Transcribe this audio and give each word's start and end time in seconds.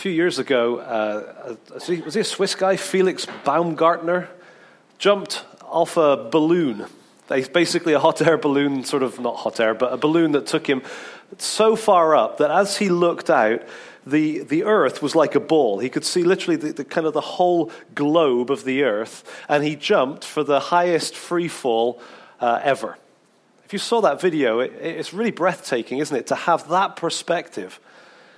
few 0.00 0.10
years 0.10 0.38
ago, 0.38 0.78
uh, 0.78 1.56
was 1.74 2.14
he 2.14 2.20
a 2.20 2.24
Swiss 2.24 2.54
guy, 2.54 2.76
Felix 2.76 3.26
Baumgartner, 3.44 4.30
jumped 4.96 5.44
off 5.62 5.98
a 5.98 6.28
balloon. 6.30 6.86
Basically, 7.28 7.92
a 7.92 8.00
hot 8.00 8.22
air 8.22 8.38
balloon, 8.38 8.82
sort 8.82 9.02
of 9.02 9.20
not 9.20 9.36
hot 9.36 9.60
air, 9.60 9.74
but 9.74 9.92
a 9.92 9.98
balloon 9.98 10.32
that 10.32 10.46
took 10.46 10.66
him 10.66 10.82
so 11.36 11.76
far 11.76 12.16
up 12.16 12.38
that 12.38 12.50
as 12.50 12.78
he 12.78 12.88
looked 12.88 13.28
out, 13.28 13.62
the, 14.06 14.38
the 14.38 14.64
earth 14.64 15.02
was 15.02 15.14
like 15.14 15.34
a 15.34 15.40
ball. 15.40 15.78
He 15.78 15.90
could 15.90 16.06
see 16.06 16.24
literally 16.24 16.56
the, 16.56 16.72
the, 16.72 16.84
kind 16.84 17.06
of 17.06 17.12
the 17.12 17.20
whole 17.20 17.70
globe 17.94 18.50
of 18.50 18.64
the 18.64 18.84
earth, 18.84 19.22
and 19.50 19.62
he 19.62 19.76
jumped 19.76 20.24
for 20.24 20.42
the 20.42 20.60
highest 20.60 21.14
free 21.14 21.48
fall 21.48 22.00
uh, 22.40 22.58
ever. 22.62 22.96
If 23.66 23.74
you 23.74 23.78
saw 23.78 24.00
that 24.00 24.18
video, 24.18 24.60
it, 24.60 24.72
it's 24.80 25.12
really 25.12 25.30
breathtaking, 25.30 25.98
isn't 25.98 26.16
it, 26.16 26.26
to 26.28 26.34
have 26.34 26.70
that 26.70 26.96
perspective 26.96 27.78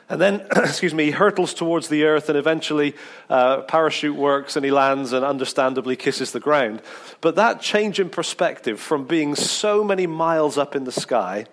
and 0.08 0.20
then, 0.20 0.46
excuse 0.56 0.94
me, 0.94 1.06
he 1.06 1.10
hurtles 1.10 1.54
towards 1.54 1.88
the 1.88 2.04
earth 2.04 2.28
and 2.28 2.36
eventually 2.36 2.94
uh, 3.30 3.62
parachute 3.62 4.16
works 4.16 4.56
and 4.56 4.64
he 4.64 4.70
lands 4.70 5.12
and 5.12 5.24
understandably 5.24 5.96
kisses 5.96 6.32
the 6.32 6.40
ground. 6.40 6.82
But 7.20 7.36
that 7.36 7.60
change 7.60 8.00
in 8.00 8.10
perspective 8.10 8.80
from 8.80 9.06
being 9.06 9.34
so 9.34 9.82
many 9.82 10.06
miles 10.06 10.58
up 10.58 10.76
in 10.76 10.84
the 10.84 10.92
sky 10.92 11.46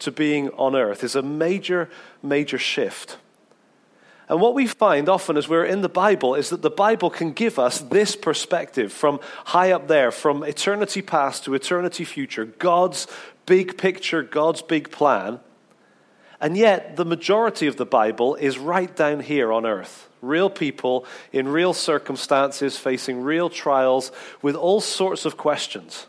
to 0.00 0.10
being 0.10 0.50
on 0.50 0.74
earth 0.74 1.04
is 1.04 1.14
a 1.14 1.22
major, 1.22 1.88
major 2.22 2.58
shift. 2.58 3.18
And 4.28 4.40
what 4.40 4.54
we 4.54 4.66
find 4.66 5.08
often 5.08 5.36
as 5.36 5.48
we're 5.48 5.66
in 5.66 5.82
the 5.82 5.88
Bible 5.88 6.34
is 6.34 6.48
that 6.48 6.62
the 6.62 6.70
Bible 6.70 7.10
can 7.10 7.32
give 7.32 7.58
us 7.58 7.80
this 7.80 8.16
perspective 8.16 8.92
from 8.92 9.20
high 9.46 9.70
up 9.70 9.86
there, 9.86 10.10
from 10.10 10.42
eternity 10.42 11.02
past 11.02 11.44
to 11.44 11.54
eternity 11.54 12.04
future, 12.04 12.46
God's 12.46 13.06
big 13.44 13.76
picture, 13.76 14.22
God's 14.22 14.62
big 14.62 14.90
plan. 14.90 15.40
And 16.44 16.58
yet, 16.58 16.96
the 16.96 17.06
majority 17.06 17.68
of 17.68 17.78
the 17.78 17.86
Bible 17.86 18.34
is 18.34 18.58
right 18.58 18.94
down 18.94 19.20
here 19.20 19.50
on 19.50 19.64
earth. 19.64 20.10
Real 20.20 20.50
people 20.50 21.06
in 21.32 21.48
real 21.48 21.72
circumstances, 21.72 22.76
facing 22.76 23.22
real 23.22 23.48
trials, 23.48 24.12
with 24.42 24.54
all 24.54 24.82
sorts 24.82 25.24
of 25.24 25.38
questions. 25.38 26.06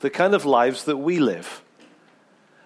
The 0.00 0.10
kind 0.10 0.34
of 0.34 0.44
lives 0.44 0.86
that 0.86 0.96
we 0.96 1.20
live. 1.20 1.62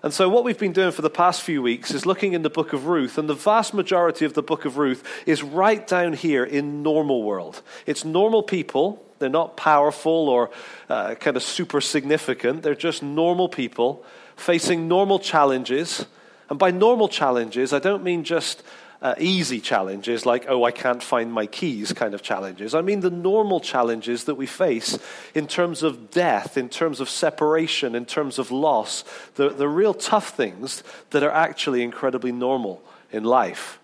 And 0.03 0.15
so, 0.15 0.31
what 0.31 0.45
we've 0.45 0.59
been 0.59 0.73
doing 0.73 0.93
for 0.93 1.03
the 1.03 1.11
past 1.11 1.43
few 1.43 1.61
weeks 1.61 1.91
is 1.91 2.06
looking 2.06 2.33
in 2.33 2.41
the 2.41 2.48
book 2.48 2.73
of 2.73 2.87
Ruth, 2.87 3.19
and 3.19 3.28
the 3.28 3.34
vast 3.34 3.75
majority 3.75 4.25
of 4.25 4.33
the 4.33 4.43
book 4.43 4.65
of 4.65 4.78
Ruth 4.78 5.05
is 5.27 5.43
right 5.43 5.87
down 5.87 6.15
here 6.15 6.43
in 6.43 6.83
normal 6.83 7.23
world. 7.23 7.61
It's 7.84 8.06
normal 8.06 8.43
people. 8.43 9.05
They're 9.19 9.28
not 9.28 9.59
powerful 9.59 10.31
or 10.31 10.48
uh, 10.89 11.17
kind 11.17 11.37
of 11.37 11.43
super 11.43 11.83
significant. 11.83 12.62
They're 12.62 12.75
just 12.75 13.03
normal 13.03 13.50
people 13.50 14.03
facing 14.37 14.89
normal 14.89 15.19
challenges 15.19 16.06
and 16.50 16.59
by 16.59 16.70
normal 16.70 17.09
challenges, 17.09 17.73
I 17.73 17.78
don't 17.78 18.03
mean 18.03 18.25
just 18.25 18.62
uh, 19.05 19.14
easy 19.19 19.61
challenges 19.61 20.25
like, 20.25 20.47
oh, 20.48 20.64
I 20.64 20.70
can't 20.70 21.03
find 21.03 21.31
my 21.31 21.47
keys 21.47 21.92
kind 21.92 22.14
of 22.14 22.23
challenges. 22.23 22.75
I 22.75 22.81
mean 22.81 23.00
the 23.00 23.11
normal 23.11 23.61
challenges 23.61 24.25
that 24.25 24.37
we 24.37 24.47
face 24.47 24.98
in 25.34 25.47
terms 25.47 25.83
of 25.83 26.11
death, 26.11 26.56
in 26.56 26.70
terms 26.70 27.00
of 27.00 27.11
separation, 27.11 27.95
in 27.95 28.06
terms 28.06 28.39
of 28.39 28.50
loss, 28.50 29.05
the, 29.34 29.50
the 29.50 29.69
real 29.69 29.92
tough 29.92 30.31
things 30.34 30.83
that 31.11 31.22
are 31.22 31.31
actually 31.31 31.83
incredibly 31.83 32.33
normal 32.33 32.83
in 33.12 33.25
life. 33.25 33.78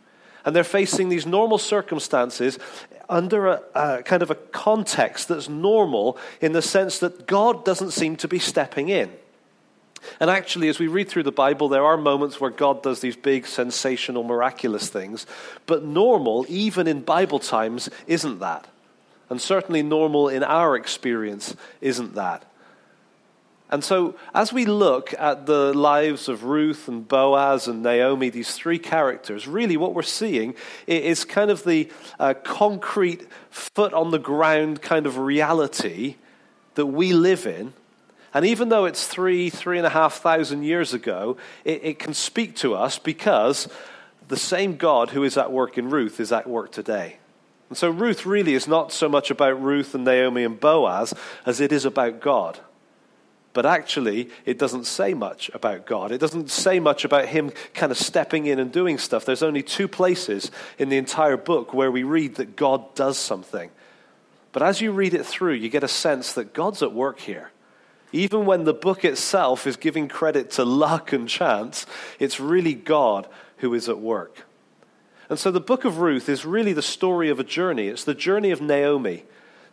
And 0.44 0.56
they're 0.56 0.64
facing 0.64 1.10
these 1.10 1.26
normal 1.26 1.58
circumstances 1.58 2.58
under 3.10 3.48
a, 3.48 3.62
a 3.74 4.02
kind 4.02 4.22
of 4.22 4.30
a 4.30 4.36
context 4.36 5.28
that's 5.28 5.50
normal 5.50 6.16
in 6.40 6.52
the 6.52 6.62
sense 6.62 6.98
that 7.00 7.26
God 7.26 7.64
doesn't 7.64 7.90
seem 7.90 8.16
to 8.16 8.28
be 8.28 8.38
stepping 8.38 8.88
in. 8.88 9.10
And 10.18 10.30
actually, 10.30 10.68
as 10.68 10.78
we 10.78 10.86
read 10.86 11.08
through 11.08 11.24
the 11.24 11.32
Bible, 11.32 11.68
there 11.68 11.84
are 11.84 11.96
moments 11.96 12.40
where 12.40 12.50
God 12.50 12.82
does 12.82 13.00
these 13.00 13.16
big, 13.16 13.46
sensational, 13.46 14.22
miraculous 14.22 14.88
things. 14.88 15.26
But 15.66 15.84
normal, 15.84 16.46
even 16.48 16.86
in 16.86 17.02
Bible 17.02 17.38
times, 17.38 17.88
isn't 18.06 18.40
that. 18.40 18.66
And 19.28 19.40
certainly 19.40 19.82
normal 19.82 20.28
in 20.28 20.42
our 20.42 20.76
experience 20.76 21.54
isn't 21.80 22.14
that. 22.14 22.44
And 23.72 23.84
so, 23.84 24.16
as 24.34 24.52
we 24.52 24.64
look 24.64 25.14
at 25.16 25.46
the 25.46 25.72
lives 25.72 26.28
of 26.28 26.42
Ruth 26.42 26.88
and 26.88 27.06
Boaz 27.06 27.68
and 27.68 27.84
Naomi, 27.84 28.28
these 28.28 28.52
three 28.52 28.80
characters, 28.80 29.46
really 29.46 29.76
what 29.76 29.94
we're 29.94 30.02
seeing 30.02 30.56
is 30.88 31.24
kind 31.24 31.52
of 31.52 31.62
the 31.62 31.88
uh, 32.18 32.34
concrete, 32.42 33.28
foot 33.50 33.92
on 33.92 34.10
the 34.10 34.18
ground 34.18 34.82
kind 34.82 35.06
of 35.06 35.18
reality 35.18 36.16
that 36.74 36.86
we 36.86 37.12
live 37.12 37.46
in 37.46 37.72
and 38.32 38.46
even 38.46 38.68
though 38.68 38.84
it's 38.84 39.06
three, 39.06 39.50
three 39.50 39.78
and 39.78 39.86
a 39.86 39.90
half 39.90 40.14
thousand 40.20 40.62
years 40.62 40.94
ago, 40.94 41.36
it, 41.64 41.84
it, 41.84 41.98
can 41.98 42.14
speak 42.14 42.54
to 42.56 42.74
us 42.74 42.98
because 42.98 43.68
the 44.28 44.36
same 44.36 44.76
God 44.76 45.10
who 45.10 45.24
is 45.24 45.36
at 45.36 45.50
work 45.50 45.76
in 45.76 45.90
Ruth 45.90 46.20
is 46.20 46.30
at 46.30 46.48
work 46.48 46.70
today. 46.70 47.16
And 47.68 47.76
so 47.76 47.90
Ruth 47.90 48.26
really 48.26 48.54
is 48.54 48.68
not 48.68 48.92
so 48.92 49.08
much 49.08 49.30
about 49.30 49.60
Ruth 49.60 49.94
and 49.94 50.04
Naomi 50.04 50.44
and 50.44 50.58
Boaz 50.58 51.12
as 51.44 51.60
it 51.60 51.72
is 51.72 51.84
about 51.84 52.20
God. 52.20 52.58
But 53.52 53.66
actually, 53.66 54.30
it 54.44 54.58
doesn't 54.58 54.86
say 54.86 55.12
much 55.12 55.50
about 55.52 55.84
God. 55.84 56.12
It 56.12 56.18
doesn't 56.18 56.50
say 56.50 56.78
much 56.78 57.04
about 57.04 57.26
Him 57.26 57.50
kind 57.74 57.90
of 57.90 57.98
stepping 57.98 58.46
in 58.46 58.60
and 58.60 58.70
doing 58.70 58.96
stuff. 58.96 59.24
There's 59.24 59.42
only 59.42 59.62
two 59.62 59.88
places 59.88 60.52
in 60.78 60.88
the 60.88 60.98
entire 60.98 61.36
book 61.36 61.74
where 61.74 61.90
we 61.90 62.04
read 62.04 62.36
that 62.36 62.54
God 62.54 62.94
does 62.94 63.18
something. 63.18 63.70
But 64.52 64.62
as 64.62 64.80
you 64.80 64.92
read 64.92 65.14
it 65.14 65.26
through, 65.26 65.54
you 65.54 65.68
get 65.68 65.82
a 65.82 65.88
sense 65.88 66.32
that 66.34 66.52
God's 66.52 66.82
at 66.82 66.92
work 66.92 67.18
here. 67.18 67.50
Even 68.12 68.46
when 68.46 68.64
the 68.64 68.74
book 68.74 69.04
itself 69.04 69.66
is 69.66 69.76
giving 69.76 70.08
credit 70.08 70.50
to 70.52 70.64
luck 70.64 71.12
and 71.12 71.28
chance, 71.28 71.86
it's 72.18 72.40
really 72.40 72.74
God 72.74 73.28
who 73.58 73.74
is 73.74 73.88
at 73.88 74.00
work. 74.00 74.46
And 75.28 75.38
so 75.38 75.50
the 75.50 75.60
book 75.60 75.84
of 75.84 75.98
Ruth 75.98 76.28
is 76.28 76.44
really 76.44 76.72
the 76.72 76.82
story 76.82 77.28
of 77.30 77.38
a 77.38 77.44
journey. 77.44 77.86
It's 77.86 78.04
the 78.04 78.14
journey 78.14 78.50
of 78.50 78.60
Naomi. 78.60 79.24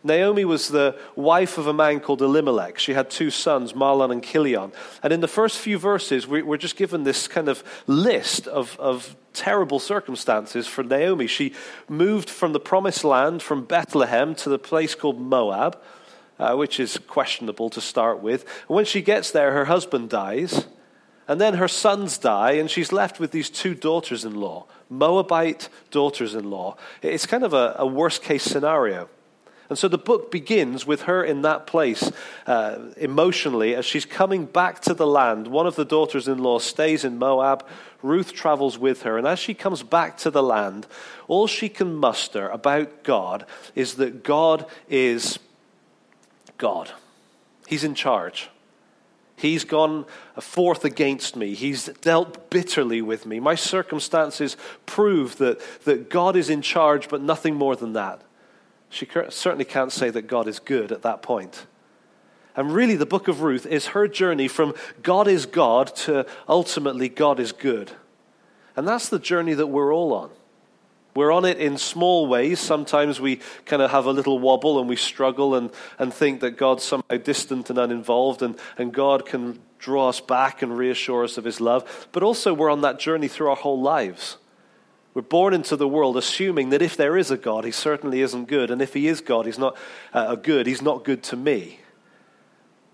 Naomi 0.04 0.44
was 0.44 0.68
the 0.68 0.96
wife 1.16 1.58
of 1.58 1.66
a 1.66 1.72
man 1.72 1.98
called 1.98 2.22
Elimelech. 2.22 2.78
She 2.78 2.94
had 2.94 3.10
two 3.10 3.30
sons, 3.30 3.72
Mahlon 3.72 4.12
and 4.12 4.22
Chilion. 4.22 4.70
And 5.02 5.12
in 5.12 5.20
the 5.20 5.26
first 5.26 5.58
few 5.58 5.76
verses, 5.76 6.28
we're 6.28 6.56
just 6.56 6.76
given 6.76 7.02
this 7.02 7.26
kind 7.26 7.48
of 7.48 7.64
list 7.88 8.46
of, 8.46 8.78
of 8.78 9.16
terrible 9.32 9.80
circumstances 9.80 10.68
for 10.68 10.84
Naomi. 10.84 11.26
She 11.26 11.52
moved 11.88 12.30
from 12.30 12.52
the 12.52 12.60
promised 12.60 13.02
land, 13.02 13.42
from 13.42 13.64
Bethlehem, 13.64 14.36
to 14.36 14.48
the 14.48 14.58
place 14.58 14.94
called 14.94 15.20
Moab 15.20 15.76
uh, 16.38 16.54
which 16.54 16.80
is 16.80 16.98
questionable 17.06 17.70
to 17.70 17.80
start 17.80 18.22
with. 18.22 18.42
And 18.68 18.76
when 18.76 18.84
she 18.84 19.02
gets 19.02 19.30
there, 19.30 19.52
her 19.52 19.66
husband 19.66 20.10
dies, 20.10 20.66
and 21.26 21.40
then 21.40 21.54
her 21.54 21.68
sons 21.68 22.18
die, 22.18 22.52
and 22.52 22.70
she's 22.70 22.92
left 22.92 23.20
with 23.20 23.32
these 23.32 23.50
two 23.50 23.74
daughters 23.74 24.24
in 24.24 24.34
law, 24.34 24.66
Moabite 24.88 25.68
daughters 25.90 26.34
in 26.34 26.50
law. 26.50 26.76
It's 27.02 27.26
kind 27.26 27.44
of 27.44 27.52
a, 27.52 27.76
a 27.78 27.86
worst 27.86 28.22
case 28.22 28.42
scenario. 28.42 29.08
And 29.68 29.76
so 29.76 29.86
the 29.86 29.98
book 29.98 30.30
begins 30.30 30.86
with 30.86 31.02
her 31.02 31.22
in 31.22 31.42
that 31.42 31.66
place 31.66 32.10
uh, 32.46 32.78
emotionally 32.96 33.74
as 33.74 33.84
she's 33.84 34.06
coming 34.06 34.46
back 34.46 34.80
to 34.82 34.94
the 34.94 35.06
land. 35.06 35.46
One 35.46 35.66
of 35.66 35.76
the 35.76 35.84
daughters 35.84 36.26
in 36.26 36.38
law 36.38 36.58
stays 36.58 37.04
in 37.04 37.18
Moab. 37.18 37.66
Ruth 38.02 38.32
travels 38.32 38.78
with 38.78 39.02
her. 39.02 39.18
And 39.18 39.26
as 39.26 39.38
she 39.38 39.52
comes 39.52 39.82
back 39.82 40.16
to 40.18 40.30
the 40.30 40.42
land, 40.42 40.86
all 41.26 41.46
she 41.46 41.68
can 41.68 41.94
muster 41.94 42.48
about 42.48 43.02
God 43.02 43.44
is 43.74 43.96
that 43.96 44.22
God 44.22 44.64
is 44.88 45.38
God. 46.58 46.90
He's 47.66 47.84
in 47.84 47.94
charge. 47.94 48.50
He's 49.36 49.62
gone 49.62 50.04
forth 50.40 50.84
against 50.84 51.36
me. 51.36 51.54
He's 51.54 51.86
dealt 52.00 52.50
bitterly 52.50 53.00
with 53.00 53.24
me. 53.24 53.38
My 53.38 53.54
circumstances 53.54 54.56
prove 54.84 55.38
that, 55.38 55.60
that 55.84 56.10
God 56.10 56.34
is 56.34 56.50
in 56.50 56.60
charge, 56.60 57.08
but 57.08 57.22
nothing 57.22 57.54
more 57.54 57.76
than 57.76 57.92
that. 57.92 58.20
She 58.90 59.06
certainly 59.28 59.64
can't 59.64 59.92
say 59.92 60.10
that 60.10 60.22
God 60.22 60.48
is 60.48 60.58
good 60.58 60.90
at 60.90 61.02
that 61.02 61.22
point. 61.22 61.66
And 62.56 62.74
really, 62.74 62.96
the 62.96 63.06
book 63.06 63.28
of 63.28 63.42
Ruth 63.42 63.64
is 63.64 63.88
her 63.88 64.08
journey 64.08 64.48
from 64.48 64.74
God 65.02 65.28
is 65.28 65.46
God 65.46 65.94
to 65.96 66.26
ultimately 66.48 67.08
God 67.08 67.38
is 67.38 67.52
good. 67.52 67.92
And 68.74 68.88
that's 68.88 69.08
the 69.08 69.20
journey 69.20 69.54
that 69.54 69.68
we're 69.68 69.94
all 69.94 70.12
on. 70.12 70.30
We're 71.14 71.32
on 71.32 71.44
it 71.44 71.58
in 71.58 71.78
small 71.78 72.26
ways. 72.26 72.60
Sometimes 72.60 73.20
we 73.20 73.40
kind 73.64 73.82
of 73.82 73.90
have 73.90 74.06
a 74.06 74.12
little 74.12 74.38
wobble 74.38 74.78
and 74.78 74.88
we 74.88 74.96
struggle 74.96 75.54
and, 75.54 75.70
and 75.98 76.14
think 76.14 76.40
that 76.40 76.52
God's 76.52 76.84
somehow 76.84 77.16
distant 77.16 77.70
and 77.70 77.78
uninvolved, 77.78 78.42
and, 78.42 78.56
and 78.76 78.92
God 78.92 79.26
can 79.26 79.58
draw 79.78 80.08
us 80.08 80.20
back 80.20 80.62
and 80.62 80.76
reassure 80.76 81.24
us 81.24 81.38
of 81.38 81.44
his 81.44 81.60
love. 81.60 82.08
But 82.12 82.22
also, 82.22 82.54
we're 82.54 82.70
on 82.70 82.82
that 82.82 82.98
journey 82.98 83.28
through 83.28 83.50
our 83.50 83.56
whole 83.56 83.80
lives. 83.80 84.36
We're 85.14 85.22
born 85.22 85.54
into 85.54 85.74
the 85.74 85.88
world 85.88 86.16
assuming 86.16 86.70
that 86.70 86.82
if 86.82 86.96
there 86.96 87.16
is 87.16 87.30
a 87.30 87.36
God, 87.36 87.64
he 87.64 87.72
certainly 87.72 88.20
isn't 88.20 88.46
good. 88.46 88.70
And 88.70 88.80
if 88.80 88.94
he 88.94 89.08
is 89.08 89.20
God, 89.20 89.46
he's 89.46 89.58
not 89.58 89.76
uh, 90.12 90.36
good, 90.36 90.66
he's 90.66 90.82
not 90.82 91.04
good 91.04 91.24
to 91.24 91.36
me. 91.36 91.80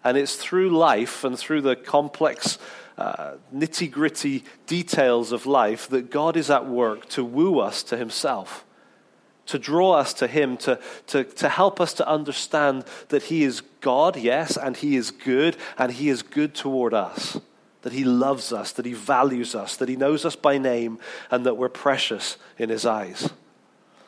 And 0.02 0.16
it's 0.16 0.36
through 0.36 0.70
life 0.70 1.24
and 1.24 1.38
through 1.38 1.62
the 1.62 1.76
complex 1.76 2.58
uh, 2.96 3.32
nitty 3.54 3.90
gritty 3.90 4.44
details 4.66 5.32
of 5.32 5.46
life 5.46 5.88
that 5.88 6.10
God 6.10 6.36
is 6.36 6.50
at 6.50 6.66
work 6.66 7.08
to 7.10 7.24
woo 7.24 7.58
us 7.58 7.82
to 7.84 7.96
Himself, 7.96 8.64
to 9.46 9.58
draw 9.58 9.92
us 9.92 10.14
to 10.14 10.26
Him, 10.26 10.56
to, 10.58 10.78
to, 11.08 11.24
to 11.24 11.48
help 11.48 11.80
us 11.80 11.92
to 11.94 12.08
understand 12.08 12.84
that 13.08 13.24
He 13.24 13.42
is 13.42 13.62
God, 13.80 14.16
yes, 14.16 14.56
and 14.56 14.76
He 14.76 14.96
is 14.96 15.10
good, 15.10 15.56
and 15.76 15.92
He 15.92 16.08
is 16.08 16.22
good 16.22 16.54
toward 16.54 16.94
us. 16.94 17.38
That 17.82 17.92
He 17.92 18.04
loves 18.04 18.52
us, 18.52 18.72
that 18.72 18.86
He 18.86 18.94
values 18.94 19.54
us, 19.54 19.76
that 19.76 19.88
He 19.90 19.96
knows 19.96 20.24
us 20.24 20.36
by 20.36 20.56
name, 20.56 20.98
and 21.30 21.44
that 21.44 21.56
we're 21.56 21.68
precious 21.68 22.38
in 22.56 22.70
His 22.70 22.86
eyes. 22.86 23.30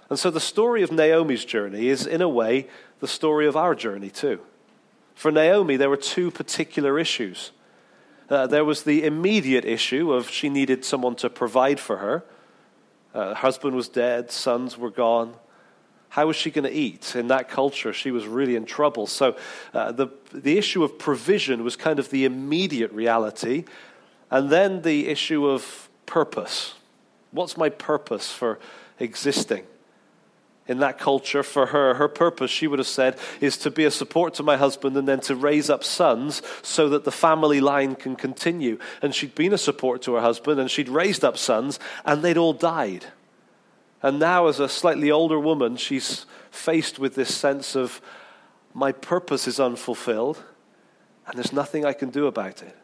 And 0.08 0.18
so 0.18 0.30
the 0.30 0.40
story 0.40 0.82
of 0.82 0.92
Naomi's 0.92 1.44
journey 1.44 1.88
is, 1.88 2.06
in 2.06 2.22
a 2.22 2.28
way, 2.28 2.68
the 3.00 3.08
story 3.08 3.46
of 3.46 3.56
our 3.56 3.74
journey 3.74 4.08
too. 4.08 4.40
For 5.14 5.30
Naomi, 5.30 5.76
there 5.76 5.90
were 5.90 5.96
two 5.96 6.30
particular 6.30 6.98
issues. 6.98 7.50
Uh, 8.28 8.46
there 8.46 8.64
was 8.64 8.82
the 8.82 9.04
immediate 9.04 9.64
issue 9.64 10.12
of 10.12 10.28
she 10.28 10.48
needed 10.48 10.84
someone 10.84 11.14
to 11.16 11.30
provide 11.30 11.78
for 11.78 11.98
her. 11.98 12.24
Uh, 13.14 13.34
husband 13.34 13.74
was 13.76 13.88
dead, 13.88 14.30
sons 14.30 14.76
were 14.76 14.90
gone. 14.90 15.34
How 16.08 16.26
was 16.26 16.36
she 16.36 16.50
going 16.50 16.64
to 16.64 16.72
eat? 16.72 17.14
In 17.14 17.28
that 17.28 17.48
culture, 17.48 17.92
she 17.92 18.10
was 18.10 18.26
really 18.26 18.56
in 18.56 18.64
trouble. 18.64 19.06
So 19.06 19.36
uh, 19.74 19.92
the, 19.92 20.08
the 20.32 20.58
issue 20.58 20.82
of 20.82 20.98
provision 20.98 21.62
was 21.62 21.76
kind 21.76 21.98
of 21.98 22.10
the 22.10 22.24
immediate 22.24 22.92
reality. 22.92 23.64
And 24.30 24.50
then 24.50 24.82
the 24.82 25.08
issue 25.08 25.46
of 25.46 25.88
purpose. 26.06 26.74
What's 27.30 27.56
my 27.56 27.68
purpose 27.68 28.30
for 28.30 28.58
existing? 28.98 29.66
In 30.68 30.78
that 30.78 30.98
culture 30.98 31.42
for 31.42 31.66
her, 31.66 31.94
her 31.94 32.08
purpose, 32.08 32.50
she 32.50 32.66
would 32.66 32.78
have 32.78 32.88
said, 32.88 33.18
is 33.40 33.56
to 33.58 33.70
be 33.70 33.84
a 33.84 33.90
support 33.90 34.34
to 34.34 34.42
my 34.42 34.56
husband 34.56 34.96
and 34.96 35.06
then 35.06 35.20
to 35.20 35.36
raise 35.36 35.70
up 35.70 35.84
sons 35.84 36.42
so 36.62 36.88
that 36.88 37.04
the 37.04 37.12
family 37.12 37.60
line 37.60 37.94
can 37.94 38.16
continue. 38.16 38.78
And 39.00 39.14
she'd 39.14 39.34
been 39.34 39.52
a 39.52 39.58
support 39.58 40.02
to 40.02 40.14
her 40.14 40.20
husband 40.20 40.58
and 40.58 40.70
she'd 40.70 40.88
raised 40.88 41.24
up 41.24 41.38
sons 41.38 41.78
and 42.04 42.22
they'd 42.22 42.36
all 42.36 42.52
died. 42.52 43.06
And 44.02 44.18
now, 44.18 44.46
as 44.46 44.60
a 44.60 44.68
slightly 44.68 45.10
older 45.10 45.38
woman, 45.38 45.76
she's 45.76 46.26
faced 46.50 46.98
with 46.98 47.14
this 47.14 47.34
sense 47.34 47.76
of, 47.76 48.00
my 48.74 48.92
purpose 48.92 49.48
is 49.48 49.58
unfulfilled 49.58 50.42
and 51.26 51.36
there's 51.36 51.52
nothing 51.52 51.84
I 51.84 51.92
can 51.92 52.10
do 52.10 52.26
about 52.26 52.62
it. 52.62 52.76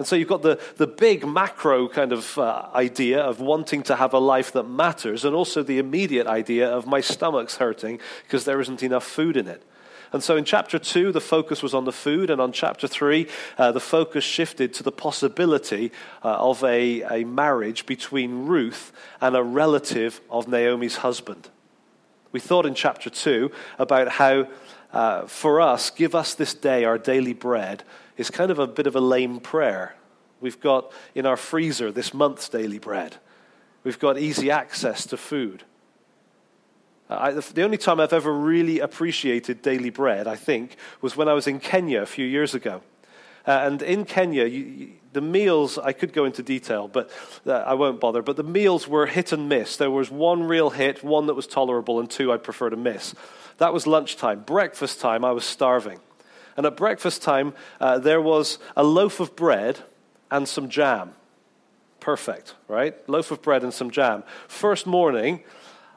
And 0.00 0.06
so 0.06 0.16
you've 0.16 0.28
got 0.28 0.40
the, 0.40 0.58
the 0.78 0.86
big 0.86 1.26
macro 1.26 1.86
kind 1.86 2.14
of 2.14 2.38
uh, 2.38 2.68
idea 2.74 3.20
of 3.20 3.38
wanting 3.38 3.82
to 3.82 3.96
have 3.96 4.14
a 4.14 4.18
life 4.18 4.50
that 4.52 4.62
matters, 4.62 5.26
and 5.26 5.36
also 5.36 5.62
the 5.62 5.76
immediate 5.76 6.26
idea 6.26 6.66
of 6.70 6.86
my 6.86 7.02
stomach's 7.02 7.58
hurting 7.58 8.00
because 8.22 8.46
there 8.46 8.62
isn't 8.62 8.82
enough 8.82 9.04
food 9.04 9.36
in 9.36 9.46
it. 9.46 9.62
And 10.10 10.22
so 10.22 10.38
in 10.38 10.46
chapter 10.46 10.78
2, 10.78 11.12
the 11.12 11.20
focus 11.20 11.62
was 11.62 11.74
on 11.74 11.84
the 11.84 11.92
food, 11.92 12.30
and 12.30 12.40
on 12.40 12.50
chapter 12.50 12.88
3, 12.88 13.26
uh, 13.58 13.72
the 13.72 13.78
focus 13.78 14.24
shifted 14.24 14.72
to 14.72 14.82
the 14.82 14.90
possibility 14.90 15.92
uh, 16.24 16.28
of 16.28 16.64
a, 16.64 17.02
a 17.02 17.24
marriage 17.24 17.84
between 17.84 18.46
Ruth 18.46 18.92
and 19.20 19.36
a 19.36 19.42
relative 19.42 20.22
of 20.30 20.48
Naomi's 20.48 20.96
husband. 20.96 21.50
We 22.32 22.40
thought 22.40 22.64
in 22.64 22.72
chapter 22.74 23.10
2 23.10 23.50
about 23.78 24.08
how, 24.08 24.48
uh, 24.94 25.26
for 25.26 25.60
us, 25.60 25.90
give 25.90 26.14
us 26.14 26.32
this 26.32 26.54
day 26.54 26.84
our 26.86 26.96
daily 26.96 27.34
bread 27.34 27.84
is 28.20 28.30
kind 28.30 28.50
of 28.50 28.58
a 28.58 28.66
bit 28.66 28.86
of 28.86 28.94
a 28.94 29.00
lame 29.00 29.40
prayer. 29.40 29.96
We've 30.42 30.60
got 30.60 30.92
in 31.14 31.24
our 31.24 31.38
freezer 31.38 31.90
this 31.90 32.12
month's 32.12 32.50
daily 32.50 32.78
bread. 32.78 33.16
We've 33.82 33.98
got 33.98 34.18
easy 34.18 34.50
access 34.50 35.06
to 35.06 35.16
food. 35.16 35.64
I, 37.08 37.30
the 37.32 37.62
only 37.62 37.78
time 37.78 37.98
I've 37.98 38.12
ever 38.12 38.32
really 38.32 38.78
appreciated 38.78 39.62
daily 39.62 39.88
bread, 39.88 40.26
I 40.26 40.36
think, 40.36 40.76
was 41.00 41.16
when 41.16 41.28
I 41.28 41.32
was 41.32 41.46
in 41.46 41.60
Kenya 41.60 42.02
a 42.02 42.06
few 42.06 42.26
years 42.26 42.54
ago. 42.54 42.82
Uh, 43.46 43.52
and 43.62 43.80
in 43.80 44.04
Kenya, 44.04 44.44
you, 44.44 44.64
you, 44.64 44.92
the 45.14 45.22
meals, 45.22 45.78
I 45.78 45.92
could 45.92 46.12
go 46.12 46.26
into 46.26 46.42
detail, 46.42 46.88
but 46.88 47.10
uh, 47.46 47.52
I 47.52 47.72
won't 47.72 48.00
bother. 48.00 48.20
But 48.20 48.36
the 48.36 48.44
meals 48.44 48.86
were 48.86 49.06
hit 49.06 49.32
and 49.32 49.48
miss. 49.48 49.78
There 49.78 49.90
was 49.90 50.10
one 50.10 50.44
real 50.44 50.68
hit, 50.68 51.02
one 51.02 51.26
that 51.26 51.34
was 51.34 51.46
tolerable, 51.46 51.98
and 51.98 52.08
two 52.08 52.32
I'd 52.32 52.44
prefer 52.44 52.68
to 52.68 52.76
miss. 52.76 53.14
That 53.56 53.72
was 53.72 53.86
lunchtime. 53.86 54.42
Breakfast 54.42 55.00
time, 55.00 55.24
I 55.24 55.32
was 55.32 55.46
starving. 55.46 56.00
And 56.56 56.66
at 56.66 56.76
breakfast 56.76 57.22
time, 57.22 57.54
uh, 57.80 57.98
there 57.98 58.20
was 58.20 58.58
a 58.76 58.84
loaf 58.84 59.20
of 59.20 59.36
bread 59.36 59.80
and 60.30 60.48
some 60.48 60.68
jam. 60.68 61.12
Perfect, 62.00 62.54
right? 62.68 62.96
Loaf 63.08 63.30
of 63.30 63.42
bread 63.42 63.62
and 63.62 63.74
some 63.74 63.90
jam. 63.90 64.24
First 64.48 64.86
morning, 64.86 65.42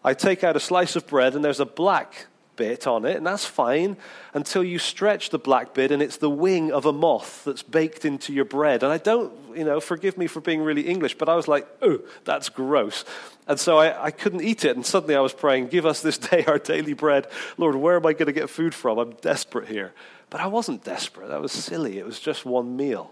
I 0.04 0.14
take 0.14 0.44
out 0.44 0.56
a 0.56 0.60
slice 0.60 0.96
of 0.96 1.08
bread 1.08 1.36
and 1.36 1.44
there's 1.44 1.60
a 1.60 1.66
black 1.66 2.28
bit 2.56 2.88
on 2.88 3.06
it, 3.06 3.18
and 3.18 3.26
that's 3.26 3.46
fine 3.46 3.98
until 4.34 4.64
you 4.64 4.78
stretch 4.80 5.30
the 5.30 5.40
black 5.40 5.74
bit 5.74 5.92
and 5.92 6.02
it's 6.02 6.18
the 6.18 6.30
wing 6.30 6.72
of 6.72 6.86
a 6.86 6.94
moth 6.94 7.44
that's 7.44 7.64
baked 7.64 8.06
into 8.06 8.34
your 8.34 8.46
bread. 8.46 8.84
And 8.84 8.92
I 8.92 8.98
don't, 8.98 9.34
you 9.56 9.64
know, 9.64 9.80
forgive 9.80 10.18
me 10.18 10.28
for 10.28 10.42
being 10.42 10.62
really 10.62 10.88
English, 10.88 11.18
but 11.18 11.30
I 11.30 11.36
was 11.36 11.48
like, 11.48 11.68
oh, 11.82 12.00
that's 12.26 12.50
gross. 12.50 13.06
And 13.48 13.60
so 13.60 13.78
I, 13.78 14.06
I 14.06 14.12
couldn't 14.12 14.42
eat 14.42 14.66
it. 14.66 14.76
And 14.76 14.86
suddenly 14.86 15.16
I 15.16 15.20
was 15.20 15.34
praying, 15.34 15.68
give 15.68 15.86
us 15.86 16.02
this 16.02 16.18
day 16.30 16.46
our 16.46 16.60
daily 16.60 16.94
bread. 16.94 17.28
Lord, 17.58 17.76
where 17.76 17.96
am 17.96 18.06
I 18.06 18.14
going 18.14 18.28
to 18.28 18.34
get 18.34 18.50
food 18.50 18.74
from? 18.74 18.98
I'm 18.98 19.12
desperate 19.22 19.68
here. 19.68 19.94
But 20.34 20.42
I 20.42 20.48
wasn't 20.48 20.84
desperate. 20.84 21.28
That 21.28 21.44
was 21.44 21.52
silly. 21.52 22.00
It 22.00 22.08
was 22.08 22.20
just 22.20 22.44
one 22.44 22.76
meal. 22.76 23.12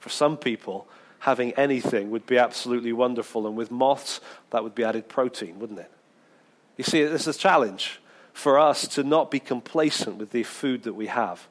For 0.00 0.10
some 0.10 0.36
people, 0.36 0.86
having 1.20 1.52
anything 1.52 2.10
would 2.10 2.26
be 2.26 2.36
absolutely 2.36 2.92
wonderful. 2.92 3.46
And 3.46 3.56
with 3.56 3.70
moths, 3.70 4.20
that 4.50 4.62
would 4.62 4.74
be 4.74 4.84
added 4.84 5.08
protein, 5.08 5.60
wouldn't 5.60 5.78
it? 5.78 5.90
You 6.76 6.84
see, 6.84 7.00
is 7.00 7.26
a 7.26 7.32
challenge 7.32 8.02
for 8.34 8.58
us 8.58 8.86
to 8.88 9.02
not 9.02 9.30
be 9.30 9.40
complacent 9.40 10.18
with 10.18 10.30
the 10.30 10.42
food 10.42 10.82
that 10.82 10.92
we 10.92 11.06
have. 11.06 11.48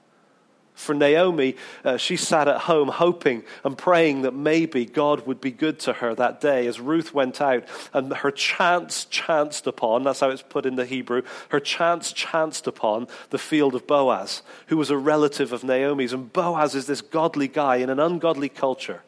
For 0.78 0.94
Naomi, 0.94 1.56
uh, 1.84 1.98
she 1.98 2.16
sat 2.18 2.48
at 2.48 2.62
home 2.62 2.90
hoping 2.90 3.42
and 3.64 3.76
praying 3.76 4.22
that 4.22 4.36
maybe 4.36 4.86
God 4.86 5.26
would 5.26 5.42
be 5.42 5.50
good 5.50 5.80
to 5.80 5.94
her 5.94 6.14
that 6.14 6.40
day 6.40 6.68
as 6.68 6.80
Ruth 6.80 7.16
went 7.16 7.42
out 7.42 7.64
and 7.94 8.14
her 8.14 8.30
chance 8.30 9.06
chanced 9.06 9.66
upon, 9.66 10.04
that's 10.04 10.20
how 10.20 10.30
it's 10.30 10.44
put 10.44 10.68
in 10.68 10.76
the 10.76 10.86
Hebrew, 10.86 11.24
her 11.50 11.60
chance 11.60 12.14
chanced 12.14 12.68
upon 12.68 13.08
the 13.32 13.40
field 13.40 13.74
of 13.74 13.88
Boaz, 13.88 14.44
who 14.68 14.78
was 14.78 14.92
a 14.92 14.98
relative 14.98 15.52
of 15.52 15.64
Naomi's. 15.64 16.14
And 16.14 16.32
Boaz 16.32 16.76
is 16.76 16.86
this 16.86 17.02
godly 17.02 17.48
guy 17.48 17.78
in 17.78 17.90
an 17.90 18.00
ungodly 18.00 18.48
culture 18.48 19.02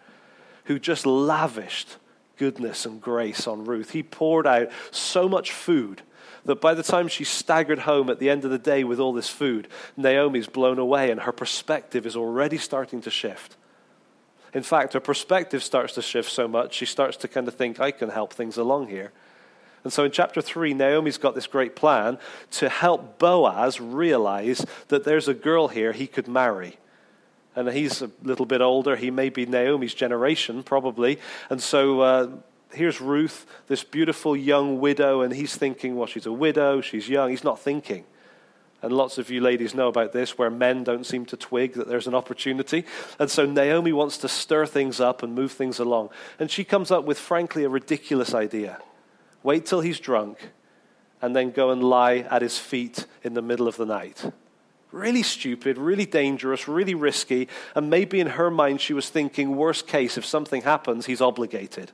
who 0.64 0.80
just 0.80 1.06
lavished 1.06 1.98
goodness 2.38 2.84
and 2.84 3.00
grace 3.00 3.46
on 3.46 3.64
Ruth. 3.64 3.92
He 3.92 4.02
poured 4.02 4.48
out 4.48 4.72
so 4.90 5.30
much 5.30 5.52
food 5.52 6.02
that 6.50 6.60
by 6.60 6.74
the 6.74 6.82
time 6.82 7.08
she 7.08 7.24
staggered 7.24 7.78
home 7.78 8.10
at 8.10 8.18
the 8.18 8.28
end 8.28 8.44
of 8.44 8.50
the 8.50 8.58
day 8.58 8.84
with 8.84 9.00
all 9.00 9.14
this 9.14 9.30
food, 9.30 9.68
Naomi's 9.96 10.48
blown 10.48 10.80
away 10.80 11.12
and 11.12 11.22
her 11.22 11.32
perspective 11.32 12.08
is 12.08 12.16
already 12.16 12.58
starting 12.58 13.02
to 13.02 13.12
shift. 13.12 13.56
In 14.52 14.64
fact, 14.64 14.94
her 14.94 15.00
perspective 15.00 15.64
starts 15.64 15.94
to 15.94 16.02
shift 16.02 16.32
so 16.32 16.48
much, 16.48 16.74
she 16.74 16.88
starts 16.88 17.18
to 17.18 17.28
kind 17.28 17.48
of 17.48 17.54
think, 17.54 17.80
I 17.80 17.92
can 17.92 18.10
help 18.10 18.34
things 18.34 18.58
along 18.58 18.88
here. 18.88 19.12
And 19.84 19.94
so 19.94 20.04
in 20.04 20.12
chapter 20.12 20.42
3, 20.42 20.74
Naomi's 20.74 21.20
got 21.20 21.36
this 21.36 21.46
great 21.46 21.76
plan 21.76 22.18
to 22.54 22.68
help 22.68 23.20
Boaz 23.20 23.80
realize 23.80 24.66
that 24.88 25.04
there's 25.04 25.28
a 25.28 25.36
girl 25.36 25.68
here 25.68 25.92
he 25.92 26.08
could 26.08 26.28
marry. 26.28 26.80
And 27.56 27.70
he's 27.70 28.02
a 28.02 28.10
little 28.24 28.48
bit 28.48 28.62
older. 28.62 28.96
He 28.96 29.12
may 29.12 29.30
be 29.30 29.46
Naomi's 29.46 29.94
generation, 29.94 30.64
probably. 30.64 31.20
And 31.52 31.62
so 31.62 32.02
uh, 32.02 32.30
here's 32.72 33.02
Ruth, 33.02 33.46
this 33.68 33.84
beautiful 33.84 34.36
young 34.36 34.80
widow, 34.80 35.22
and 35.22 35.34
he's 35.34 35.56
thinking, 35.56 35.96
well, 35.96 36.08
she's 36.08 36.26
a 36.26 36.32
widow, 36.32 36.82
she's 36.82 37.10
young. 37.10 37.30
He's 37.30 37.44
not 37.44 37.60
thinking. 37.60 38.06
And 38.82 38.94
lots 38.94 39.18
of 39.18 39.30
you 39.30 39.42
ladies 39.42 39.76
know 39.76 39.90
about 39.90 40.14
this, 40.14 40.38
where 40.38 40.50
men 40.50 40.84
don't 40.84 41.06
seem 41.06 41.26
to 41.28 41.38
twig 41.38 41.74
that 41.74 41.88
there's 41.88 42.08
an 42.08 42.16
opportunity. 42.16 42.86
And 43.20 43.30
so 43.30 43.46
Naomi 43.46 43.92
wants 43.92 44.18
to 44.20 44.30
stir 44.30 44.66
things 44.66 45.02
up 45.02 45.22
and 45.22 45.36
move 45.36 45.52
things 45.52 45.80
along. 45.80 46.10
And 46.40 46.50
she 46.50 46.64
comes 46.64 46.90
up 46.90 47.04
with, 47.04 47.20
frankly, 47.20 47.64
a 47.64 47.70
ridiculous 47.70 48.34
idea 48.34 48.80
wait 49.42 49.66
till 49.66 49.80
he's 49.80 50.02
drunk, 50.02 50.52
and 51.22 51.34
then 51.34 51.52
go 51.52 51.72
and 51.72 51.82
lie 51.82 52.18
at 52.30 52.42
his 52.42 52.58
feet 52.58 53.06
in 53.24 53.34
the 53.34 53.42
middle 53.42 53.70
of 53.70 53.78
the 53.78 53.86
night. 53.86 54.32
Really 54.92 55.24
stupid, 55.24 55.78
really 55.78 56.06
dangerous, 56.06 56.68
really 56.68 56.94
risky. 56.94 57.48
And 57.74 57.90
maybe 57.90 58.20
in 58.20 58.28
her 58.28 58.52
mind, 58.52 58.82
she 58.82 58.94
was 58.94 59.10
thinking, 59.10 59.56
worst 59.56 59.88
case, 59.88 60.18
if 60.18 60.26
something 60.26 60.64
happens, 60.64 61.06
he's 61.06 61.22
obligated. 61.22 61.92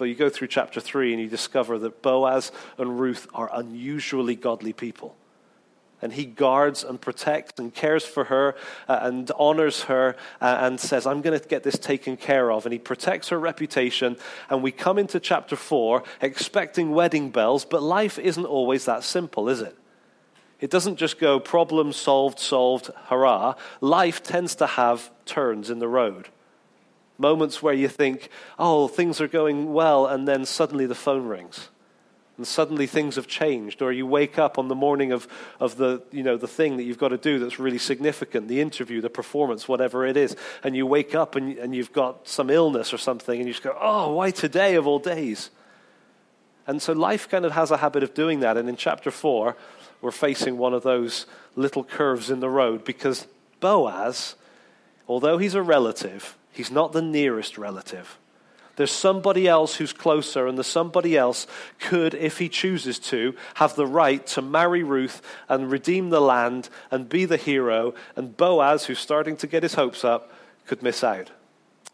But 0.00 0.06
you 0.06 0.14
go 0.14 0.30
through 0.30 0.48
chapter 0.48 0.80
3 0.80 1.12
and 1.12 1.20
you 1.20 1.28
discover 1.28 1.78
that 1.80 2.00
Boaz 2.00 2.52
and 2.78 2.98
Ruth 2.98 3.26
are 3.34 3.50
unusually 3.52 4.34
godly 4.34 4.72
people. 4.72 5.14
And 6.00 6.10
he 6.10 6.24
guards 6.24 6.82
and 6.82 6.98
protects 6.98 7.60
and 7.60 7.74
cares 7.74 8.06
for 8.06 8.24
her 8.24 8.54
uh, 8.88 9.00
and 9.02 9.30
honors 9.38 9.82
her 9.82 10.16
uh, 10.40 10.56
and 10.60 10.80
says, 10.80 11.06
I'm 11.06 11.20
going 11.20 11.38
to 11.38 11.46
get 11.46 11.64
this 11.64 11.78
taken 11.78 12.16
care 12.16 12.50
of. 12.50 12.64
And 12.64 12.72
he 12.72 12.78
protects 12.78 13.28
her 13.28 13.38
reputation. 13.38 14.16
And 14.48 14.62
we 14.62 14.72
come 14.72 14.96
into 14.96 15.20
chapter 15.20 15.54
4 15.54 16.02
expecting 16.22 16.92
wedding 16.92 17.28
bells, 17.28 17.66
but 17.66 17.82
life 17.82 18.18
isn't 18.18 18.46
always 18.46 18.86
that 18.86 19.04
simple, 19.04 19.50
is 19.50 19.60
it? 19.60 19.76
It 20.60 20.70
doesn't 20.70 20.96
just 20.96 21.18
go 21.18 21.38
problem 21.38 21.92
solved, 21.92 22.38
solved, 22.38 22.90
hurrah. 23.08 23.54
Life 23.82 24.22
tends 24.22 24.54
to 24.54 24.66
have 24.66 25.10
turns 25.26 25.68
in 25.68 25.78
the 25.78 25.88
road. 25.88 26.30
Moments 27.20 27.62
where 27.62 27.74
you 27.74 27.86
think, 27.86 28.30
oh, 28.58 28.88
things 28.88 29.20
are 29.20 29.28
going 29.28 29.74
well, 29.74 30.06
and 30.06 30.26
then 30.26 30.46
suddenly 30.46 30.86
the 30.86 30.94
phone 30.94 31.26
rings. 31.26 31.68
And 32.38 32.46
suddenly 32.46 32.86
things 32.86 33.16
have 33.16 33.26
changed. 33.26 33.82
Or 33.82 33.92
you 33.92 34.06
wake 34.06 34.38
up 34.38 34.56
on 34.58 34.68
the 34.68 34.74
morning 34.74 35.12
of, 35.12 35.28
of 35.60 35.76
the, 35.76 36.02
you 36.10 36.22
know, 36.22 36.38
the 36.38 36.48
thing 36.48 36.78
that 36.78 36.84
you've 36.84 36.96
got 36.96 37.08
to 37.08 37.18
do 37.18 37.38
that's 37.38 37.58
really 37.58 37.76
significant, 37.76 38.48
the 38.48 38.62
interview, 38.62 39.02
the 39.02 39.10
performance, 39.10 39.68
whatever 39.68 40.06
it 40.06 40.16
is. 40.16 40.34
And 40.64 40.74
you 40.74 40.86
wake 40.86 41.14
up 41.14 41.36
and, 41.36 41.58
and 41.58 41.74
you've 41.74 41.92
got 41.92 42.26
some 42.26 42.48
illness 42.48 42.94
or 42.94 42.98
something, 42.98 43.38
and 43.38 43.46
you 43.46 43.52
just 43.52 43.62
go, 43.62 43.76
oh, 43.78 44.14
why 44.14 44.30
today 44.30 44.76
of 44.76 44.86
all 44.86 44.98
days? 44.98 45.50
And 46.66 46.80
so 46.80 46.94
life 46.94 47.28
kind 47.28 47.44
of 47.44 47.52
has 47.52 47.70
a 47.70 47.76
habit 47.76 48.02
of 48.02 48.14
doing 48.14 48.40
that. 48.40 48.56
And 48.56 48.66
in 48.66 48.76
chapter 48.76 49.10
4, 49.10 49.54
we're 50.00 50.10
facing 50.10 50.56
one 50.56 50.72
of 50.72 50.82
those 50.82 51.26
little 51.54 51.84
curves 51.84 52.30
in 52.30 52.40
the 52.40 52.48
road 52.48 52.82
because 52.82 53.26
Boaz, 53.60 54.36
although 55.06 55.36
he's 55.36 55.54
a 55.54 55.60
relative, 55.60 56.38
He's 56.60 56.70
not 56.70 56.92
the 56.92 57.00
nearest 57.00 57.56
relative. 57.56 58.18
There's 58.76 58.90
somebody 58.90 59.48
else 59.48 59.76
who's 59.76 59.94
closer, 59.94 60.46
and 60.46 60.58
the 60.58 60.62
somebody 60.62 61.16
else 61.16 61.46
could, 61.78 62.12
if 62.12 62.36
he 62.36 62.50
chooses 62.50 62.98
to, 62.98 63.34
have 63.54 63.76
the 63.76 63.86
right 63.86 64.26
to 64.26 64.42
marry 64.42 64.82
Ruth 64.82 65.22
and 65.48 65.70
redeem 65.70 66.10
the 66.10 66.20
land 66.20 66.68
and 66.90 67.08
be 67.08 67.24
the 67.24 67.38
hero, 67.38 67.94
and 68.14 68.36
Boaz, 68.36 68.84
who's 68.84 68.98
starting 68.98 69.38
to 69.38 69.46
get 69.46 69.62
his 69.62 69.72
hopes 69.72 70.04
up, 70.04 70.34
could 70.66 70.82
miss 70.82 71.02
out. 71.02 71.30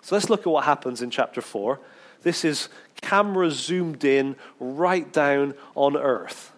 So 0.03 0.17
let's 0.17 0.29
look 0.29 0.41
at 0.41 0.47
what 0.49 0.65
happens 0.65 1.01
in 1.01 1.11
chapter 1.11 1.41
4. 1.41 1.79
This 2.25 2.45
is 2.45 2.69
camera 3.03 3.53
zoomed 3.53 4.03
in 4.03 4.35
right 4.59 5.13
down 5.13 5.55
on 5.77 5.97
earth. 5.97 6.51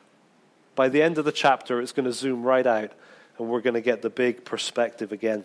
By 0.75 0.89
the 0.89 1.03
end 1.03 1.19
of 1.19 1.27
the 1.27 1.31
chapter, 1.31 1.83
it's 1.83 1.93
going 1.93 2.07
to 2.07 2.13
zoom 2.15 2.43
right 2.43 2.67
out, 2.67 2.93
and 3.37 3.51
we're 3.51 3.61
going 3.61 3.75
to 3.75 3.83
get 3.83 4.01
the 4.01 4.09
big 4.09 4.47
perspective 4.47 5.13
again. 5.13 5.45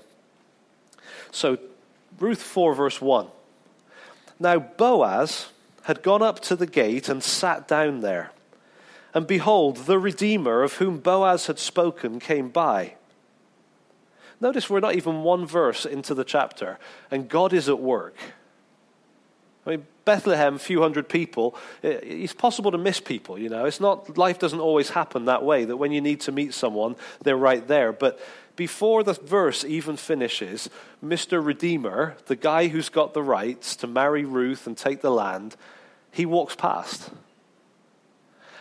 So, 1.31 1.57
Ruth 2.19 2.41
4, 2.41 2.73
verse 2.75 3.01
1. 3.01 3.27
Now, 4.39 4.59
Boaz 4.59 5.49
had 5.83 6.03
gone 6.03 6.21
up 6.21 6.39
to 6.41 6.55
the 6.55 6.67
gate 6.67 7.09
and 7.09 7.23
sat 7.23 7.67
down 7.67 8.01
there. 8.01 8.31
And 9.13 9.27
behold, 9.27 9.77
the 9.77 9.99
Redeemer 9.99 10.63
of 10.63 10.73
whom 10.73 10.99
Boaz 10.99 11.47
had 11.47 11.59
spoken 11.59 12.19
came 12.19 12.49
by. 12.49 12.95
Notice 14.41 14.69
we're 14.69 14.79
not 14.79 14.95
even 14.95 15.23
one 15.23 15.45
verse 15.45 15.85
into 15.85 16.13
the 16.13 16.23
chapter, 16.23 16.79
and 17.11 17.29
God 17.29 17.53
is 17.53 17.69
at 17.69 17.79
work. 17.79 18.15
I 19.65 19.69
mean, 19.71 19.87
Bethlehem, 20.03 20.57
few 20.57 20.81
hundred 20.81 21.07
people, 21.07 21.55
it's 21.81 22.33
possible 22.33 22.71
to 22.71 22.77
miss 22.77 22.99
people, 22.99 23.39
you 23.39 23.47
know. 23.47 23.65
It's 23.65 23.79
not, 23.79 24.17
life 24.17 24.37
doesn't 24.37 24.59
always 24.59 24.89
happen 24.89 25.25
that 25.25 25.43
way, 25.43 25.63
that 25.65 25.77
when 25.77 25.91
you 25.91 26.01
need 26.01 26.19
to 26.21 26.31
meet 26.31 26.53
someone, 26.53 26.95
they're 27.21 27.37
right 27.37 27.65
there. 27.65 27.93
But 27.93 28.19
before 28.55 29.03
the 29.03 29.13
verse 29.13 29.63
even 29.63 29.95
finishes, 29.97 30.69
Mr. 31.03 31.43
Redeemer, 31.43 32.17
the 32.25 32.35
guy 32.35 32.67
who's 32.67 32.89
got 32.89 33.13
the 33.13 33.23
rights 33.23 33.75
to 33.77 33.87
marry 33.87 34.25
Ruth 34.25 34.67
and 34.67 34.77
take 34.77 35.01
the 35.01 35.11
land, 35.11 35.55
he 36.11 36.25
walks 36.25 36.55
past. 36.55 37.09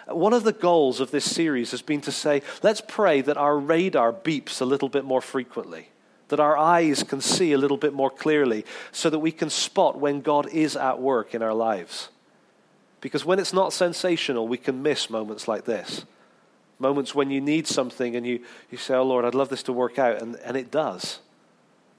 One 0.07 0.33
of 0.33 0.45
the 0.45 0.53
goals 0.53 1.01
of 1.01 1.11
this 1.11 1.31
series 1.31 1.71
has 1.71 1.83
been 1.83 2.01
to 2.03 2.13
say, 2.13 2.43
let's 2.63 2.83
pray 2.87 3.21
that 3.21 3.37
our 3.37 3.59
radar 3.59 4.13
beeps 4.13 4.61
a 4.61 4.65
little 4.65 4.89
bit 4.89 5.05
more 5.05 5.21
frequently, 5.21 5.89
that 6.33 6.41
our 6.41 6.57
eyes 6.57 7.03
can 7.03 7.21
see 7.21 7.53
a 7.53 7.59
little 7.59 7.77
bit 7.77 7.93
more 7.93 8.09
clearly, 8.09 8.65
so 8.91 9.11
that 9.11 9.19
we 9.19 9.31
can 9.31 9.51
spot 9.51 9.99
when 9.99 10.23
God 10.23 10.49
is 10.49 10.77
at 10.77 10.99
work 10.99 11.35
in 11.35 11.43
our 11.43 11.53
lives. 11.53 12.09
Because 13.03 13.23
when 13.23 13.39
it's 13.39 13.53
not 13.53 13.75
sensational, 13.75 14.49
we 14.49 14.57
can 14.57 14.83
miss 14.83 15.11
moments 15.11 15.47
like 15.47 15.67
this. 15.67 16.07
Moments 16.79 17.15
when 17.15 17.31
you 17.31 17.43
need 17.43 17.67
something 17.67 18.17
and 18.17 18.27
you, 18.27 18.41
you 18.71 18.79
say, 18.79 18.95
Oh 18.95 19.03
Lord, 19.03 19.27
I'd 19.27 19.35
love 19.35 19.51
this 19.51 19.63
to 19.65 19.75
work 19.75 19.99
out, 19.99 20.23
and, 20.23 20.37
and 20.37 20.57
it 20.57 20.71
does. 20.71 21.19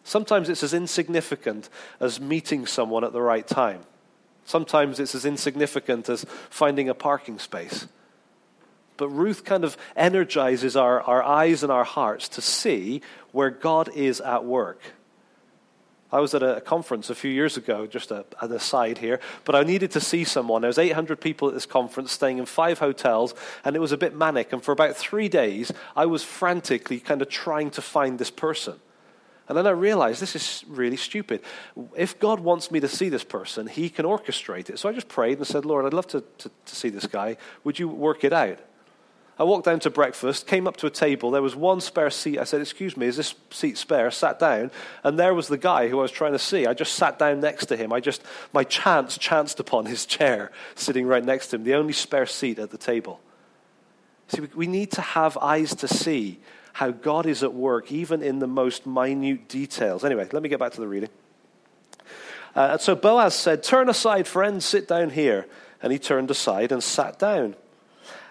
Sometimes 0.04 0.50
it's 0.50 0.63
as 0.63 0.74
insignificant 0.74 1.70
as 2.00 2.20
meeting 2.20 2.66
someone 2.66 3.04
at 3.04 3.13
the 3.13 3.22
right 3.22 3.48
time. 3.48 3.82
Sometimes 4.46 5.00
it's 5.00 5.13
as 5.13 5.25
insignificant 5.25 6.10
as 6.10 6.25
finding 6.50 6.90
a 6.90 6.96
parking 6.96 7.38
space. 7.38 7.86
But 8.98 9.10
Ruth 9.10 9.44
kind 9.44 9.64
of 9.64 9.78
energizes 9.96 10.76
our, 10.76 11.02
our 11.02 11.24
eyes 11.24 11.64
and 11.64 11.72
our 11.72 11.84
hearts 11.84 12.30
to 12.30 12.42
see 12.42 13.02
where 13.32 13.50
God 13.50 13.90
is 13.96 14.22
at 14.22 14.46
work. 14.46 14.82
I 16.14 16.20
was 16.20 16.36
at 16.36 16.44
a 16.44 16.62
conference 16.62 17.10
a 17.10 17.16
few 17.16 17.32
years 17.32 17.58
ago, 17.58 17.88
just 17.88 18.12
a, 18.12 18.24
an 18.40 18.52
aside 18.52 19.00
here, 19.00 19.20
but 19.46 19.56
I 19.56 19.64
needed 19.64 19.90
to 19.92 20.00
see 20.00 20.24
someone. 20.24 20.62
There 20.62 20.70
was 20.70 20.78
800 20.78 21.20
people 21.20 21.48
at 21.48 21.56
this 21.56 21.66
conference 21.66 22.12
staying 22.12 22.38
in 22.38 22.46
five 22.46 22.78
hotels, 22.78 23.34
and 23.66 23.76
it 23.76 23.80
was 23.80 23.92
a 23.92 23.98
bit 23.98 24.16
manic. 24.16 24.54
And 24.54 24.64
for 24.64 24.72
about 24.72 24.96
three 24.96 25.28
days, 25.28 25.72
I 25.96 26.06
was 26.06 26.24
frantically 26.24 27.00
kind 27.00 27.24
of 27.24 27.30
trying 27.30 27.72
to 27.72 27.82
find 27.82 28.20
this 28.20 28.30
person. 28.30 28.76
And 29.50 29.58
then 29.58 29.66
I 29.66 29.72
realized 29.72 30.22
this 30.22 30.36
is 30.36 30.64
really 30.68 30.98
stupid. 30.98 31.42
If 31.98 32.20
God 32.20 32.40
wants 32.40 32.70
me 32.70 32.80
to 32.80 32.88
see 32.88 33.10
this 33.10 33.24
person, 33.24 33.66
He 33.66 33.90
can 33.90 34.06
orchestrate 34.06 34.70
it. 34.70 34.78
So 34.78 34.90
I 34.90 34.94
just 34.94 35.08
prayed 35.08 35.40
and 35.40 35.48
said, 35.48 35.66
Lord, 35.66 35.84
I'd 35.84 35.94
love 35.94 36.08
to, 36.10 36.24
to, 36.38 36.52
to 36.66 36.76
see 36.76 36.90
this 36.90 37.08
guy. 37.08 37.38
Would 37.64 37.80
you 37.80 37.90
work 37.90 38.24
it 38.24 38.34
out? 38.34 38.60
I 39.40 39.44
walked 39.44 39.66
down 39.66 39.80
to 39.82 39.90
breakfast, 39.90 40.46
came 40.46 40.68
up 40.68 40.78
to 40.78 40.88
a 40.88 40.92
table. 40.92 41.32
There 41.32 41.42
was 41.42 41.56
one 41.56 41.82
spare 41.82 42.12
seat. 42.12 42.38
I 42.38 42.44
said, 42.44 42.62
Excuse 42.62 42.96
me, 42.96 43.08
is 43.08 43.18
this 43.18 43.34
seat 43.50 43.78
spare? 43.78 44.08
I 44.08 44.10
Sat 44.10 44.40
down, 44.40 44.70
and 45.04 45.18
there 45.18 45.34
was 45.34 45.48
the 45.48 45.58
guy 45.58 45.88
who 45.88 46.00
I 46.00 46.04
was 46.04 46.12
trying 46.12 46.34
to 46.34 46.40
see. 46.40 46.68
I 46.68 46.74
just 46.74 46.94
sat 46.94 47.18
down 47.18 47.40
next 47.40 47.66
to 47.68 47.75
him. 47.75 47.92
I 47.92 48.00
just, 48.00 48.22
my 48.54 48.63
chance 48.63 49.18
chanced 49.18 49.60
upon 49.60 49.88
his 49.88 50.06
chair 50.06 50.52
sitting 50.75 51.08
right 51.08 51.24
next 51.24 51.48
to 51.48 51.56
him, 51.56 51.63
the 51.63 51.74
only 51.74 51.94
spare 51.94 52.28
seat 52.28 52.60
at 52.60 52.70
the 52.70 52.78
table. 52.78 53.20
See, 54.28 54.42
we 54.56 54.68
need 54.68 54.92
to 54.92 55.02
have 55.02 55.38
eyes 55.38 55.75
to 55.75 55.88
see 55.88 56.40
how 56.74 56.92
God 56.92 57.25
is 57.25 57.44
at 57.44 57.54
work, 57.54 57.92
even 57.92 58.22
in 58.22 58.40
the 58.40 58.48
most 58.48 58.86
minute 58.86 59.50
details. 59.50 60.04
Anyway, 60.04 60.28
let 60.32 60.44
me 60.44 60.50
get 60.50 60.60
back 60.60 60.74
to 60.74 60.82
the 60.82 60.88
reading. 60.88 61.10
Uh, 62.56 62.78
so 62.78 62.96
Boaz 62.96 63.34
said, 63.34 63.63
Turn 63.63 63.90
aside, 63.90 64.28
friend, 64.28 64.62
sit 64.62 64.88
down 64.88 65.10
here. 65.10 65.48
And 65.82 65.92
he 65.92 66.00
turned 66.00 66.32
aside 66.32 66.72
and 66.72 66.82
sat 66.82 67.20
down. 67.20 67.56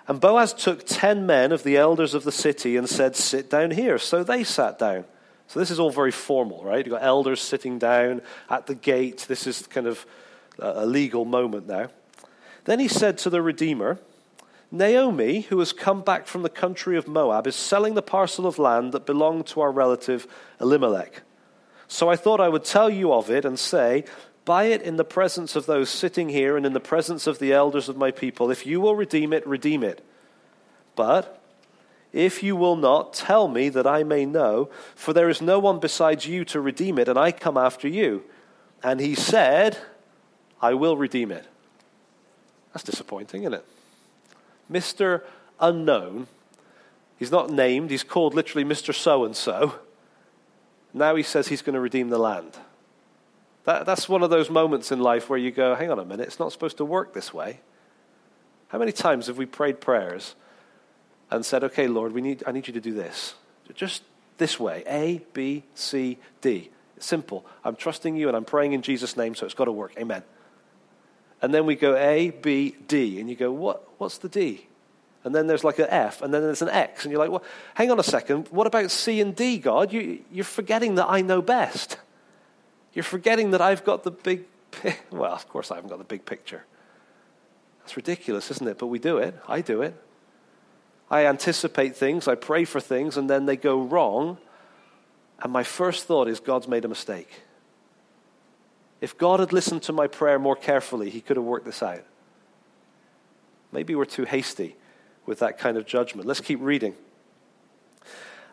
And 0.09 0.21
Boaz 0.21 0.53
took 0.53 0.85
ten 0.85 1.27
men 1.27 1.53
of 1.53 1.63
the 1.63 1.77
elders 1.77 2.15
of 2.15 2.25
the 2.25 2.33
city 2.33 2.77
and 2.77 2.89
said, 2.89 3.15
Sit 3.17 3.49
down 3.49 3.71
here. 3.71 3.99
So 3.99 4.25
they 4.25 4.45
sat 4.45 4.79
down. 4.79 5.05
So 5.47 5.61
this 5.61 5.71
is 5.71 5.79
all 5.79 5.91
very 5.91 6.11
formal, 6.11 6.65
right? 6.65 6.85
You've 6.85 6.95
got 6.95 7.03
elders 7.03 7.41
sitting 7.41 7.79
down 7.79 8.23
at 8.49 8.67
the 8.67 8.75
gate. 8.75 9.27
This 9.29 9.47
is 9.47 9.67
kind 9.67 9.87
of 9.87 10.07
a 10.59 10.87
legal 10.87 11.25
moment 11.25 11.67
now. 11.67 11.89
Then 12.65 12.79
he 12.79 12.89
said 12.89 13.19
to 13.19 13.31
the 13.31 13.43
Redeemer, 13.43 13.99
Naomi, 14.71 15.43
who 15.43 15.59
has 15.59 15.75
come 15.75 16.01
back 16.01 16.27
from 16.27 16.43
the 16.43 16.49
country 16.49 16.97
of 16.97 17.07
Moab, 17.07 17.47
is 17.47 17.55
selling 17.55 17.95
the 17.95 18.03
parcel 18.03 18.47
of 18.47 18.59
land 18.59 18.93
that 18.93 19.05
belonged 19.05 19.47
to 19.49 19.61
our 19.61 19.71
relative 19.71 20.27
Elimelech. 20.61 21.23
So 21.89 22.09
I 22.09 22.17
thought 22.17 22.41
I 22.41 22.49
would 22.49 22.65
tell 22.65 22.89
you 22.89 23.13
of 23.13 23.31
it 23.31 23.45
and 23.45 23.59
say, 23.59 24.05
Buy 24.45 24.65
it 24.65 24.83
in 24.83 24.97
the 24.97 25.05
presence 25.05 25.55
of 25.55 25.67
those 25.67 25.89
sitting 25.89 26.29
here 26.29 26.57
and 26.57 26.67
in 26.67 26.73
the 26.73 26.81
presence 26.81 27.27
of 27.27 27.39
the 27.39 27.53
elders 27.53 27.89
of 27.89 27.97
my 27.97 28.11
people. 28.11 28.51
If 28.51 28.67
you 28.67 28.81
will 28.81 28.97
redeem 28.97 29.33
it, 29.33 29.47
redeem 29.47 29.85
it. 29.85 30.05
But 30.97 31.41
if 32.13 32.43
you 32.43 32.57
will 32.57 32.77
not, 32.77 33.15
tell 33.15 33.49
me 33.49 33.69
that 33.71 33.87
I 33.87 34.03
may 34.03 34.27
know, 34.27 34.69
for 34.95 35.13
there 35.13 35.31
is 35.31 35.41
no 35.41 35.59
one 35.59 35.79
besides 35.79 36.27
you 36.27 36.45
to 36.47 36.61
redeem 36.61 36.99
it, 36.99 37.09
and 37.09 37.19
I 37.19 37.33
come 37.33 37.57
after 37.57 37.89
you. 37.89 38.25
And 38.83 39.01
he 39.01 39.15
said, 39.15 39.79
I 40.61 40.75
will 40.75 40.97
redeem 40.97 41.31
it. 41.31 41.47
That's 42.73 42.85
disappointing, 42.85 43.43
isn't 43.43 43.55
it? 43.55 43.67
Mr. 44.71 45.23
Unknown, 45.61 46.27
he's 47.19 47.31
not 47.31 47.51
named, 47.51 47.91
he's 47.91 48.03
called 48.03 48.35
literally 48.35 48.65
Mr. 48.65 48.95
So 48.95 49.25
and 49.25 49.37
so. 49.37 49.77
Now 50.93 51.15
he 51.15 51.23
says 51.23 51.49
he's 51.49 51.63
going 51.63 51.75
to 51.75 51.81
redeem 51.81 52.11
the 52.11 52.19
land. 52.19 52.57
That, 53.65 53.87
that's 53.87 54.09
one 54.09 54.23
of 54.23 54.31
those 54.31 54.51
moments 54.51 54.91
in 54.91 55.01
life 55.01 55.31
where 55.31 55.39
you 55.39 55.51
go, 55.51 55.75
hang 55.75 55.91
on 55.91 55.99
a 55.99 56.05
minute, 56.05 56.27
it's 56.27 56.41
not 56.41 56.53
supposed 56.53 56.79
to 56.79 56.85
work 56.85 57.15
this 57.15 57.33
way. 57.33 57.61
How 58.69 58.79
many 58.79 58.93
times 58.93 59.27
have 59.27 59.39
we 59.39 59.47
prayed 59.47 59.81
prayers 59.81 60.35
and 61.31 61.45
said, 61.45 61.63
okay, 61.65 61.87
Lord, 61.87 62.13
we 62.13 62.21
need, 62.21 62.43
I 62.47 62.53
need 62.53 62.67
you 62.67 62.73
to 62.75 62.81
do 62.81 62.93
this? 62.93 63.35
Just 63.75 64.03
this 64.39 64.59
way 64.59 64.83
A, 64.87 65.21
B, 65.33 65.65
C, 65.75 66.19
D. 66.41 66.71
Simple. 66.99 67.45
I'm 67.65 67.77
trusting 67.77 68.17
you 68.17 68.29
and 68.29 68.37
I'm 68.37 68.45
praying 68.45 68.73
in 68.73 68.83
Jesus' 68.83 69.17
name, 69.17 69.35
so 69.35 69.45
it's 69.45 69.55
got 69.55 69.65
to 69.67 69.73
work. 69.73 69.93
Amen. 69.99 70.23
And 71.41 71.53
then 71.53 71.67
we 71.67 71.75
go 71.75 71.97
A, 71.97 72.31
B, 72.31 72.77
D. 72.87 73.21
And 73.21 73.29
you 73.29 73.37
go, 73.37 73.51
what, 73.51 73.89
what's 73.99 74.19
the 74.19 74.29
D? 74.29 74.67
And 75.25 75.35
then 75.35 75.47
there's 75.47 75.65
like 75.65 75.79
an 75.79 75.87
F, 75.89 76.21
and 76.23 76.35
then 76.35 76.43
there's 76.43 76.63
an 76.63 76.69
X. 76.69 77.05
And 77.05 77.13
you're 77.13 77.21
like, 77.21 77.31
well, 77.31 77.45
hang 77.75 77.91
on 77.91 77.99
a 77.99 78.05
second. 78.05 78.49
What 78.49 78.67
about 78.67 78.91
C 78.91 79.21
and 79.21 79.37
D, 79.37 79.59
God? 79.59 79.93
You, 79.93 80.21
you're 80.33 80.45
forgetting 80.45 80.97
that 80.97 81.07
I 81.09 81.21
know 81.21 81.41
best. 81.43 81.97
You're 82.93 83.03
forgetting 83.03 83.53
that 83.53 83.61
I've 83.61 83.85
got 83.85 84.05
the 84.05 84.11
big, 84.11 84.45
well, 85.11 85.33
of 85.33 85.49
course 85.49 85.71
I 85.71 85.77
haven't 85.77 85.91
got 85.91 85.99
the 85.99 86.05
big 86.05 86.25
picture. 86.25 86.65
That's 87.81 87.97
ridiculous, 87.97 88.51
isn't 88.51 88.67
it? 88.67 88.79
But 88.79 88.87
we 88.87 88.99
do 88.99 89.19
it. 89.19 89.35
I 89.49 89.61
do 89.61 89.83
it. 89.83 89.95
I 91.11 91.27
anticipate 91.27 91.95
things, 91.95 92.27
I 92.27 92.37
pray 92.37 92.65
for 92.65 92.81
things, 92.81 93.19
and 93.19 93.29
then 93.29 93.45
they 93.45 93.57
go 93.57 93.83
wrong. 93.83 94.39
And 95.43 95.53
my 95.53 95.63
first 95.63 96.07
thought 96.07 96.27
is, 96.27 96.41
God's 96.41 96.69
made 96.69 96.87
a 96.87 96.89
mistake. 96.89 97.43
If 99.03 99.19
God 99.19 99.41
had 99.41 99.53
listened 99.53 99.83
to 99.83 99.93
my 99.93 100.07
prayer 100.07 100.39
more 100.39 100.57
carefully, 100.57 101.11
He 101.11 101.21
could 101.21 101.37
have 101.37 101.45
worked 101.45 101.67
this 101.67 101.83
out. 101.83 102.05
Maybe 103.73 103.95
we're 103.95 104.07
too 104.07 104.25
hasty 104.25 104.77
with 105.27 105.41
that 105.41 105.59
kind 105.59 105.77
of 105.77 105.87
judgment. 105.87 106.27
Let's 106.27 106.41
keep 106.41 106.61
reading. 106.63 106.95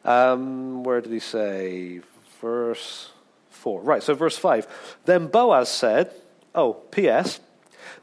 Um, 0.04 0.84
where 0.84 1.02
did 1.02 1.12
he 1.12 1.20
say? 1.20 2.02
Verse 2.42 3.12
4. 3.50 3.82
Right, 3.82 4.04
so 4.04 4.14
verse 4.14 4.38
5. 4.38 4.98
Then 5.06 5.28
Boaz 5.28 5.70
said, 5.70 6.12
Oh, 6.56 6.74
P.S. 6.74 7.40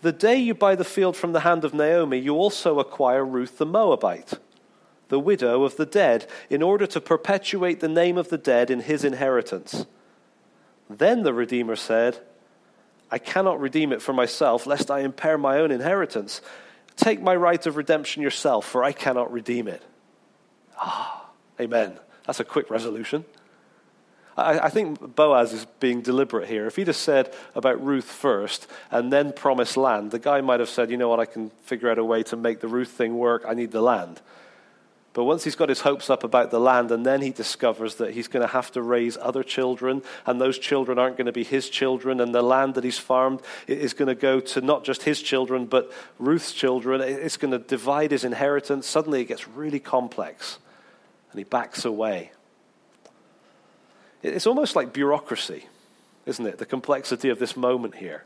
The 0.03 0.13
day 0.13 0.37
you 0.37 0.55
buy 0.55 0.75
the 0.75 0.85
field 0.85 1.17
from 1.17 1.33
the 1.33 1.41
hand 1.41 1.65
of 1.65 1.75
Naomi, 1.75 2.19
you 2.19 2.35
also 2.35 2.79
acquire 2.79 3.25
Ruth 3.25 3.59
the 3.59 3.67
Moabite, 3.67 4.35
the 5.09 5.19
widow 5.19 5.65
of 5.65 5.77
the 5.77 5.87
dead, 5.87 6.29
in 6.51 6.63
order 6.63 6.87
to 6.87 7.01
perpetuate 7.01 7.81
the 7.81 7.89
name 7.89 8.19
of 8.19 8.29
the 8.29 8.39
dead 8.39 8.71
in 8.71 8.81
his 8.81 9.05
inheritance. 9.05 9.87
Then 10.89 11.23
the 11.23 11.35
Redeemer 11.35 11.77
said, 11.77 12.21
I 13.11 13.19
cannot 13.19 13.61
redeem 13.61 13.93
it 13.93 14.03
for 14.03 14.13
myself, 14.13 14.67
lest 14.67 14.91
I 14.91 15.01
impair 15.01 15.39
my 15.39 15.59
own 15.59 15.71
inheritance. 15.71 16.41
Take 16.97 17.21
my 17.23 17.37
right 17.37 17.65
of 17.67 17.77
redemption 17.77 18.23
yourself, 18.23 18.67
for 18.67 18.83
I 18.83 18.93
cannot 18.93 19.33
redeem 19.33 19.69
it. 19.69 19.83
Ah, 20.79 21.31
amen. 21.61 21.99
That's 22.27 22.41
a 22.41 22.45
quick 22.45 22.71
resolution. 22.71 23.25
I, 24.37 24.59
I, 24.59 24.69
think 24.69 25.17
Boaz 25.17 25.53
is 25.53 25.67
being 25.81 26.03
deliberate 26.03 26.49
here. 26.49 26.67
If 26.67 26.77
he'd 26.77 26.89
have 26.89 26.97
said 26.97 27.33
about 27.55 27.83
Ruth 27.85 28.05
first 28.05 28.67
and 28.91 29.13
then 29.13 29.33
promised 29.33 29.77
land, 29.77 30.11
the 30.11 30.19
guy 30.19 30.41
might 30.41 30.61
have 30.61 30.69
said, 30.69 30.91
you 30.91 30.97
know 30.97 31.09
what, 31.09 31.21
I 31.21 31.25
can 31.25 31.51
figure 31.65 31.91
out 31.91 31.99
a 31.99 32.05
way 32.05 32.23
to 32.25 32.37
make 32.37 32.61
the 32.61 32.69
Ruth 32.69 32.91
thing 32.91 33.17
work. 33.17 33.45
I 33.47 33.55
need 33.55 33.71
the 33.71 33.81
land. 33.81 34.21
But 35.17 35.25
once 35.25 35.45
he's 35.45 35.57
got 35.57 35.71
his 35.71 35.81
hopes 35.81 36.11
up 36.11 36.25
about 36.25 36.51
the 36.51 36.61
land, 36.61 36.91
and 36.91 37.07
then 37.07 37.23
he 37.23 37.31
discovers 37.31 37.95
that 37.95 38.13
he's 38.13 38.29
going 38.29 38.47
to 38.47 38.53
have 38.53 38.71
to 38.73 38.83
raise 38.83 39.17
other 39.17 39.43
children, 39.43 40.03
and 40.27 40.39
those 40.39 40.59
children 40.59 40.99
aren't 40.99 41.17
going 41.17 41.25
to 41.25 41.33
be 41.33 41.43
his 41.43 41.71
children, 41.71 42.21
and 42.21 42.35
the 42.35 42.43
land 42.43 42.75
that 42.75 42.85
he's 42.85 42.99
farmed 42.99 43.41
is 43.67 43.95
going 43.95 44.09
to 44.09 44.15
go 44.15 44.41
to 44.41 44.61
not 44.61 44.85
just 44.85 45.05
his 45.05 45.23
children, 45.23 45.65
but 45.65 45.91
Ruth's 46.19 46.53
children. 46.53 47.01
It's 47.01 47.39
going 47.39 47.53
to 47.53 47.59
divide 47.59 48.11
his 48.11 48.25
inheritance. 48.25 48.87
Suddenly 48.87 49.23
it 49.23 49.29
gets 49.29 49.49
really 49.49 49.81
complex, 49.81 50.59
and 51.33 51.39
he 51.39 51.45
backs 51.45 51.87
away. 51.87 52.33
It's 54.27 54.47
almost 54.47 54.75
like 54.75 54.93
bureaucracy, 54.93 55.67
isn't 56.27 56.45
it? 56.45 56.59
The 56.59 56.67
complexity 56.67 57.29
of 57.29 57.39
this 57.39 57.57
moment 57.57 57.95
here. 57.95 58.25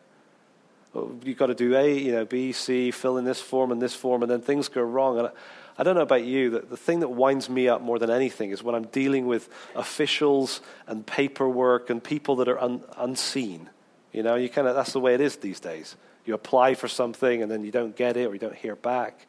Oh, 0.94 1.12
you've 1.22 1.38
got 1.38 1.46
to 1.46 1.54
do 1.54 1.76
A, 1.76 1.96
you 1.96 2.12
know, 2.12 2.24
B, 2.24 2.52
C, 2.52 2.90
fill 2.90 3.18
in 3.18 3.24
this 3.24 3.40
form 3.40 3.70
and 3.70 3.80
this 3.80 3.94
form, 3.94 4.22
and 4.22 4.30
then 4.30 4.40
things 4.40 4.68
go 4.68 4.82
wrong. 4.82 5.18
And 5.18 5.30
I 5.78 5.82
don't 5.82 5.94
know 5.94 6.02
about 6.02 6.24
you, 6.24 6.50
the 6.50 6.76
thing 6.76 7.00
that 7.00 7.08
winds 7.08 7.48
me 7.48 7.68
up 7.68 7.80
more 7.80 7.98
than 7.98 8.10
anything 8.10 8.50
is 8.50 8.62
when 8.62 8.74
I'm 8.74 8.86
dealing 8.86 9.26
with 9.26 9.48
officials 9.74 10.62
and 10.86 11.06
paperwork 11.06 11.90
and 11.90 12.02
people 12.02 12.36
that 12.36 12.48
are 12.48 12.58
un, 12.58 12.82
unseen. 12.96 13.68
You 14.12 14.22
know, 14.22 14.34
you 14.34 14.48
kind 14.48 14.66
of, 14.66 14.74
that's 14.74 14.92
the 14.92 15.00
way 15.00 15.14
it 15.14 15.20
is 15.20 15.36
these 15.36 15.60
days. 15.60 15.96
You 16.24 16.34
apply 16.34 16.74
for 16.74 16.88
something 16.88 17.42
and 17.42 17.50
then 17.50 17.62
you 17.62 17.70
don't 17.70 17.94
get 17.94 18.16
it 18.16 18.26
or 18.26 18.32
you 18.32 18.40
don't 18.40 18.56
hear 18.56 18.74
back. 18.74 19.26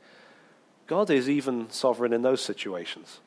God 0.87 1.09
is 1.09 1.29
even 1.29 1.69
sovereign 1.69 2.11
in 2.11 2.21
those 2.21 2.41
situations. 2.41 3.19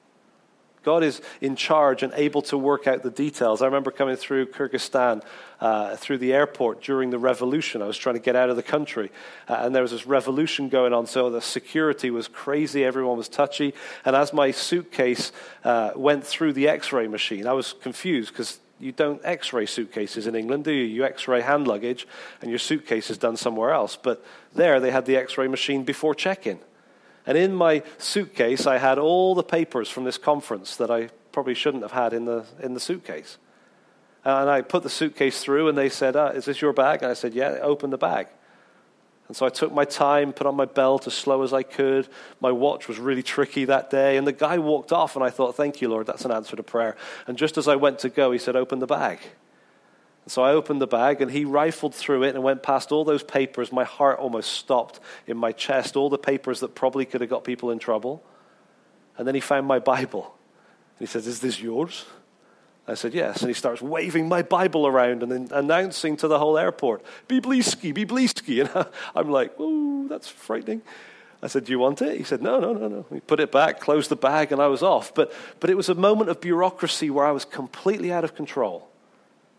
God 0.85 1.03
is 1.03 1.21
in 1.41 1.57
charge 1.57 2.03
and 2.03 2.12
able 2.14 2.43
to 2.43 2.59
work 2.59 2.87
out 2.87 3.03
the 3.03 3.11
details. 3.11 3.62
I 3.62 3.67
remember 3.67 3.91
coming 3.91 4.17
through 4.17 4.47
Kyrgyzstan 4.47 5.23
uh, 5.61 5.97
through 5.97 6.19
the 6.19 6.33
airport 6.33 6.83
during 6.83 7.11
the 7.11 7.19
revolution. 7.19 7.81
I 7.81 7.87
was 7.87 7.97
trying 7.97 8.17
to 8.17 8.21
get 8.21 8.37
out 8.37 8.50
of 8.50 8.57
the 8.57 8.62
country, 8.62 9.11
uh, 9.49 9.55
and 9.61 9.75
there 9.75 9.83
was 9.83 9.93
this 9.93 10.07
revolution 10.07 10.69
going 10.69 10.93
on, 10.93 11.07
so 11.07 11.31
the 11.31 11.41
security 11.41 12.11
was 12.11 12.29
crazy. 12.29 12.85
Everyone 12.85 13.17
was 13.17 13.29
touchy. 13.29 13.75
And 14.05 14.14
as 14.14 14.33
my 14.33 14.50
suitcase 14.50 15.33
uh, 15.64 15.93
went 15.97 16.26
through 16.26 16.53
the 16.53 16.69
x 16.69 16.93
ray 16.93 17.09
machine, 17.09 17.47
I 17.47 17.55
was 17.55 17.73
confused 17.73 18.33
because 18.33 18.61
you 18.79 18.93
don't 18.93 19.21
x 19.25 19.53
ray 19.55 19.64
suitcases 19.67 20.26
in 20.26 20.35
England, 20.35 20.64
do 20.64 20.73
you? 20.73 20.85
You 20.85 21.05
x 21.05 21.26
ray 21.26 21.41
hand 21.41 21.67
luggage, 21.67 22.07
and 22.43 22.50
your 22.50 22.59
suitcase 22.59 23.09
is 23.09 23.17
done 23.17 23.37
somewhere 23.37 23.71
else. 23.71 23.97
But 23.97 24.25
there, 24.55 24.81
they 24.81 24.91
had 24.91 25.07
the 25.07 25.17
x 25.17 25.38
ray 25.38 25.49
machine 25.49 25.85
before 25.85 26.14
check 26.14 26.47
in. 26.47 26.59
And 27.26 27.38
in 27.38 27.54
my 27.54 27.83
suitcase, 27.99 28.66
I 28.66 28.78
had 28.78 28.99
all 28.99 29.35
the 29.35 29.43
papers 29.43 29.88
from 29.88 30.04
this 30.04 30.19
conference 30.19 30.76
that 30.76 30.90
I 30.90 31.09
probably 31.33 31.54
shouldn't 31.54 31.83
have 31.83 31.93
had 31.93 32.12
in 32.12 32.26
the, 32.26 32.45
in 32.62 32.75
the 32.75 32.81
suitcase. 32.81 33.38
And 34.25 34.49
I 34.49 34.62
put 34.62 34.83
the 34.83 34.90
suitcase 34.90 35.43
through, 35.43 35.69
and 35.69 35.76
they 35.76 35.90
said, 35.90 36.16
ah, 36.16 36.28
Is 36.28 36.47
this 36.47 36.62
your 36.62 36.73
bag? 36.73 37.02
And 37.02 37.11
I 37.11 37.14
said, 37.14 37.35
Yeah, 37.35 37.59
open 37.61 37.90
the 37.90 37.99
bag. 37.99 38.28
And 39.28 39.37
so 39.37 39.47
I 39.47 39.49
took 39.49 39.73
my 39.73 39.87
time, 39.87 40.33
put 40.33 40.47
on 40.47 40.54
my 40.54 40.66
belt 40.66 41.07
as 41.07 41.14
slow 41.14 41.43
as 41.43 41.52
I 41.52 41.62
could. 41.62 42.09
My 42.40 42.52
watch 42.52 42.88
was 42.88 42.99
really 42.99 43.23
tricky 43.23 43.64
that 43.64 43.90
day. 43.90 44.19
And 44.19 44.26
the 44.26 44.33
guy 44.33 44.59
walked 44.59 44.93
off, 44.93 45.16
and 45.16 45.25
I 45.25 45.31
thought, 45.31 45.57
Thank 45.57 45.83
you, 45.83 45.88
Lord, 45.88 46.07
that's 46.07 46.25
an 46.25 46.31
answer 46.31 46.57
to 46.57 46.62
prayer. 46.62 46.97
And 47.26 47.37
just 47.37 47.59
as 47.59 47.69
I 47.69 47.76
went 47.76 47.99
to 48.00 48.09
go, 48.09 48.33
he 48.33 48.38
said, 48.38 48.57
Open 48.57 48.78
the 48.78 48.87
bag. 48.87 49.19
So 50.26 50.43
I 50.43 50.52
opened 50.52 50.81
the 50.81 50.87
bag 50.87 51.21
and 51.21 51.31
he 51.31 51.45
rifled 51.45 51.95
through 51.95 52.23
it 52.23 52.35
and 52.35 52.43
went 52.43 52.62
past 52.62 52.93
all 52.93 53.04
those 53.04 53.23
papers. 53.23 53.71
My 53.71 53.85
heart 53.85 54.19
almost 54.19 54.52
stopped 54.52 55.00
in 55.26 55.37
my 55.37 55.52
chest, 55.52 55.97
all 55.97 56.09
the 56.09 56.19
papers 56.19 56.61
that 56.61 56.75
probably 56.75 57.04
could 57.04 57.21
have 57.21 57.28
got 57.28 57.45
people 57.45 57.71
in 57.71 57.78
trouble. 57.78 58.23
And 59.19 59.28
then 59.28 59.35
he 59.35 59.40
found 59.40 59.66
my 59.66 59.78
Bible. 59.78 60.35
And 60.99 61.07
he 61.07 61.07
says, 61.07 61.26
Is 61.26 61.40
this 61.40 61.61
yours? 61.61 62.07
I 62.88 62.95
said, 62.95 63.12
Yes. 63.12 63.43
And 63.43 63.50
he 63.50 63.54
starts 63.54 63.83
waving 63.83 64.26
my 64.26 64.40
Bible 64.40 64.87
around 64.87 65.23
and 65.23 65.31
then 65.31 65.49
announcing 65.52 66.16
to 66.19 66.28
the 66.28 66.38
whole 66.38 66.57
airport, 66.57 67.04
Biblisky, 67.28 67.95
Biblisky. 67.95 68.66
And 68.75 68.87
I'm 69.14 69.31
like, 69.31 69.52
Oh, 69.59 70.09
that's 70.09 70.28
frightening. 70.28 70.81
I 71.43 71.49
said, 71.49 71.66
Do 71.66 71.73
you 71.73 71.78
want 71.78 72.00
it? 72.00 72.16
He 72.16 72.25
said, 72.25 72.40
No, 72.40 72.59
no, 72.59 72.73
no, 72.73 72.88
no. 72.88 73.07
He 73.12 73.20
put 73.20 73.40
it 73.40 73.53
back, 73.53 73.79
closed 73.79 74.09
the 74.09 74.16
bag, 74.16 74.53
and 74.53 74.62
I 74.62 74.68
was 74.68 74.83
off. 74.83 75.14
But, 75.14 75.35
but 75.61 75.68
it 75.68 75.77
was 75.77 75.90
a 75.90 75.94
moment 75.94 76.31
of 76.31 76.40
bureaucracy 76.40 77.11
where 77.11 77.27
I 77.27 77.33
was 77.33 77.44
completely 77.44 78.11
out 78.11 78.25
of 78.25 78.35
control. 78.35 78.88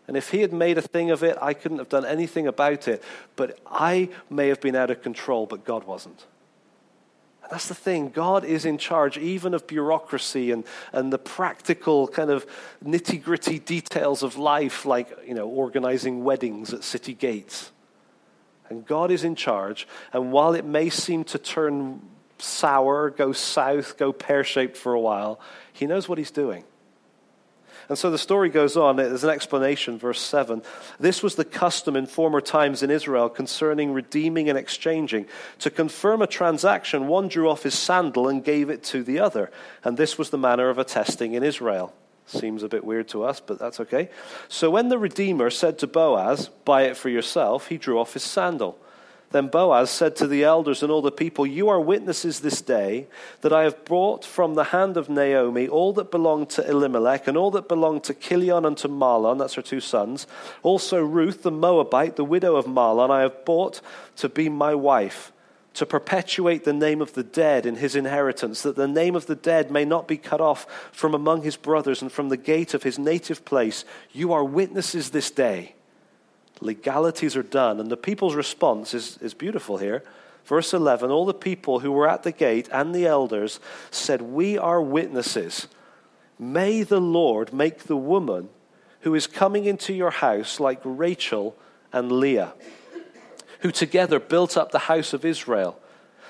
And 0.08 0.16
if 0.16 0.30
he 0.30 0.42
had 0.42 0.54
made 0.54 0.78
a 0.78 0.82
thing 0.82 1.12
of 1.12 1.24
it, 1.24 1.38
I 1.42 1.54
couldn't 1.54 1.80
have 1.80 1.90
done 1.90 2.06
anything 2.06 2.48
about 2.48 2.88
it. 2.88 3.04
But 3.36 3.60
I 3.66 4.10
may 4.30 4.50
have 4.50 4.62
been 4.62 4.76
out 4.76 4.92
of 4.92 5.02
control, 5.02 5.46
but 5.46 5.66
God 5.66 5.86
wasn't. 5.86 6.26
And 7.42 7.52
that's 7.52 7.68
the 7.68 7.76
thing. 7.76 8.10
God 8.10 8.44
is 8.44 8.66
in 8.66 8.78
charge 8.78 9.18
even 9.18 9.54
of 9.54 9.68
bureaucracy 9.68 10.52
and, 10.52 10.64
and 10.92 11.12
the 11.12 11.18
practical 11.18 12.08
kind 12.08 12.30
of 12.30 12.46
nitty 12.84 13.24
gritty 13.24 13.60
details 13.60 14.24
of 14.24 14.38
life, 14.38 14.86
like, 14.86 15.16
you 15.28 15.34
know, 15.34 15.48
organizing 15.48 16.24
weddings 16.24 16.74
at 16.74 16.84
city 16.84 17.14
gates. 17.14 17.72
And 18.70 18.86
God 18.86 19.12
is 19.12 19.24
in 19.24 19.36
charge. 19.36 19.88
And 20.12 20.32
while 20.32 20.54
it 20.54 20.66
may 20.66 20.90
seem 20.90 21.24
to 21.26 21.38
turn 21.38 22.02
sour, 22.38 23.10
go 23.12 23.32
south, 23.32 23.98
go 23.98 24.12
pear 24.12 24.44
shaped 24.44 24.78
for 24.78 24.94
a 24.94 25.00
while, 25.00 25.40
He 25.74 25.86
knows 25.86 26.10
what 26.10 26.18
He's 26.18 26.32
doing. 26.32 26.64
And 27.88 27.98
so 27.98 28.10
the 28.10 28.18
story 28.18 28.50
goes 28.50 28.76
on. 28.76 28.96
There's 28.96 29.24
an 29.24 29.30
explanation, 29.30 29.98
verse 29.98 30.22
7. 30.22 30.62
This 31.00 31.22
was 31.22 31.36
the 31.36 31.46
custom 31.46 31.96
in 31.96 32.08
former 32.08 32.42
times 32.42 32.82
in 32.82 32.90
Israel 32.90 33.30
concerning 33.30 33.94
redeeming 33.94 34.50
and 34.50 34.58
exchanging. 34.58 35.28
To 35.60 35.70
confirm 35.70 36.22
a 36.22 36.28
transaction, 36.28 37.08
one 37.08 37.28
drew 37.28 37.50
off 37.50 37.64
his 37.64 37.76
sandal 37.76 38.28
and 38.28 38.44
gave 38.44 38.70
it 38.70 38.84
to 38.86 39.04
the 39.04 39.20
other. 39.20 39.52
And 39.84 39.98
this 39.98 40.18
was 40.18 40.30
the 40.30 40.38
manner 40.38 40.70
of 40.70 40.80
attesting 40.80 41.34
in 41.34 41.44
Israel. 41.44 41.94
Seems 42.28 42.64
a 42.64 42.68
bit 42.68 42.84
weird 42.84 43.08
to 43.10 43.24
us, 43.24 43.40
but 43.40 43.60
that's 43.60 43.80
okay. 43.80 44.10
So 44.48 44.72
when 44.72 44.90
the 44.90 44.98
Redeemer 44.98 45.52
said 45.52 45.78
to 45.80 45.88
Boaz, 45.88 46.50
Buy 46.66 46.84
it 46.84 46.98
for 46.98 47.10
yourself, 47.10 47.68
he 47.68 47.78
drew 47.78 48.00
off 48.00 48.14
his 48.14 48.24
sandal. 48.24 48.80
Then 49.32 49.48
Boaz 49.48 49.90
said 49.90 50.16
to 50.18 50.28
the 50.28 50.44
elders 50.44 50.84
and 50.84 50.92
all 50.92 51.02
the 51.02 51.12
people, 51.12 51.46
You 51.46 51.70
are 51.70 51.80
witnesses 51.80 52.40
this 52.40 52.62
day 52.62 53.08
that 53.42 53.52
I 53.52 53.64
have 53.64 53.84
brought 53.84 54.24
from 54.24 54.56
the 54.56 54.66
hand 54.66 54.98
of 54.98 55.10
Naomi 55.10 55.68
all 55.68 55.94
that 55.94 56.12
belonged 56.12 56.50
to 56.52 56.70
Elimelech 56.70 57.28
and 57.28 57.36
all 57.36 57.52
that 57.52 57.68
belonged 57.68 58.04
to 58.06 58.14
Chilion 58.14 58.66
and 58.66 58.78
to 58.78 58.88
Mahlon, 58.88 59.40
that's 59.40 59.56
her 59.56 59.62
two 59.62 59.82
sons. 59.82 60.28
Also 60.64 61.02
Ruth 61.02 61.44
the 61.44 61.52
Moabite, 61.52 62.16
the 62.16 62.24
widow 62.24 62.56
of 62.56 62.66
Mahlon, 62.66 63.10
I 63.10 63.22
have 63.22 63.46
bought 63.46 63.82
to 64.18 64.30
be 64.30 64.48
my 64.48 64.76
wife, 64.76 65.32
to 65.74 65.86
perpetuate 65.86 66.64
the 66.64 66.74
name 66.74 67.02
of 67.02 67.14
the 67.14 67.24
dead 67.24 67.66
in 67.66 67.76
his 67.76 67.96
inheritance, 67.96 68.62
that 68.62 68.78
the 68.78 68.88
name 68.88 69.16
of 69.16 69.26
the 69.26 69.36
dead 69.36 69.70
may 69.70 69.84
not 69.84 70.08
be 70.08 70.18
cut 70.18 70.40
off 70.40 70.66
from 70.94 71.14
among 71.14 71.42
his 71.42 71.58
brothers 71.58 72.02
and 72.02 72.12
from 72.12 72.30
the 72.30 72.38
gate 72.38 72.74
of 72.74 72.84
his 72.84 72.98
native 72.98 73.44
place. 73.44 73.84
You 74.14 74.32
are 74.32 74.44
witnesses 74.44 75.10
this 75.10 75.30
day 75.30 75.75
legalities 76.62 77.36
are 77.36 77.44
done. 77.44 77.80
And 77.80 77.90
the 77.90 77.98
people's 77.98 78.36
response 78.36 78.94
is, 78.94 79.18
is 79.18 79.34
beautiful 79.34 79.78
here. 79.78 80.04
Verse 80.46 80.74
11 80.74 81.12
All 81.12 81.26
the 81.26 81.34
people 81.34 81.80
who 81.80 81.92
were 81.92 82.08
at 82.08 82.24
the 82.24 82.32
gate 82.32 82.70
and 82.72 82.94
the 82.94 83.06
elders 83.06 83.60
said, 83.92 84.22
We 84.22 84.58
are 84.58 84.82
witnesses. 84.82 85.68
May 86.38 86.84
the 86.84 87.02
Lord 87.02 87.54
make 87.54 87.84
the 87.84 87.98
woman 87.98 88.50
who 89.02 89.16
is 89.16 89.28
coming 89.28 89.66
into 89.66 89.94
your 89.94 90.12
house 90.12 90.60
like 90.60 90.82
Rachel 90.84 91.56
and 91.94 92.12
Leah, 92.12 92.54
who 93.62 93.72
together 93.72 94.20
built 94.20 94.58
up 94.58 94.72
the 94.72 94.80
house 94.80 95.14
of 95.14 95.24
Israel. 95.24 95.80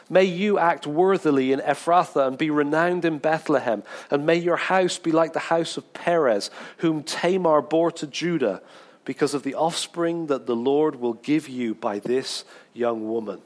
May 0.07 0.25
you 0.25 0.59
act 0.59 0.85
worthily 0.85 1.51
in 1.51 1.59
Ephrathah 1.61 2.27
and 2.27 2.37
be 2.37 2.51
renowned 2.51 3.05
in 3.05 3.17
Bethlehem. 3.17 3.81
And 4.11 4.23
may 4.23 4.35
your 4.35 4.57
house 4.57 4.99
be 4.99 5.11
like 5.11 5.33
the 5.33 5.39
house 5.39 5.77
of 5.77 5.93
Perez, 5.93 6.51
whom 6.77 7.01
Tamar 7.01 7.63
bore 7.63 7.91
to 7.93 8.05
Judah 8.05 8.61
because 9.05 9.33
of 9.33 9.43
the 9.43 9.55
offspring 9.55 10.27
that 10.27 10.47
the 10.47 10.55
Lord 10.55 10.99
will 10.99 11.13
give 11.13 11.47
you 11.47 11.75
by 11.75 11.99
this 11.99 12.43
young 12.73 13.07
woman. 13.07 13.39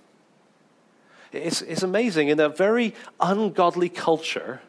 It's, 1.32 1.62
it's 1.62 1.84
amazing. 1.84 2.30
In 2.30 2.40
a 2.40 2.50
very 2.50 2.96
ungodly 3.20 3.90
culture, 3.90 4.62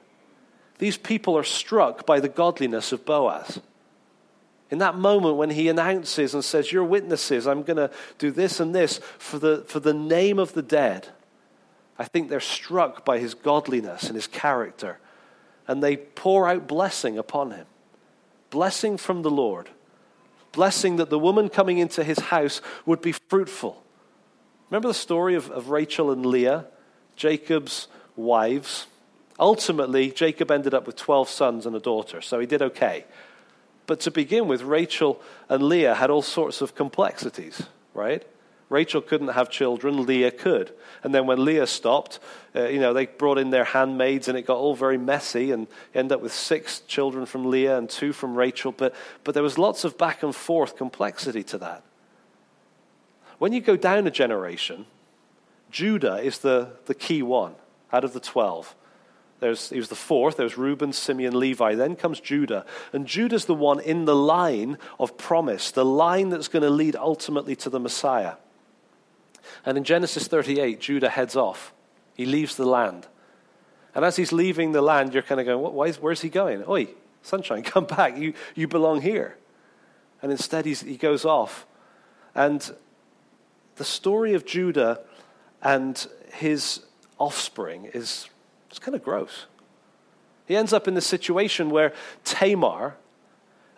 these 0.79 0.97
people 0.97 1.39
are 1.39 1.45
struck 1.45 2.05
by 2.05 2.21
the 2.21 2.29
godliness 2.29 2.93
of 2.93 3.07
Boaz. 3.07 3.61
In 4.71 4.79
that 4.79 4.95
moment 4.95 5.37
when 5.37 5.51
he 5.51 5.69
announces 5.69 6.35
and 6.35 6.45
says, 6.45 6.71
You're 6.71 6.85
witnesses, 6.85 7.47
I'm 7.47 7.63
going 7.63 7.77
to 7.77 7.91
do 8.19 8.31
this 8.31 8.61
and 8.61 8.75
this 8.75 9.01
for 9.19 9.39
the, 9.39 9.65
for 9.67 9.81
the 9.81 9.95
name 9.95 10.39
of 10.39 10.53
the 10.53 10.63
dead, 10.63 11.09
I 11.99 12.05
think 12.05 12.29
they're 12.29 12.41
struck 12.41 13.05
by 13.05 13.19
his 13.19 13.35
godliness 13.35 14.05
and 14.05 14.15
his 14.15 14.27
character. 14.27 14.99
And 15.67 15.83
they 15.83 15.97
pour 15.97 16.49
out 16.49 16.67
blessing 16.67 17.19
upon 17.19 17.53
him. 17.53 17.67
Blessing 18.51 18.97
from 18.97 19.23
the 19.23 19.31
Lord 19.31 19.71
blessing 20.53 20.97
that 20.97 21.11
the 21.11 21.19
woman 21.19 21.49
coming 21.49 21.79
into 21.79 22.05
his 22.05 22.19
house 22.19 22.61
would 22.87 23.01
be 23.01 23.13
fruitful. 23.13 23.83
Remember 24.71 24.89
the 24.89 24.95
story 24.95 25.35
of, 25.35 25.51
of 25.51 25.71
Rachel 25.71 26.11
and 26.11 26.25
Leah, 26.25 26.67
Jacob's 27.17 27.89
wives? 28.17 28.87
Ultimately, 29.39 30.11
Jacob 30.11 30.51
ended 30.51 30.75
up 30.75 30.87
with 30.87 30.97
12 30.97 31.29
sons 31.29 31.67
and 31.67 31.75
a 31.75 31.81
daughter, 31.81 32.21
so 32.21 32.39
he 32.39 32.47
did 32.47 32.63
okay. 32.63 33.05
But 33.87 34.01
to 34.01 34.11
begin 34.11 34.47
with, 34.47 34.63
Rachel 34.63 35.21
and 35.49 35.63
Leah 35.63 35.95
had 35.95 36.11
all 36.11 36.23
sorts 36.23 36.61
of 36.61 36.75
complexities, 36.75 37.63
right? 37.95 38.25
Rachel 38.71 39.03
couldn't 39.03 39.29
have 39.29 39.51
children, 39.51 40.07
Leah 40.07 40.31
could. 40.31 40.73
And 41.03 41.13
then 41.13 41.27
when 41.27 41.45
Leah 41.45 41.67
stopped, 41.67 42.21
uh, 42.55 42.69
you 42.69 42.79
know, 42.79 42.95
they 42.95 43.07
brought 43.07 43.37
in 43.37 43.51
their 43.51 43.65
handmaids 43.65 44.29
and 44.29 44.39
it 44.39 44.47
got 44.47 44.59
all 44.59 44.77
very 44.77 44.97
messy 44.97 45.51
and 45.51 45.67
ended 45.93 46.13
up 46.13 46.23
with 46.23 46.33
six 46.33 46.79
children 46.81 47.27
from 47.27 47.51
Leah 47.51 47.77
and 47.77 47.91
two 47.91 48.13
from 48.13 48.37
Rachel. 48.37 48.71
But, 48.71 48.95
but 49.25 49.35
there 49.35 49.43
was 49.43 49.59
lots 49.59 49.83
of 49.83 49.99
back 49.99 50.23
and 50.23 50.35
forth 50.35 50.77
complexity 50.77 51.43
to 51.45 51.59
that. 51.59 51.83
When 53.39 53.53
you 53.53 53.61
go 53.61 53.77
down 53.77 54.07
a 54.07 54.11
generation, 54.11 54.87
Judah 55.73 56.17
is 56.19 56.39
the, 56.39 56.71
the 56.87 56.95
key 56.95 57.23
one 57.23 57.57
out 57.93 58.05
of 58.05 58.13
the 58.13 58.21
12. 58.21 58.77
There's, 59.41 59.71
he 59.71 59.79
was 59.79 59.89
the 59.89 59.97
fourth. 59.97 60.37
There's 60.37 60.57
Reuben, 60.57 60.93
Simeon, 60.93 61.41
Levi. 61.41 61.75
Then 61.75 61.97
comes 61.97 62.21
Judah. 62.21 62.65
And 62.93 63.07
Judah's 63.07 63.47
the 63.47 63.55
one 63.55 63.81
in 63.81 64.05
the 64.05 64.15
line 64.15 64.79
of 65.01 65.17
promise, 65.17 65.73
the 65.73 65.85
line 65.85 66.29
that's 66.29 66.47
going 66.47 66.63
to 66.63 66.71
lead 66.71 66.95
ultimately 66.95 67.57
to 67.57 67.71
the 67.71 67.81
Messiah. 67.81 68.35
And 69.65 69.79
in 69.79 69.85
Genesis 69.85 70.27
38, 70.27 70.81
Judah 70.81 71.09
heads 71.09 71.37
off. 71.37 71.73
He 72.15 72.27
leaves 72.27 72.57
the 72.57 72.67
land. 72.67 73.07
And 73.95 74.05
as 74.05 74.17
he's 74.17 74.33
leaving 74.33 74.73
the 74.73 74.83
land, 74.83 75.15
you're 75.15 75.23
kind 75.23 75.41
of 75.41 75.47
going, 75.47 75.75
why 75.75 75.87
is, 75.87 76.01
where's 76.01 76.21
he 76.21 76.29
going? 76.29 76.65
Oi, 76.69 76.89
sunshine, 77.23 77.63
come 77.65 77.85
back. 77.85 78.17
You, 78.17 78.35
you 78.55 78.69
belong 78.69 79.03
here. 79.03 79.37
And 80.23 80.31
instead, 80.31 80.67
he 80.67 80.97
goes 80.97 81.25
off. 81.25 81.67
And 82.35 82.71
the 83.77 83.85
story 83.85 84.35
of 84.35 84.45
Judah 84.45 85.01
and 85.63 86.07
his 86.35 86.81
offspring 87.19 87.91
is 87.93 88.29
it's 88.69 88.79
kind 88.79 88.95
of 88.95 89.03
gross. 89.03 89.47
He 90.47 90.57
ends 90.57 90.73
up 90.73 90.87
in 90.87 90.95
the 90.95 91.01
situation 91.01 91.71
where 91.71 91.93
Tamar 92.25 92.97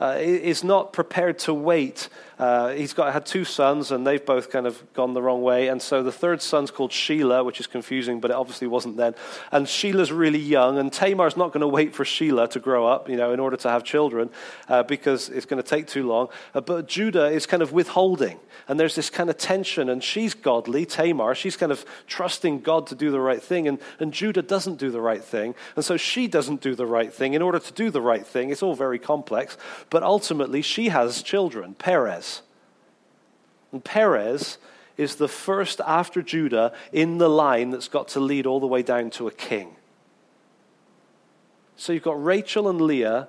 uh, 0.00 0.16
is 0.18 0.64
not 0.64 0.92
prepared 0.92 1.38
to 1.40 1.54
wait. 1.54 2.08
Uh, 2.42 2.70
he's 2.70 2.92
got 2.92 3.12
had 3.12 3.24
two 3.24 3.44
sons, 3.44 3.92
and 3.92 4.04
they've 4.04 4.26
both 4.26 4.50
kind 4.50 4.66
of 4.66 4.82
gone 4.94 5.14
the 5.14 5.22
wrong 5.22 5.42
way. 5.42 5.68
And 5.68 5.80
so 5.80 6.02
the 6.02 6.10
third 6.10 6.42
son's 6.42 6.72
called 6.72 6.90
Sheila, 6.90 7.44
which 7.44 7.60
is 7.60 7.68
confusing, 7.68 8.18
but 8.18 8.32
it 8.32 8.36
obviously 8.36 8.66
wasn't 8.66 8.96
then. 8.96 9.14
And 9.52 9.68
Sheila's 9.68 10.10
really 10.10 10.40
young, 10.40 10.76
and 10.76 10.92
Tamar's 10.92 11.36
not 11.36 11.52
going 11.52 11.60
to 11.60 11.68
wait 11.68 11.94
for 11.94 12.04
Sheila 12.04 12.48
to 12.48 12.58
grow 12.58 12.84
up, 12.84 13.08
you 13.08 13.14
know, 13.14 13.32
in 13.32 13.38
order 13.38 13.56
to 13.58 13.68
have 13.68 13.84
children, 13.84 14.28
uh, 14.68 14.82
because 14.82 15.28
it's 15.28 15.46
going 15.46 15.62
to 15.62 15.68
take 15.68 15.86
too 15.86 16.04
long. 16.04 16.30
Uh, 16.52 16.60
but 16.60 16.88
Judah 16.88 17.26
is 17.26 17.46
kind 17.46 17.62
of 17.62 17.70
withholding, 17.70 18.40
and 18.66 18.80
there's 18.80 18.96
this 18.96 19.08
kind 19.08 19.30
of 19.30 19.38
tension. 19.38 19.88
And 19.88 20.02
she's 20.02 20.34
godly, 20.34 20.84
Tamar. 20.84 21.36
She's 21.36 21.56
kind 21.56 21.70
of 21.70 21.84
trusting 22.08 22.62
God 22.62 22.88
to 22.88 22.96
do 22.96 23.12
the 23.12 23.20
right 23.20 23.40
thing, 23.40 23.68
and, 23.68 23.78
and 24.00 24.12
Judah 24.12 24.42
doesn't 24.42 24.80
do 24.80 24.90
the 24.90 25.00
right 25.00 25.22
thing, 25.22 25.54
and 25.76 25.84
so 25.84 25.96
she 25.96 26.26
doesn't 26.26 26.60
do 26.60 26.74
the 26.74 26.86
right 26.86 27.14
thing. 27.14 27.34
In 27.34 27.42
order 27.42 27.60
to 27.60 27.72
do 27.72 27.88
the 27.90 28.02
right 28.02 28.26
thing, 28.26 28.50
it's 28.50 28.64
all 28.64 28.74
very 28.74 28.98
complex. 28.98 29.56
But 29.90 30.02
ultimately, 30.02 30.60
she 30.60 30.88
has 30.88 31.22
children, 31.22 31.74
Perez. 31.74 32.31
And 33.72 33.82
Perez 33.82 34.58
is 34.96 35.16
the 35.16 35.28
first 35.28 35.80
after 35.86 36.22
Judah 36.22 36.72
in 36.92 37.18
the 37.18 37.28
line 37.28 37.70
that's 37.70 37.88
got 37.88 38.08
to 38.08 38.20
lead 38.20 38.46
all 38.46 38.60
the 38.60 38.66
way 38.66 38.82
down 38.82 39.10
to 39.10 39.26
a 39.26 39.32
king. 39.32 39.74
So 41.76 41.92
you've 41.92 42.02
got 42.02 42.22
Rachel 42.22 42.68
and 42.68 42.80
Leah, 42.80 43.28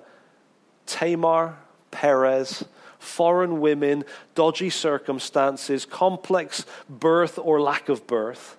Tamar, 0.86 1.56
Perez, 1.90 2.64
foreign 2.98 3.60
women, 3.60 4.04
dodgy 4.34 4.70
circumstances, 4.70 5.86
complex 5.86 6.66
birth 6.88 7.38
or 7.38 7.60
lack 7.60 7.88
of 7.88 8.06
birth. 8.06 8.56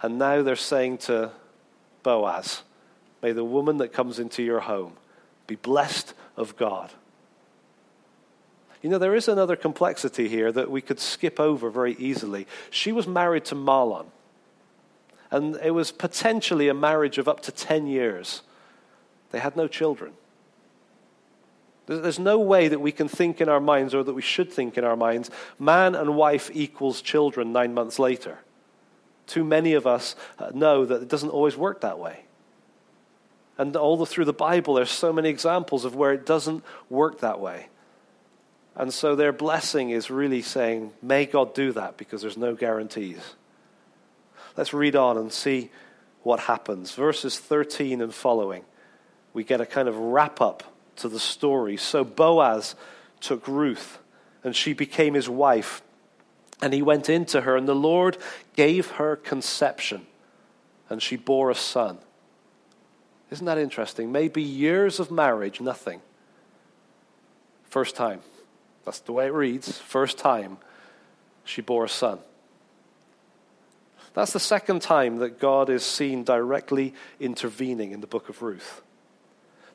And 0.00 0.18
now 0.18 0.42
they're 0.42 0.56
saying 0.56 0.98
to 0.98 1.30
Boaz, 2.02 2.62
May 3.22 3.32
the 3.32 3.44
woman 3.44 3.78
that 3.78 3.92
comes 3.92 4.18
into 4.18 4.42
your 4.42 4.60
home 4.60 4.94
be 5.46 5.54
blessed 5.54 6.14
of 6.36 6.56
God. 6.56 6.90
You 8.82 8.90
know, 8.90 8.98
there 8.98 9.14
is 9.14 9.28
another 9.28 9.54
complexity 9.54 10.28
here 10.28 10.50
that 10.50 10.70
we 10.70 10.80
could 10.82 10.98
skip 10.98 11.38
over 11.38 11.70
very 11.70 11.94
easily. 11.94 12.48
She 12.68 12.90
was 12.90 13.06
married 13.06 13.44
to 13.46 13.54
Mahlon, 13.54 14.06
and 15.30 15.56
it 15.62 15.70
was 15.70 15.92
potentially 15.92 16.68
a 16.68 16.74
marriage 16.74 17.16
of 17.18 17.28
up 17.28 17.40
to 17.42 17.52
10 17.52 17.86
years. 17.86 18.42
They 19.30 19.38
had 19.38 19.56
no 19.56 19.68
children. 19.68 20.12
There's 21.86 22.18
no 22.18 22.38
way 22.38 22.68
that 22.68 22.80
we 22.80 22.92
can 22.92 23.08
think 23.08 23.40
in 23.40 23.48
our 23.48 23.60
minds, 23.60 23.94
or 23.94 24.02
that 24.02 24.14
we 24.14 24.22
should 24.22 24.52
think 24.52 24.76
in 24.76 24.84
our 24.84 24.96
minds, 24.96 25.30
man 25.58 25.94
and 25.94 26.16
wife 26.16 26.50
equals 26.52 27.02
children 27.02 27.52
nine 27.52 27.74
months 27.74 27.98
later. 27.98 28.38
Too 29.26 29.44
many 29.44 29.74
of 29.74 29.86
us 29.86 30.16
uh, 30.38 30.50
know 30.52 30.84
that 30.84 31.02
it 31.02 31.08
doesn't 31.08 31.30
always 31.30 31.56
work 31.56 31.80
that 31.82 31.98
way. 31.98 32.24
And 33.58 33.76
all 33.76 33.96
the, 33.96 34.06
through 34.06 34.24
the 34.24 34.32
Bible, 34.32 34.74
there's 34.74 34.90
so 34.90 35.12
many 35.12 35.28
examples 35.28 35.84
of 35.84 35.94
where 35.94 36.12
it 36.12 36.26
doesn't 36.26 36.64
work 36.90 37.20
that 37.20 37.38
way. 37.38 37.68
And 38.74 38.92
so 38.92 39.14
their 39.14 39.32
blessing 39.32 39.90
is 39.90 40.10
really 40.10 40.42
saying, 40.42 40.92
may 41.02 41.26
God 41.26 41.54
do 41.54 41.72
that 41.72 41.96
because 41.96 42.22
there's 42.22 42.38
no 42.38 42.54
guarantees. 42.54 43.20
Let's 44.56 44.72
read 44.72 44.96
on 44.96 45.18
and 45.18 45.32
see 45.32 45.70
what 46.22 46.40
happens. 46.40 46.94
Verses 46.94 47.38
13 47.38 48.00
and 48.00 48.14
following, 48.14 48.64
we 49.34 49.44
get 49.44 49.60
a 49.60 49.66
kind 49.66 49.88
of 49.88 49.98
wrap 49.98 50.40
up 50.40 50.62
to 50.96 51.08
the 51.08 51.20
story. 51.20 51.76
So 51.76 52.04
Boaz 52.04 52.74
took 53.20 53.46
Ruth, 53.46 53.98
and 54.44 54.54
she 54.54 54.72
became 54.72 55.14
his 55.14 55.28
wife. 55.28 55.82
And 56.60 56.72
he 56.72 56.82
went 56.82 57.08
into 57.08 57.42
her, 57.42 57.56
and 57.56 57.66
the 57.66 57.74
Lord 57.74 58.18
gave 58.56 58.92
her 58.92 59.16
conception, 59.16 60.06
and 60.88 61.02
she 61.02 61.16
bore 61.16 61.50
a 61.50 61.54
son. 61.54 61.98
Isn't 63.30 63.46
that 63.46 63.58
interesting? 63.58 64.12
Maybe 64.12 64.42
years 64.42 65.00
of 65.00 65.10
marriage, 65.10 65.60
nothing. 65.60 66.02
First 67.64 67.96
time. 67.96 68.20
That's 68.84 69.00
the 69.00 69.12
way 69.12 69.26
it 69.26 69.32
reads. 69.32 69.78
First 69.78 70.18
time 70.18 70.58
she 71.44 71.60
bore 71.62 71.84
a 71.84 71.88
son. 71.88 72.18
That's 74.14 74.32
the 74.32 74.40
second 74.40 74.82
time 74.82 75.16
that 75.18 75.38
God 75.38 75.70
is 75.70 75.84
seen 75.84 76.22
directly 76.22 76.94
intervening 77.18 77.92
in 77.92 78.00
the 78.00 78.06
book 78.06 78.28
of 78.28 78.42
Ruth. 78.42 78.82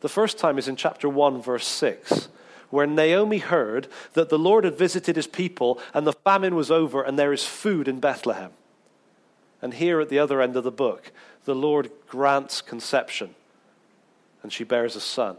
The 0.01 0.09
first 0.09 0.37
time 0.37 0.57
is 0.59 0.67
in 0.67 0.75
chapter 0.75 1.09
1, 1.09 1.41
verse 1.41 1.65
6, 1.65 2.29
where 2.69 2.85
Naomi 2.85 3.39
heard 3.39 3.87
that 4.13 4.29
the 4.29 4.37
Lord 4.37 4.63
had 4.63 4.77
visited 4.77 5.15
his 5.15 5.25
people 5.25 5.79
and 5.93 6.05
the 6.05 6.13
famine 6.13 6.55
was 6.55 6.69
over 6.69 7.01
and 7.01 7.17
there 7.17 7.33
is 7.33 7.45
food 7.45 7.87
in 7.87 7.99
Bethlehem. 7.99 8.51
And 9.59 9.73
here 9.73 9.99
at 9.99 10.09
the 10.09 10.19
other 10.19 10.39
end 10.39 10.55
of 10.55 10.63
the 10.63 10.71
book, 10.71 11.11
the 11.45 11.55
Lord 11.55 11.89
grants 12.07 12.61
conception 12.61 13.33
and 14.43 14.53
she 14.53 14.63
bears 14.63 14.95
a 14.95 15.01
son. 15.01 15.37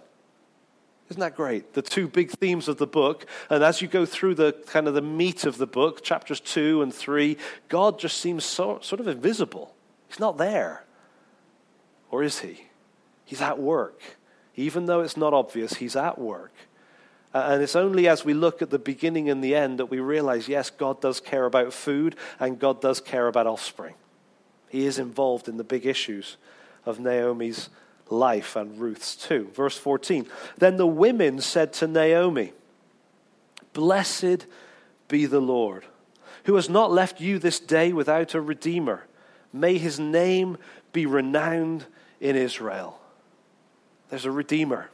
Isn't 1.10 1.20
that 1.20 1.36
great? 1.36 1.72
The 1.72 1.82
two 1.82 2.06
big 2.06 2.30
themes 2.32 2.68
of 2.68 2.76
the 2.76 2.86
book. 2.86 3.26
And 3.48 3.64
as 3.64 3.80
you 3.80 3.88
go 3.88 4.04
through 4.04 4.34
the 4.34 4.52
kind 4.66 4.86
of 4.86 4.94
the 4.94 5.00
meat 5.00 5.44
of 5.44 5.56
the 5.56 5.66
book, 5.66 6.02
chapters 6.02 6.38
two 6.38 6.82
and 6.82 6.94
three, 6.94 7.38
God 7.68 7.98
just 7.98 8.18
seems 8.18 8.44
so, 8.44 8.78
sort 8.82 9.00
of 9.00 9.08
invisible. 9.08 9.74
He's 10.08 10.20
not 10.20 10.36
there. 10.36 10.84
Or 12.10 12.22
is 12.22 12.40
he? 12.40 12.66
He's 13.24 13.40
at 13.40 13.58
work. 13.58 14.00
Even 14.54 14.86
though 14.86 15.00
it's 15.00 15.16
not 15.16 15.32
obvious, 15.32 15.74
he's 15.74 15.96
at 15.96 16.18
work. 16.18 16.52
And 17.32 17.62
it's 17.62 17.76
only 17.76 18.08
as 18.08 18.24
we 18.24 18.34
look 18.34 18.60
at 18.60 18.70
the 18.70 18.78
beginning 18.78 19.30
and 19.30 19.44
the 19.44 19.54
end 19.54 19.78
that 19.78 19.86
we 19.86 20.00
realize 20.00 20.48
yes, 20.48 20.70
God 20.70 21.00
does 21.00 21.20
care 21.20 21.44
about 21.44 21.72
food 21.72 22.16
and 22.40 22.58
God 22.58 22.80
does 22.80 23.00
care 23.00 23.28
about 23.28 23.46
offspring. 23.46 23.94
He 24.68 24.84
is 24.86 24.98
involved 24.98 25.48
in 25.48 25.56
the 25.56 25.64
big 25.64 25.86
issues 25.86 26.36
of 26.84 26.98
Naomi's 26.98 27.68
life 28.10 28.56
and 28.56 28.78
Ruth's 28.78 29.16
too. 29.16 29.50
Verse 29.54 29.76
14 29.76 30.26
Then 30.58 30.76
the 30.76 30.86
women 30.86 31.40
said 31.40 31.72
to 31.74 31.86
Naomi, 31.86 32.52
Blessed 33.72 34.46
be 35.08 35.26
the 35.26 35.40
Lord, 35.40 35.84
who 36.44 36.54
has 36.56 36.68
not 36.68 36.90
left 36.90 37.20
you 37.20 37.38
this 37.38 37.60
day 37.60 37.92
without 37.92 38.34
a 38.34 38.40
redeemer. 38.40 39.04
May 39.52 39.78
his 39.78 39.98
name 39.98 40.58
be 40.92 41.06
renowned 41.06 41.86
in 42.20 42.36
Israel. 42.36 43.00
There's 44.10 44.24
a 44.24 44.30
redeemer. 44.30 44.90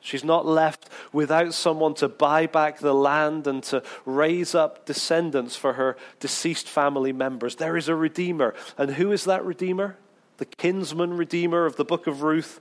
She's 0.00 0.24
not 0.24 0.46
left 0.46 0.88
without 1.12 1.52
someone 1.52 1.94
to 1.94 2.08
buy 2.08 2.46
back 2.46 2.78
the 2.78 2.94
land 2.94 3.46
and 3.46 3.62
to 3.64 3.82
raise 4.06 4.54
up 4.54 4.86
descendants 4.86 5.56
for 5.56 5.74
her 5.74 5.96
deceased 6.20 6.68
family 6.68 7.12
members. 7.12 7.56
There 7.56 7.76
is 7.76 7.88
a 7.88 7.94
redeemer. 7.94 8.54
And 8.78 8.92
who 8.92 9.12
is 9.12 9.24
that 9.24 9.44
redeemer? 9.44 9.96
The 10.40 10.46
kinsman 10.46 11.18
redeemer 11.18 11.66
of 11.66 11.76
the 11.76 11.84
book 11.84 12.06
of 12.06 12.22
Ruth, 12.22 12.60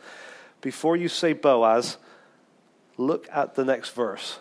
before 0.60 0.98
you 0.98 1.08
say 1.08 1.32
Boaz, 1.32 1.96
look 2.98 3.26
at 3.32 3.56
the 3.56 3.64
next 3.64 3.92
verse. 3.92 4.40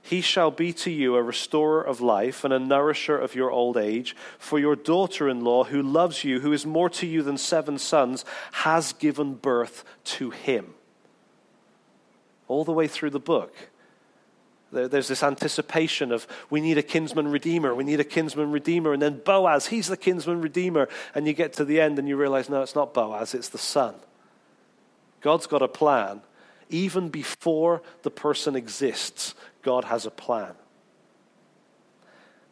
He 0.00 0.22
shall 0.22 0.50
be 0.50 0.72
to 0.72 0.90
you 0.90 1.16
a 1.16 1.22
restorer 1.22 1.82
of 1.82 2.00
life 2.00 2.44
and 2.44 2.52
a 2.52 2.58
nourisher 2.58 3.18
of 3.18 3.34
your 3.34 3.50
old 3.50 3.76
age. 3.76 4.16
For 4.38 4.58
your 4.58 4.74
daughter 4.74 5.28
in 5.28 5.44
law, 5.44 5.64
who 5.64 5.82
loves 5.82 6.24
you, 6.24 6.40
who 6.40 6.54
is 6.54 6.64
more 6.64 6.88
to 6.88 7.06
you 7.06 7.22
than 7.22 7.36
seven 7.36 7.76
sons, 7.76 8.24
has 8.52 8.94
given 8.94 9.34
birth 9.34 9.84
to 10.04 10.30
him. 10.30 10.72
All 12.48 12.64
the 12.64 12.72
way 12.72 12.88
through 12.88 13.10
the 13.10 13.20
book, 13.20 13.54
there's 14.72 15.08
this 15.08 15.22
anticipation 15.22 16.12
of 16.12 16.26
we 16.48 16.60
need 16.60 16.78
a 16.78 16.82
kinsman 16.82 17.28
redeemer, 17.28 17.74
we 17.74 17.84
need 17.84 18.00
a 18.00 18.04
kinsman 18.04 18.50
redeemer. 18.50 18.94
And 18.94 19.02
then 19.02 19.20
Boaz, 19.22 19.66
he's 19.66 19.88
the 19.88 19.96
kinsman 19.96 20.40
redeemer. 20.40 20.88
And 21.14 21.26
you 21.26 21.34
get 21.34 21.52
to 21.54 21.64
the 21.64 21.80
end 21.80 21.98
and 21.98 22.08
you 22.08 22.16
realize, 22.16 22.48
no, 22.48 22.62
it's 22.62 22.74
not 22.74 22.94
Boaz, 22.94 23.34
it's 23.34 23.50
the 23.50 23.58
son. 23.58 23.94
God's 25.20 25.46
got 25.46 25.62
a 25.62 25.68
plan. 25.68 26.22
Even 26.70 27.10
before 27.10 27.82
the 28.02 28.10
person 28.10 28.56
exists, 28.56 29.34
God 29.62 29.84
has 29.84 30.06
a 30.06 30.10
plan. 30.10 30.54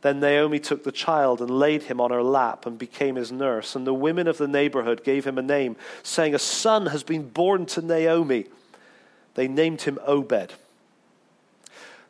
Then 0.03 0.21
Naomi 0.21 0.61
took 0.61 0.85
the 0.85 0.93
child 0.93 1.41
and 1.41 1.51
laid 1.51 1.85
him 1.85 2.01
on 2.01 2.11
her 2.11 2.23
lap 2.23 2.65
and 2.65 2.79
became 2.79 3.17
his 3.17 3.33
nurse. 3.33 3.75
And 3.75 3.87
the 3.87 3.95
women 3.95 4.29
of 4.29 4.39
the 4.39 4.49
neighborhood 4.49 5.05
gave 5.05 5.27
him 5.27 5.37
a 5.37 5.43
name, 5.43 5.77
saying, 6.03 6.35
A 6.35 6.39
son 6.39 6.87
has 6.87 7.03
been 7.03 7.29
born 7.29 7.67
to 7.67 7.83
Naomi. 7.83 8.47
They 9.35 9.49
named 9.49 9.83
him 9.83 9.99
Obed. 10.07 10.55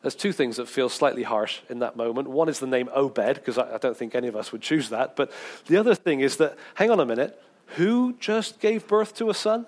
There's 0.03 0.15
two 0.15 0.33
things 0.33 0.57
that 0.57 0.69
feel 0.69 0.89
slightly 0.89 1.25
harsh 1.25 1.61
in 1.69 1.81
that 1.81 1.97
moment. 1.97 2.29
One 2.29 2.49
is 2.49 2.59
the 2.59 2.67
name 2.67 2.89
Obed, 2.95 3.35
because 3.35 3.59
I, 3.59 3.77
don't 3.79 3.97
think 3.97 4.15
any 4.15 4.29
of 4.29 4.37
us 4.37 4.51
would 4.51 4.63
choose 4.63 4.89
that. 4.89 5.15
But 5.15 5.31
the 5.67 5.77
other 5.77 5.95
thing 5.95 6.21
is 6.21 6.39
that, 6.39 6.57
hang 6.75 6.91
on 6.91 7.01
a 7.01 7.07
minute, 7.07 7.41
who 7.77 8.15
just 8.19 8.61
gave 8.61 8.87
birth 8.87 9.15
to 9.17 9.29
a 9.29 9.35
son? 9.35 9.67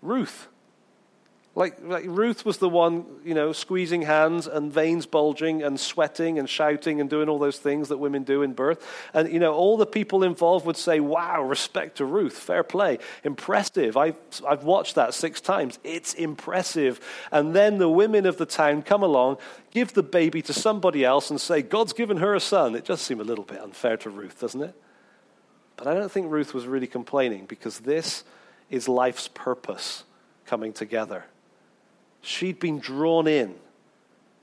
Ruth. 0.00 0.48
Like, 1.54 1.84
like, 1.84 2.04
Ruth 2.06 2.46
was 2.46 2.56
the 2.56 2.68
one, 2.68 3.04
you 3.26 3.34
know, 3.34 3.52
squeezing 3.52 4.02
hands 4.02 4.46
and 4.46 4.72
veins 4.72 5.04
bulging 5.04 5.62
and 5.62 5.78
sweating 5.78 6.38
and 6.38 6.48
shouting 6.48 6.98
and 6.98 7.10
doing 7.10 7.28
all 7.28 7.38
those 7.38 7.58
things 7.58 7.90
that 7.90 7.98
women 7.98 8.22
do 8.22 8.42
in 8.42 8.54
birth. 8.54 8.82
And, 9.12 9.30
you 9.30 9.38
know, 9.38 9.52
all 9.52 9.76
the 9.76 9.84
people 9.84 10.24
involved 10.24 10.64
would 10.64 10.78
say, 10.78 10.98
wow, 10.98 11.42
respect 11.42 11.98
to 11.98 12.06
Ruth, 12.06 12.32
fair 12.32 12.62
play, 12.62 12.98
impressive. 13.22 13.98
I've, 13.98 14.16
I've 14.48 14.64
watched 14.64 14.94
that 14.94 15.12
six 15.12 15.42
times. 15.42 15.78
It's 15.84 16.14
impressive. 16.14 17.00
And 17.30 17.54
then 17.54 17.76
the 17.76 17.90
women 17.90 18.24
of 18.24 18.38
the 18.38 18.46
town 18.46 18.80
come 18.80 19.02
along, 19.02 19.36
give 19.72 19.92
the 19.92 20.02
baby 20.02 20.40
to 20.42 20.54
somebody 20.54 21.04
else 21.04 21.28
and 21.28 21.38
say, 21.38 21.60
God's 21.60 21.92
given 21.92 22.16
her 22.16 22.34
a 22.34 22.40
son. 22.40 22.74
It 22.74 22.86
does 22.86 23.02
seem 23.02 23.20
a 23.20 23.24
little 23.24 23.44
bit 23.44 23.60
unfair 23.60 23.98
to 23.98 24.08
Ruth, 24.08 24.40
doesn't 24.40 24.62
it? 24.62 24.74
But 25.76 25.86
I 25.86 25.92
don't 25.92 26.10
think 26.10 26.30
Ruth 26.30 26.54
was 26.54 26.66
really 26.66 26.86
complaining 26.86 27.44
because 27.44 27.80
this 27.80 28.24
is 28.70 28.88
life's 28.88 29.28
purpose 29.28 30.04
coming 30.46 30.72
together. 30.72 31.26
She'd 32.22 32.58
been 32.58 32.78
drawn 32.78 33.26
in 33.26 33.56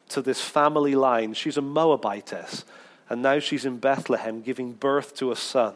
to 0.09 0.21
this 0.21 0.41
family 0.41 0.95
line. 0.95 1.33
She's 1.33 1.57
a 1.57 1.61
Moabitess, 1.61 2.65
and 3.09 3.21
now 3.21 3.39
she's 3.39 3.65
in 3.65 3.77
Bethlehem 3.77 4.41
giving 4.41 4.73
birth 4.73 5.15
to 5.15 5.31
a 5.31 5.35
son. 5.35 5.75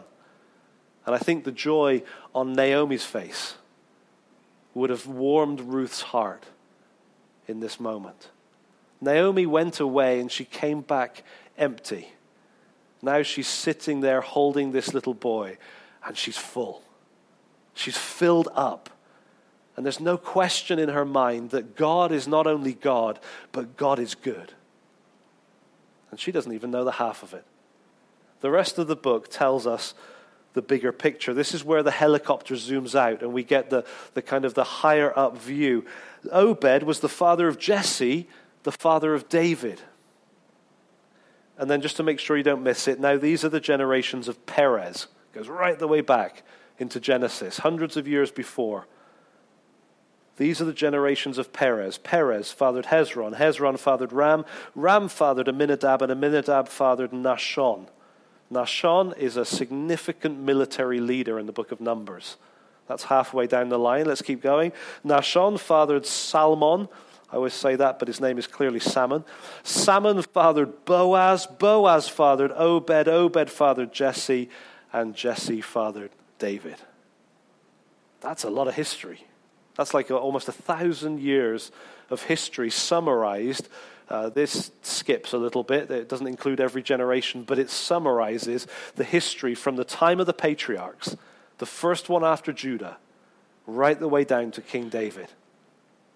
And 1.06 1.16
I 1.16 1.18
think 1.18 1.44
the 1.44 1.52
joy 1.52 2.04
on 2.36 2.54
Naomi's 2.54 3.06
face 3.06 3.56
would 4.74 4.90
have 4.90 5.08
warmed 5.08 5.62
Ruth's 5.62 6.02
heart 6.02 6.46
in 7.48 7.60
this 7.60 7.80
moment. 7.80 8.30
Naomi 9.02 9.46
went 9.46 9.80
away 9.80 10.20
and 10.20 10.32
she 10.32 10.46
came 10.46 10.82
back 10.82 11.24
empty. 11.58 12.10
Now 13.02 13.22
she's 13.22 13.48
sitting 13.48 14.00
there 14.00 14.22
holding 14.22 14.72
this 14.72 14.94
little 14.94 15.14
boy, 15.14 15.58
and 16.06 16.18
she's 16.18 16.38
full. 16.38 16.82
She's 17.74 17.98
filled 17.98 18.50
up 18.56 18.90
and 19.76 19.86
there's 19.86 20.00
no 20.00 20.18
question 20.18 20.78
in 20.78 20.90
her 20.90 21.06
mind 21.06 21.50
that 21.50 21.76
God 21.76 22.12
is 22.12 22.28
not 22.28 22.46
only 22.46 22.74
God, 22.74 23.20
but 23.52 23.76
God 23.76 24.00
is 24.00 24.14
good. 24.16 24.54
And 26.12 26.20
she 26.20 26.32
doesn't 26.32 26.54
even 26.54 26.70
know 26.70 26.84
the 26.84 26.92
half 26.92 27.24
of 27.24 27.34
it. 27.34 27.44
The 28.42 28.52
rest 28.52 28.78
of 28.78 28.88
the 28.88 28.96
book 28.96 29.30
tells 29.30 29.66
us 29.66 29.96
the 30.54 30.62
bigger 30.62 30.92
picture. 30.92 31.34
This 31.34 31.56
is 31.56 31.64
where 31.64 31.82
the 31.82 31.92
helicopter 31.92 32.54
zooms 32.54 32.94
out 32.94 33.22
and 33.22 33.34
we 33.34 33.44
get 33.44 33.72
the, 33.72 33.84
the 34.14 34.22
kind 34.22 34.46
of 34.46 34.54
the 34.54 34.64
higher 34.64 35.18
up 35.18 35.38
view. 35.38 35.86
Obed 36.32 36.84
was 36.84 37.00
the 37.00 37.10
father 37.10 37.48
of 37.48 37.58
Jesse, 37.58 38.28
the 38.62 38.72
father 38.72 39.16
of 39.16 39.28
David. 39.30 39.82
And 41.58 41.70
then 41.70 41.82
just 41.82 41.98
to 41.98 42.04
make 42.04 42.20
sure 42.20 42.38
you 42.38 42.44
don't 42.44 42.64
miss 42.64 42.88
it, 42.88 43.00
now 43.00 43.18
these 43.18 43.44
are 43.44 43.50
the 43.50 43.60
generations 43.60 44.28
of 44.28 44.46
Perez. 44.46 45.08
It 45.34 45.38
goes 45.38 45.50
right 45.50 45.80
the 45.80 45.88
way 45.88 46.02
back 46.02 46.44
into 46.78 47.00
Genesis, 47.00 47.58
hundreds 47.58 47.98
of 47.98 48.08
years 48.08 48.32
before. 48.32 48.88
These 50.38 50.62
are 50.62 50.66
the 50.66 50.74
generations 50.74 51.38
of 51.38 51.54
Perez. 51.54 51.98
Perez 52.00 52.52
fathered 52.52 52.86
Hezron. 52.86 53.38
Hezron 53.38 53.78
fathered 53.78 54.12
Ram. 54.12 54.46
Ram 54.76 55.08
fathered 55.08 55.48
Amminadab, 55.48 56.02
and 56.02 56.12
Amminadab 56.12 56.68
fathered 56.68 57.12
Nahshon. 57.12 57.88
Nahshon 58.52 59.18
is 59.18 59.38
a 59.38 59.46
significant 59.46 60.40
military 60.40 61.00
leader 61.00 61.38
in 61.38 61.46
the 61.46 61.52
book 61.52 61.72
of 61.72 61.80
Numbers. 61.80 62.38
That's 62.88 63.04
halfway 63.04 63.48
down 63.48 63.70
the 63.70 63.80
line. 63.80 64.06
Let's 64.06 64.22
keep 64.22 64.42
going. 64.42 64.74
Nahshon 65.06 65.60
fathered 65.60 66.06
Salmon. 66.06 66.90
I 67.32 67.36
always 67.36 67.54
say 67.54 67.76
that, 67.76 67.98
but 67.98 68.08
his 68.08 68.22
name 68.22 68.38
is 68.38 68.46
clearly 68.46 68.80
Salmon. 68.80 69.24
Salmon 69.64 70.22
fathered 70.22 70.86
Boaz. 70.86 71.48
Boaz 71.48 72.08
fathered 72.08 72.52
Obed. 72.52 73.08
Obed 73.08 73.50
fathered 73.50 73.94
Jesse. 73.94 74.50
And 74.92 75.16
Jesse 75.16 75.62
fathered 75.62 76.12
David. 76.38 76.76
That's 78.22 78.44
a 78.44 78.50
lot 78.50 78.68
of 78.68 78.76
history. 78.76 79.26
That's 79.76 79.94
like 79.94 80.12
almost 80.12 80.48
a 80.48 80.54
thousand 80.54 81.20
years 81.20 81.72
of 82.10 82.24
history 82.24 82.70
summarized. 82.70 83.70
Uh, 84.10 84.30
this 84.30 84.72
skips 84.82 85.34
a 85.34 85.38
little 85.38 85.64
bit. 85.64 85.90
It 85.90 86.10
doesn't 86.10 86.28
include 86.28 86.60
every 86.60 86.84
generation, 86.84 87.44
but 87.44 87.58
it 87.58 87.70
summarizes 87.70 88.68
the 88.96 89.04
history 89.04 89.56
from 89.56 89.76
the 89.76 89.86
time 89.86 90.20
of 90.20 90.26
the 90.26 90.34
patriarchs, 90.34 91.16
the 91.58 91.66
first 91.66 92.10
one 92.10 92.24
after 92.24 92.54
Judah, 92.54 92.98
right 93.66 94.00
the 94.00 94.08
way 94.08 94.24
down 94.24 94.52
to 94.52 94.62
King 94.62 94.90
David. 94.90 95.28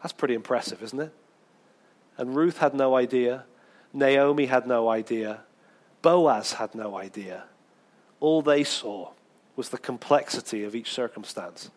That's 0.01 0.13
pretty 0.13 0.35
impressive, 0.35 0.83
isn't 0.83 0.99
it? 0.99 1.13
And 2.17 2.35
Ruth 2.35 2.59
had 2.59 2.73
no 2.73 2.95
idea. 2.95 3.45
Naomi 3.93 4.47
had 4.47 4.67
no 4.67 4.89
idea. 4.89 5.41
Boaz 6.01 6.53
had 6.53 6.75
no 6.75 6.97
idea. 6.97 7.45
All 8.19 8.41
they 8.41 8.63
saw 8.63 9.11
was 9.55 9.69
the 9.69 9.77
complexity 9.77 10.63
of 10.63 10.75
each 10.75 10.91
circumstance 10.91 11.71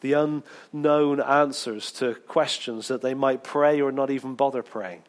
the 0.00 0.12
unknown 0.12 1.20
answers 1.20 1.90
to 1.92 2.14
questions 2.14 2.88
that 2.88 3.02
they 3.02 3.14
might 3.14 3.42
pray 3.42 3.80
or 3.80 3.92
not 3.92 4.10
even 4.10 4.34
bother 4.34 4.62
praying. 4.62 5.02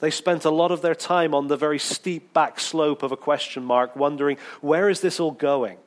They 0.00 0.10
spent 0.10 0.44
a 0.44 0.50
lot 0.50 0.70
of 0.70 0.82
their 0.82 0.94
time 0.94 1.34
on 1.34 1.48
the 1.48 1.56
very 1.56 1.78
steep 1.78 2.32
back 2.32 2.60
slope 2.60 3.02
of 3.02 3.12
a 3.12 3.16
question 3.16 3.64
mark, 3.64 3.96
wondering, 3.96 4.36
where 4.60 4.88
is 4.88 5.00
this 5.00 5.18
all 5.18 5.30
going? 5.30 5.78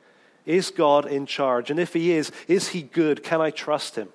Is 0.44 0.70
God 0.70 1.06
in 1.06 1.26
charge? 1.26 1.70
And 1.70 1.78
if 1.78 1.92
He 1.92 2.12
is, 2.12 2.32
is 2.46 2.68
He 2.68 2.82
good? 2.82 3.22
Can 3.22 3.40
I 3.40 3.50
trust 3.50 3.96
Him? 3.96 4.08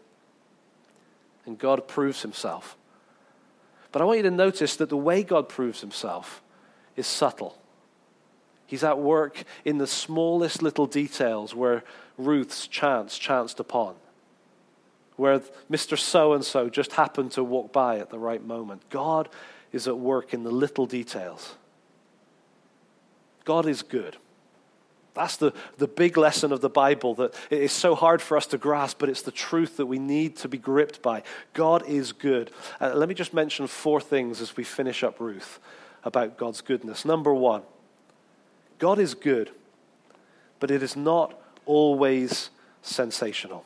And 1.45 1.57
God 1.57 1.87
proves 1.87 2.21
Himself. 2.21 2.75
But 3.91 4.01
I 4.01 4.05
want 4.05 4.17
you 4.17 4.23
to 4.23 4.31
notice 4.31 4.75
that 4.77 4.89
the 4.89 4.97
way 4.97 5.23
God 5.23 5.47
proves 5.47 5.81
Himself 5.81 6.41
is 6.95 7.07
subtle. 7.07 7.57
He's 8.65 8.83
at 8.83 8.97
work 8.97 9.43
in 9.63 9.77
the 9.77 9.87
smallest 9.87 10.63
little 10.63 10.87
details 10.87 11.53
where 11.53 11.83
Ruth's 12.17 12.67
chance 12.67 13.17
chanced 13.17 13.59
upon 13.59 13.95
where 15.15 15.39
Mr. 15.71 15.97
So 15.97 16.33
and 16.33 16.43
so 16.43 16.69
just 16.69 16.93
happened 16.93 17.31
to 17.33 17.43
walk 17.43 17.71
by 17.71 17.99
at 17.99 18.09
the 18.09 18.19
right 18.19 18.43
moment. 18.43 18.89
God 18.89 19.29
is 19.71 19.87
at 19.87 19.97
work 19.97 20.33
in 20.33 20.43
the 20.43 20.51
little 20.51 20.85
details. 20.85 21.55
God 23.45 23.65
is 23.65 23.81
good. 23.81 24.17
That's 25.13 25.37
the, 25.37 25.53
the 25.77 25.87
big 25.87 26.17
lesson 26.17 26.51
of 26.51 26.61
the 26.61 26.69
Bible 26.69 27.13
that 27.15 27.35
it 27.51 27.61
is 27.61 27.71
so 27.71 27.93
hard 27.93 28.21
for 28.21 28.35
us 28.35 28.47
to 28.47 28.57
grasp, 28.57 28.97
but 28.97 29.09
it's 29.09 29.21
the 29.21 29.31
truth 29.31 29.77
that 29.77 29.85
we 29.85 29.99
need 29.99 30.37
to 30.37 30.47
be 30.47 30.57
gripped 30.57 31.01
by. 31.01 31.21
God 31.53 31.87
is 31.87 32.11
good. 32.13 32.49
Uh, 32.81 32.93
let 32.95 33.07
me 33.07 33.15
just 33.15 33.33
mention 33.33 33.67
four 33.67 34.01
things 34.01 34.41
as 34.41 34.57
we 34.57 34.63
finish 34.63 35.03
up 35.03 35.19
Ruth 35.19 35.59
about 36.03 36.37
God's 36.37 36.61
goodness. 36.61 37.05
Number 37.05 37.33
one, 37.33 37.61
God 38.79 38.97
is 38.97 39.13
good, 39.13 39.51
but 40.59 40.71
it 40.71 40.81
is 40.81 40.95
not 40.95 41.39
always 41.65 42.49
sensational. 42.81 43.65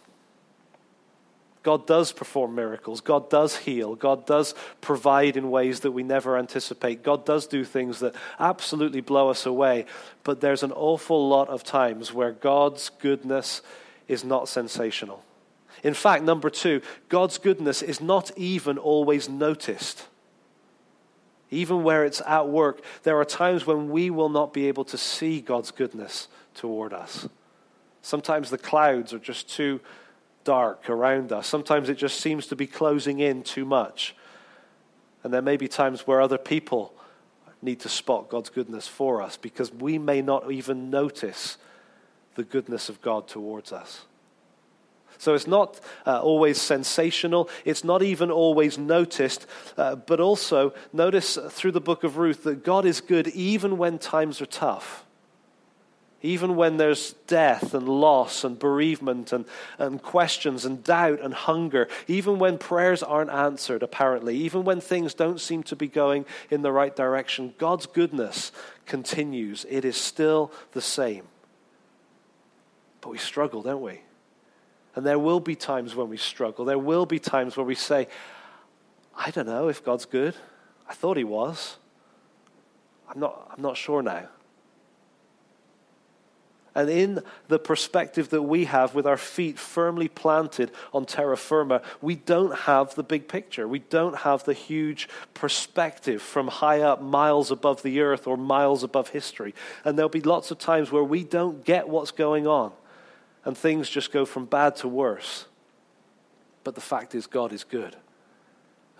God 1.67 1.85
does 1.85 2.13
perform 2.13 2.55
miracles. 2.55 3.01
God 3.01 3.29
does 3.29 3.57
heal. 3.57 3.95
God 3.95 4.25
does 4.25 4.55
provide 4.79 5.35
in 5.35 5.51
ways 5.51 5.81
that 5.81 5.91
we 5.91 6.01
never 6.01 6.37
anticipate. 6.37 7.03
God 7.03 7.25
does 7.25 7.45
do 7.45 7.65
things 7.65 7.99
that 7.99 8.15
absolutely 8.39 9.01
blow 9.01 9.27
us 9.27 9.45
away. 9.45 9.85
But 10.23 10.39
there's 10.39 10.63
an 10.63 10.71
awful 10.71 11.27
lot 11.27 11.49
of 11.49 11.65
times 11.65 12.13
where 12.13 12.31
God's 12.31 12.89
goodness 13.01 13.61
is 14.07 14.23
not 14.23 14.47
sensational. 14.47 15.25
In 15.83 15.93
fact, 15.93 16.23
number 16.23 16.49
two, 16.49 16.81
God's 17.09 17.37
goodness 17.37 17.81
is 17.81 17.99
not 17.99 18.31
even 18.37 18.77
always 18.77 19.27
noticed. 19.27 20.07
Even 21.51 21.83
where 21.83 22.05
it's 22.05 22.21
at 22.21 22.47
work, 22.47 22.79
there 23.03 23.19
are 23.19 23.25
times 23.25 23.67
when 23.67 23.89
we 23.89 24.09
will 24.09 24.29
not 24.29 24.53
be 24.53 24.69
able 24.69 24.85
to 24.85 24.97
see 24.97 25.41
God's 25.41 25.71
goodness 25.71 26.29
toward 26.53 26.93
us. 26.93 27.27
Sometimes 28.01 28.51
the 28.51 28.57
clouds 28.57 29.13
are 29.13 29.19
just 29.19 29.49
too 29.49 29.81
dark 30.47 30.89
around 30.89 31.33
us. 31.33 31.45
Sometimes 31.45 31.89
it 31.89 31.97
just 31.97 32.21
seems 32.21 32.47
to 32.47 32.55
be 32.55 32.67
closing 32.67 33.19
in 33.19 33.43
too 33.43 33.65
much. 33.65 34.15
And 35.21 35.33
there 35.33 35.41
may 35.41 35.57
be 35.57 35.67
times 35.67 36.07
where 36.07 36.21
other 36.21 36.37
people 36.37 36.93
need 37.61 37.81
to 37.81 37.89
spot 37.89 38.29
God's 38.29 38.49
goodness 38.49 38.87
for 38.87 39.21
us 39.21 39.35
because 39.35 39.73
we 39.73 39.97
may 39.97 40.21
not 40.21 40.49
even 40.49 40.89
notice 40.89 41.57
the 42.35 42.45
goodness 42.45 42.87
of 42.87 43.01
God 43.01 43.27
towards 43.27 43.73
us. 43.73 44.05
So 45.17 45.33
it's 45.33 45.47
not 45.47 45.81
uh, 46.05 46.21
always 46.21 46.61
sensational. 46.61 47.49
It's 47.65 47.83
not 47.83 48.01
even 48.01 48.31
always 48.31 48.77
noticed. 48.77 49.47
Uh, 49.75 49.95
but 49.95 50.21
also, 50.21 50.73
notice 50.93 51.37
through 51.49 51.73
the 51.73 51.81
book 51.81 52.05
of 52.05 52.15
Ruth 52.15 52.43
that 52.43 52.63
God 52.63 52.85
is 52.85 53.01
good 53.01 53.27
even 53.29 53.77
when 53.77 53.99
times 53.99 54.41
are 54.41 54.45
tough. 54.45 55.03
Even 56.27 56.57
when 56.57 56.75
there's 56.75 57.13
death 57.25 57.73
and 57.73 57.87
loss 57.87 58.43
and 58.43 58.59
bereavement 58.59 59.31
and, 59.31 59.45
and 59.77 60.01
questions 60.03 60.65
and 60.65 60.83
doubt 60.83 61.21
and 61.21 61.33
hunger, 61.33 61.87
even 62.05 62.37
when 62.37 62.57
prayers 62.57 63.01
aren't 63.01 63.29
answered, 63.29 63.81
apparently, 63.81 64.35
even 64.35 64.65
when 64.65 64.81
things 64.81 65.13
don't 65.13 65.39
seem 65.39 65.63
to 65.63 65.75
be 65.75 65.87
going 65.87 66.25
in 66.49 66.63
the 66.63 66.71
right 66.71 66.93
direction, 66.97 67.53
God's 67.57 67.85
goodness 67.85 68.51
continues. 68.85 69.65
It 69.69 69.85
is 69.85 69.95
still 69.95 70.51
the 70.73 70.81
same. 70.81 71.23
But 72.99 73.09
we 73.11 73.17
struggle, 73.17 73.61
don't 73.61 73.81
we? 73.81 74.01
And 74.95 75.05
there 75.05 75.19
will 75.19 75.39
be 75.39 75.55
times 75.55 75.95
when 75.95 76.09
we 76.09 76.17
struggle. 76.17 76.65
There 76.65 76.77
will 76.77 77.05
be 77.05 77.19
times 77.19 77.55
where 77.55 77.65
we 77.65 77.75
say, 77.75 78.09
I 79.15 79.31
don't 79.31 79.47
know 79.47 79.69
if 79.69 79.81
God's 79.81 80.05
good. 80.05 80.35
I 80.89 80.93
thought 80.93 81.15
he 81.15 81.23
was. 81.23 81.77
I'm 83.09 83.21
not, 83.21 83.49
I'm 83.55 83.61
not 83.61 83.77
sure 83.77 84.01
now. 84.01 84.27
And 86.77 86.91
in 86.91 87.23
the 87.47 87.57
perspective 87.57 88.29
that 88.29 88.43
we 88.43 88.65
have 88.65 88.93
with 88.93 89.07
our 89.07 89.17
feet 89.17 89.57
firmly 89.57 90.07
planted 90.07 90.69
on 90.93 91.07
terra 91.07 91.35
firma, 91.35 91.81
we 92.01 92.13
don't 92.13 92.55
have 92.55 92.93
the 92.93 93.01
big 93.01 93.27
picture. 93.27 93.67
We 93.67 93.79
don't 93.79 94.17
have 94.17 94.43
the 94.43 94.53
huge 94.53 95.09
perspective 95.33 96.21
from 96.21 96.47
high 96.47 96.81
up, 96.81 97.01
miles 97.01 97.49
above 97.49 97.81
the 97.81 98.01
earth 98.01 98.27
or 98.27 98.37
miles 98.37 98.83
above 98.83 99.09
history. 99.09 99.55
And 99.83 99.97
there'll 99.97 100.07
be 100.07 100.21
lots 100.21 100.51
of 100.51 100.59
times 100.59 100.91
where 100.91 101.03
we 101.03 101.23
don't 101.23 101.65
get 101.65 101.89
what's 101.89 102.11
going 102.11 102.45
on 102.45 102.71
and 103.43 103.57
things 103.57 103.89
just 103.89 104.11
go 104.11 104.23
from 104.23 104.45
bad 104.45 104.75
to 104.75 104.87
worse. 104.87 105.45
But 106.63 106.75
the 106.75 106.81
fact 106.81 107.15
is, 107.15 107.25
God 107.25 107.53
is 107.53 107.63
good. 107.63 107.95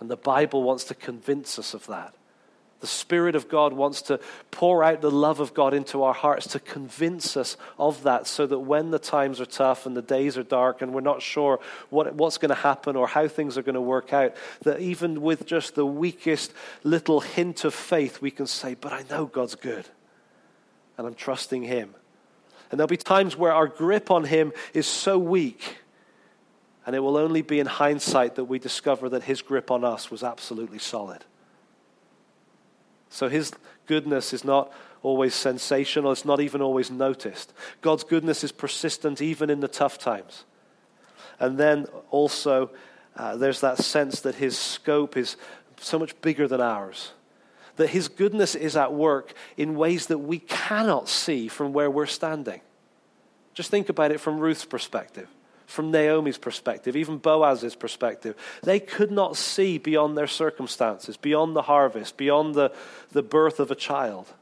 And 0.00 0.10
the 0.10 0.16
Bible 0.16 0.64
wants 0.64 0.82
to 0.84 0.96
convince 0.96 1.60
us 1.60 1.74
of 1.74 1.86
that. 1.86 2.12
The 2.80 2.86
Spirit 2.86 3.34
of 3.34 3.48
God 3.48 3.72
wants 3.72 4.02
to 4.02 4.20
pour 4.52 4.84
out 4.84 5.00
the 5.00 5.10
love 5.10 5.40
of 5.40 5.52
God 5.52 5.74
into 5.74 6.04
our 6.04 6.14
hearts 6.14 6.46
to 6.48 6.60
convince 6.60 7.36
us 7.36 7.56
of 7.76 8.04
that 8.04 8.28
so 8.28 8.46
that 8.46 8.60
when 8.60 8.92
the 8.92 9.00
times 9.00 9.40
are 9.40 9.46
tough 9.46 9.84
and 9.84 9.96
the 9.96 10.02
days 10.02 10.38
are 10.38 10.44
dark 10.44 10.80
and 10.80 10.94
we're 10.94 11.00
not 11.00 11.20
sure 11.20 11.58
what, 11.90 12.14
what's 12.14 12.38
going 12.38 12.50
to 12.50 12.54
happen 12.54 12.94
or 12.94 13.08
how 13.08 13.26
things 13.26 13.58
are 13.58 13.62
going 13.62 13.74
to 13.74 13.80
work 13.80 14.12
out, 14.12 14.36
that 14.62 14.80
even 14.80 15.22
with 15.22 15.44
just 15.44 15.74
the 15.74 15.86
weakest 15.86 16.52
little 16.84 17.18
hint 17.18 17.64
of 17.64 17.74
faith, 17.74 18.20
we 18.20 18.30
can 18.30 18.46
say, 18.46 18.74
But 18.74 18.92
I 18.92 19.04
know 19.10 19.26
God's 19.26 19.56
good 19.56 19.86
and 20.96 21.06
I'm 21.06 21.14
trusting 21.14 21.62
Him. 21.62 21.94
And 22.70 22.78
there'll 22.78 22.88
be 22.88 22.96
times 22.96 23.36
where 23.36 23.52
our 23.52 23.66
grip 23.66 24.10
on 24.10 24.24
Him 24.24 24.52
is 24.72 24.86
so 24.86 25.18
weak. 25.18 25.78
And 26.86 26.94
it 26.94 27.00
will 27.00 27.16
only 27.16 27.42
be 27.42 27.60
in 27.60 27.66
hindsight 27.66 28.36
that 28.36 28.44
we 28.44 28.58
discover 28.58 29.08
that 29.10 29.24
His 29.24 29.42
grip 29.42 29.70
on 29.70 29.84
us 29.84 30.10
was 30.10 30.22
absolutely 30.22 30.78
solid. 30.78 31.24
So 33.10 33.28
his 33.28 33.52
goodness 33.86 34.32
is 34.32 34.44
not 34.44 34.72
always 35.02 35.34
sensational, 35.34 36.12
it's 36.12 36.24
not 36.24 36.40
even 36.40 36.60
always 36.60 36.90
noticed. 36.90 37.52
God's 37.80 38.04
goodness 38.04 38.42
is 38.42 38.52
persistent 38.52 39.22
even 39.22 39.50
in 39.50 39.60
the 39.60 39.68
tough 39.68 39.98
times. 39.98 40.44
And 41.38 41.56
then 41.56 41.86
also, 42.10 42.70
uh, 43.16 43.36
there's 43.36 43.60
that 43.60 43.78
sense 43.78 44.20
that 44.20 44.34
his 44.36 44.58
scope 44.58 45.16
is 45.16 45.36
so 45.80 45.98
much 45.98 46.20
bigger 46.20 46.48
than 46.48 46.60
ours. 46.60 47.12
That 47.76 47.90
his 47.90 48.08
goodness 48.08 48.56
is 48.56 48.76
at 48.76 48.92
work 48.92 49.34
in 49.56 49.76
ways 49.76 50.06
that 50.06 50.18
we 50.18 50.40
cannot 50.40 51.08
see 51.08 51.46
from 51.46 51.72
where 51.72 51.90
we're 51.90 52.06
standing. 52.06 52.60
Just 53.54 53.70
think 53.70 53.88
about 53.88 54.10
it 54.10 54.20
from 54.20 54.38
Ruth's 54.38 54.64
perspective 54.64 55.28
from 55.68 55.90
Naomi's 55.90 56.38
perspective, 56.38 56.96
even 56.96 57.18
Boaz's 57.18 57.74
perspective. 57.74 58.34
They 58.62 58.80
could 58.80 59.10
not 59.10 59.36
see 59.36 59.76
beyond 59.76 60.16
their 60.16 60.26
circumstances, 60.26 61.18
beyond 61.18 61.54
the 61.54 61.62
harvest, 61.62 62.16
beyond 62.16 62.54
the, 62.54 62.72
the 63.12 63.22
birth 63.22 63.60
of 63.60 63.70
a 63.70 63.74
child. 63.74 64.32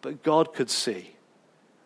But 0.00 0.24
God 0.24 0.52
could 0.52 0.68
see 0.68 1.14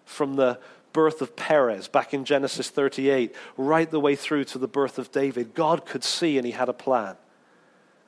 from 0.07 0.37
the 0.37 0.59
birth 0.95 1.21
of 1.21 1.37
Perez 1.37 1.87
back 1.87 2.14
in 2.14 2.25
Genesis 2.25 2.71
38, 2.71 3.37
right 3.59 3.90
the 3.90 4.01
way 4.01 4.16
through 4.16 4.45
to 4.45 4.59
the 4.59 4.66
birth 4.66 4.99
of 4.99 5.12
David. 5.12 5.53
God 5.55 5.85
could 5.85 6.03
see 6.03 6.38
and 6.38 6.47
he 6.47 6.53
had 6.53 6.71
a 6.71 6.73
plan. 6.73 7.16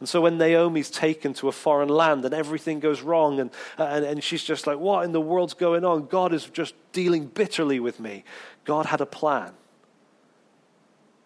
And 0.01 0.09
so 0.09 0.23
when 0.23 0.39
Naomi's 0.39 0.91
taken 0.91 1.35
to 1.35 1.49
a 1.49 1.53
foreign 1.53 1.91
land 1.91 2.25
and 2.25 2.33
everything 2.33 2.81
goes 2.81 3.03
wrong, 3.03 3.39
and, 3.39 3.51
and, 3.77 4.03
and 4.03 4.25
she's 4.25 4.43
just 4.43 4.67
like, 4.67 4.79
What 4.79 5.05
in 5.05 5.13
the 5.13 5.21
world's 5.21 5.53
going 5.53 5.85
on? 5.85 6.07
God 6.07 6.33
is 6.33 6.47
just 6.47 6.73
dealing 6.93 7.27
bitterly 7.27 7.81
with 7.81 8.01
me. 8.01 8.25
God 8.65 8.87
had 8.87 9.03
a 9.03 9.07
plan. 9.07 9.53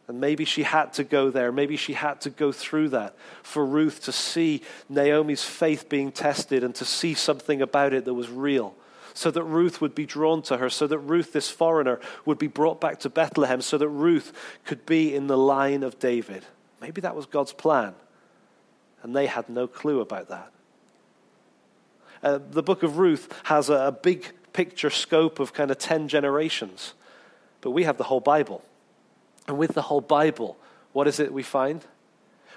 And 0.09 0.21
maybe 0.21 0.45
she 0.45 0.65
had 0.65 0.93
to 0.95 1.05
go 1.05 1.31
there. 1.31 1.53
Maybe 1.53 1.77
she 1.77 1.93
had 1.93 2.21
to 2.23 2.31
go 2.31 2.51
through 2.53 2.91
that 2.91 3.15
for 3.43 3.65
Ruth 3.65 4.03
to 4.05 4.12
see 4.12 4.62
Naomi's 4.88 5.45
faith 5.45 5.88
being 5.88 6.11
tested 6.11 6.65
and 6.65 6.75
to 6.77 6.85
see 6.85 7.15
something 7.15 7.62
about 7.62 7.93
it 7.93 8.05
that 8.05 8.15
was 8.15 8.29
real. 8.29 8.75
So 9.15 9.31
that 9.31 9.43
Ruth 9.45 9.81
would 9.81 9.95
be 9.95 10.07
drawn 10.07 10.43
to 10.43 10.57
her, 10.57 10.71
so 10.71 10.87
that 10.87 10.99
Ruth, 10.99 11.33
this 11.33 11.51
foreigner, 11.51 12.01
would 12.25 12.38
be 12.38 12.47
brought 12.47 12.81
back 12.81 13.01
to 13.01 13.11
Bethlehem, 13.11 13.61
so 13.61 13.77
that 13.79 13.88
Ruth 13.88 14.33
could 14.65 14.87
be 14.87 15.15
in 15.15 15.27
the 15.27 15.37
line 15.37 15.83
of 15.83 15.99
David. 15.99 16.45
Maybe 16.81 17.01
that 17.03 17.15
was 17.15 17.27
God's 17.27 17.53
plan. 17.53 17.95
And 19.03 19.15
they 19.15 19.27
had 19.27 19.49
no 19.49 19.67
clue 19.67 20.01
about 20.01 20.29
that. 20.29 20.51
Uh, 22.23 22.38
the 22.51 22.62
book 22.62 22.83
of 22.83 22.99
Ruth 22.99 23.33
has 23.45 23.69
a, 23.69 23.75
a 23.75 23.93
big 23.93 24.33
picture 24.53 24.91
scope 24.91 25.41
of 25.41 25.53
kind 25.53 25.71
of 25.71 25.79
10 25.79 26.09
generations, 26.09 26.95
but 27.61 27.73
we 27.73 27.85
have 27.85 27.99
the 27.99 28.05
whole 28.05 28.21
Bible. 28.21 28.65
And 29.46 29.59
with 29.59 29.74
the 29.74 29.83
whole 29.83 30.00
Bible, 30.00 30.57
what 30.92 31.09
is 31.09 31.20
it 31.20 31.33
we 31.33 31.42
find? 31.42 31.85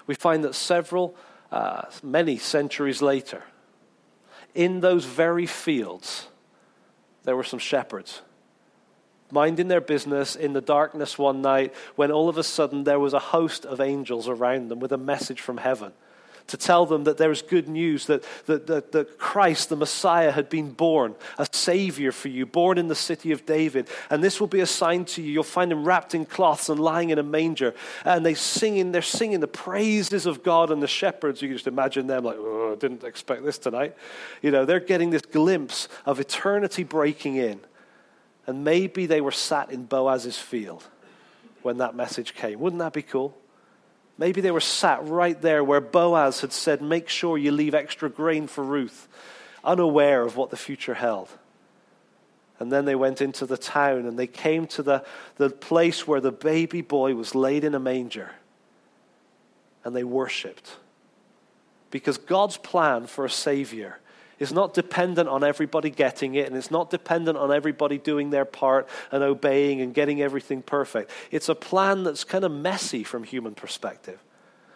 We 0.07 0.15
find 0.15 0.43
that 0.43 0.55
several, 0.55 1.15
uh, 1.51 1.83
many 2.03 2.37
centuries 2.37 3.01
later, 3.01 3.43
in 4.53 4.79
those 4.79 5.05
very 5.05 5.45
fields, 5.45 6.27
there 7.23 7.35
were 7.35 7.43
some 7.43 7.59
shepherds 7.59 8.21
minding 9.31 9.67
their 9.67 9.81
business 9.81 10.35
in 10.35 10.53
the 10.53 10.61
darkness 10.61 11.17
one 11.17 11.41
night 11.41 11.73
when 11.95 12.11
all 12.11 12.29
of 12.29 12.37
a 12.37 12.43
sudden 12.43 12.83
there 12.83 12.99
was 12.99 13.13
a 13.13 13.19
host 13.19 13.65
of 13.65 13.81
angels 13.81 14.27
around 14.27 14.69
them 14.69 14.79
with 14.79 14.91
a 14.91 14.97
message 14.97 15.41
from 15.41 15.57
heaven 15.57 15.91
to 16.47 16.57
tell 16.57 16.85
them 16.85 17.05
that 17.05 17.17
there 17.17 17.31
is 17.31 17.41
good 17.41 17.67
news, 17.67 18.05
that, 18.05 18.23
that, 18.45 18.67
that, 18.67 18.91
that 18.91 19.17
Christ, 19.17 19.69
the 19.69 19.75
Messiah, 19.75 20.31
had 20.31 20.49
been 20.49 20.71
born, 20.71 21.15
a 21.39 21.47
Savior 21.51 22.11
for 22.11 22.27
you, 22.27 22.45
born 22.45 22.77
in 22.77 22.87
the 22.87 22.95
city 22.95 23.31
of 23.31 23.45
David. 23.45 23.87
And 24.09 24.23
this 24.23 24.39
will 24.39 24.47
be 24.47 24.59
a 24.59 24.67
sign 24.67 25.05
to 25.05 25.21
you. 25.21 25.31
You'll 25.31 25.43
find 25.43 25.71
him 25.71 25.83
wrapped 25.83 26.13
in 26.13 26.25
cloths 26.25 26.69
and 26.69 26.79
lying 26.79 27.09
in 27.09 27.17
a 27.17 27.23
manger. 27.23 27.73
And 28.03 28.25
they 28.25 28.35
singing, 28.35 28.91
they're 28.91 29.01
singing 29.01 29.39
the 29.39 29.47
praises 29.47 30.27
of 30.27 30.43
God 30.43 30.69
and 30.69 30.83
the 30.83 30.87
shepherds. 30.87 31.41
You 31.41 31.47
can 31.47 31.57
just 31.57 31.67
imagine 31.67 32.05
them 32.07 32.23
like, 32.23 32.37
oh, 32.37 32.73
I 32.73 32.75
didn't 32.79 33.03
expect 33.03 33.43
this 33.43 33.57
tonight. 33.57 33.95
You 34.41 34.51
know, 34.51 34.65
they're 34.65 34.79
getting 34.79 35.09
this 35.09 35.23
glimpse 35.23 35.87
of 36.05 36.19
eternity 36.19 36.83
breaking 36.83 37.37
in. 37.37 37.59
And 38.45 38.63
maybe 38.63 39.07
they 39.07 39.21
were 39.21 39.31
sat 39.31 39.71
in 39.71 39.85
Boaz's 39.85 40.37
field 40.37 40.87
when 41.63 41.77
that 41.77 41.95
message 41.95 42.35
came. 42.35 42.59
Wouldn't 42.59 42.79
that 42.79 42.93
be 42.93 43.01
cool? 43.01 43.35
Maybe 44.17 44.41
they 44.41 44.51
were 44.51 44.61
sat 44.61 45.05
right 45.05 45.39
there 45.41 45.63
where 45.63 45.81
Boaz 45.81 46.41
had 46.41 46.53
said, 46.53 46.81
Make 46.81 47.09
sure 47.09 47.37
you 47.37 47.51
leave 47.51 47.75
extra 47.75 48.09
grain 48.09 48.47
for 48.47 48.63
Ruth, 48.63 49.07
unaware 49.63 50.21
of 50.21 50.37
what 50.37 50.49
the 50.51 50.57
future 50.57 50.93
held. 50.93 51.29
And 52.59 52.71
then 52.71 52.85
they 52.85 52.95
went 52.95 53.21
into 53.21 53.45
the 53.45 53.57
town 53.57 54.05
and 54.05 54.17
they 54.17 54.27
came 54.27 54.65
to 54.67 54.83
the, 54.83 55.03
the 55.35 55.49
place 55.49 56.07
where 56.07 56.21
the 56.21 56.31
baby 56.31 56.81
boy 56.81 57.13
was 57.13 57.35
laid 57.35 57.65
in 57.65 57.75
a 57.75 57.79
manger. 57.79 58.31
And 59.83 59.93
they 59.95 60.05
worshiped. 60.05 60.77
Because 61.91 62.17
God's 62.17 62.57
plan 62.57 63.07
for 63.07 63.25
a 63.25 63.29
Savior 63.29 63.99
is 64.39 64.51
not 64.51 64.73
dependent 64.73 65.29
on 65.29 65.43
everybody 65.43 65.89
getting 65.89 66.35
it, 66.35 66.47
and 66.47 66.55
it's 66.55 66.71
not 66.71 66.89
dependent 66.89 67.37
on 67.37 67.51
everybody 67.51 67.97
doing 67.97 68.29
their 68.29 68.45
part 68.45 68.87
and 69.11 69.23
obeying 69.23 69.81
and 69.81 69.93
getting 69.93 70.21
everything 70.21 70.61
perfect. 70.61 71.11
It's 71.31 71.49
a 71.49 71.55
plan 71.55 72.03
that's 72.03 72.23
kind 72.23 72.43
of 72.43 72.51
messy 72.51 73.03
from 73.03 73.23
human 73.23 73.55
perspective. 73.55 74.19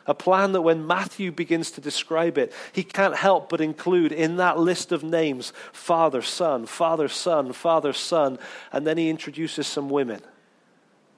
A 0.07 0.13
plan 0.15 0.53
that 0.53 0.61
when 0.61 0.87
Matthew 0.87 1.31
begins 1.31 1.69
to 1.71 1.81
describe 1.81 2.37
it, 2.37 2.51
he 2.71 2.83
can't 2.83 3.15
help 3.15 3.49
but 3.49 3.61
include 3.61 4.11
in 4.11 4.37
that 4.37 4.57
list 4.57 4.91
of 4.91 5.03
names 5.03 5.53
Father, 5.71 6.21
Son, 6.21 6.65
Father, 6.65 7.07
Son, 7.07 7.53
Father, 7.53 7.93
Son, 7.93 8.39
and 8.71 8.87
then 8.87 8.97
he 8.97 9.09
introduces 9.09 9.67
some 9.67 9.89
women. 9.89 10.21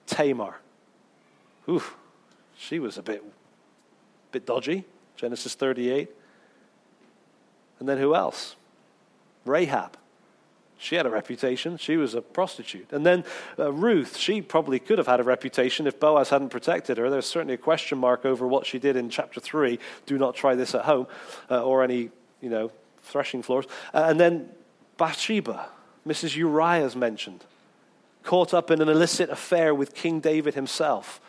Tamar. 0.08 0.58
Ooh, 1.70 1.84
she 2.58 2.80
was 2.80 2.98
a 2.98 3.04
bit, 3.04 3.24
bit 4.32 4.46
dodgy. 4.46 4.84
Genesis 5.16 5.54
38. 5.56 6.10
And 7.82 7.90
then 7.90 7.98
who 7.98 8.14
else? 8.14 8.56
Rahab. 9.44 9.98
She 10.78 10.96
had 10.96 11.08
a 11.08 11.10
reputation. 11.10 11.78
She 11.78 11.98
was 11.98 12.14
a 12.14 12.22
prostitute. 12.22 12.94
And 12.94 13.04
then 13.04 13.24
uh, 13.58 13.74
Ruth, 13.74 14.18
she 14.18 14.40
probably 14.40 14.78
could 14.78 15.00
have 15.00 15.08
had 15.08 15.20
a 15.20 15.24
reputation 15.24 15.88
if 15.88 16.00
Boaz 16.00 16.30
hadn't 16.30 16.50
protected 16.50 17.00
her. 17.00 17.10
There's 17.10 17.26
certainly 17.26 17.56
a 17.56 17.58
question 17.58 17.98
mark 17.98 18.24
over 18.24 18.48
what 18.48 18.68
she 18.68 18.78
did 18.78 18.96
in 18.96 19.10
chapter 19.10 19.40
3. 19.40 19.80
Do 20.06 20.20
not 20.20 20.36
try 20.36 20.54
this 20.54 20.76
at 20.76 20.86
home 20.86 21.08
uh, 21.50 21.64
or 21.64 21.84
any, 21.84 22.12
you 22.40 22.50
know, 22.52 22.72
threshing 23.02 23.42
floors. 23.42 23.66
Uh, 23.96 24.06
and 24.08 24.20
then 24.20 24.50
Bathsheba, 24.98 25.68
Mrs. 26.08 26.36
Uriah's 26.36 26.96
mentioned, 26.96 27.44
caught 28.22 28.54
up 28.54 28.70
in 28.70 28.80
an 28.80 28.90
illicit 28.90 29.32
affair 29.32 29.74
with 29.74 29.96
King 29.96 30.20
David 30.20 30.54
himself. 30.54 31.20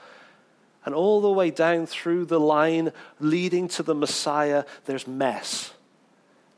And 0.84 0.94
all 0.94 1.22
the 1.22 1.32
way 1.32 1.50
down 1.50 1.86
through 1.86 2.26
the 2.26 2.40
line 2.40 2.92
leading 3.20 3.68
to 3.68 3.82
the 3.82 3.94
Messiah, 3.94 4.64
there's 4.84 5.07
mess 5.07 5.72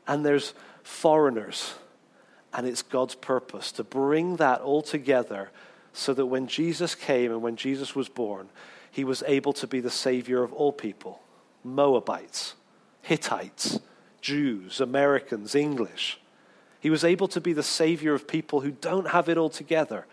and 0.07 0.25
there's 0.25 0.53
foreigners 0.83 1.73
And 2.53 2.65
it's 2.65 2.83
God's 2.83 3.15
purpose 3.15 3.71
to 3.73 3.83
bring 3.83 4.37
that 4.37 4.61
all 4.61 4.81
together 4.81 5.51
so 5.93 6.13
that 6.13 6.25
when 6.27 6.47
Jesus 6.47 6.95
came 6.95 7.31
and 7.31 7.41
when 7.41 7.55
Jesus 7.57 7.95
was 7.95 8.07
born, 8.07 8.49
he 8.91 9.03
was 9.03 9.23
able 9.27 9.53
to 9.53 9.67
be 9.67 9.81
the 9.81 9.89
Savior 9.89 10.41
of 10.43 10.53
all 10.53 10.71
people 10.71 11.21
Moabites, 11.63 12.53
Hittites, 13.01 13.79
Jews, 14.21 14.79
Americans, 14.79 15.55
English. 15.55 16.19
He 16.79 16.89
was 16.89 17.03
able 17.03 17.27
to 17.29 17.41
be 17.41 17.53
the 17.53 17.63
Savior 17.63 18.13
of 18.13 18.27
people 18.27 18.61
who 18.61 18.71
don't 18.71 19.09
have 19.09 19.27
it 19.27 19.37
all 19.37 19.49
together 19.49 20.05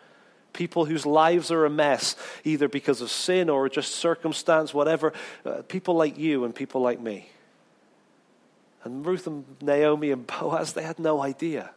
people 0.53 0.85
whose 0.85 1.07
lives 1.07 1.51
are 1.51 1.65
a 1.65 1.71
mess, 1.71 2.17
either 2.45 2.69
because 2.69 3.01
of 3.01 3.11
sin 3.11 3.49
or 3.49 3.69
just 3.69 3.95
circumstance, 3.95 4.75
whatever. 4.75 5.13
Uh, 5.45 5.63
people 5.63 5.95
like 5.95 6.19
you 6.19 6.45
and 6.45 6.55
people 6.55 6.81
like 6.81 7.01
me. 7.01 7.29
And 8.85 9.07
Ruth 9.07 9.27
and 9.27 9.45
Naomi 9.61 10.11
and 10.11 10.27
Boaz, 10.41 10.73
they 10.73 10.83
had 10.83 10.99
no 10.99 11.23
idea. 11.23 11.71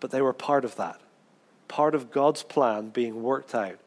But 0.00 0.10
they 0.10 0.22
were 0.22 0.32
part 0.32 0.64
of 0.64 0.76
that, 0.76 1.00
part 1.68 1.94
of 1.94 2.10
God's 2.10 2.42
plan 2.42 2.90
being 2.90 3.22
worked 3.22 3.54
out 3.54 3.78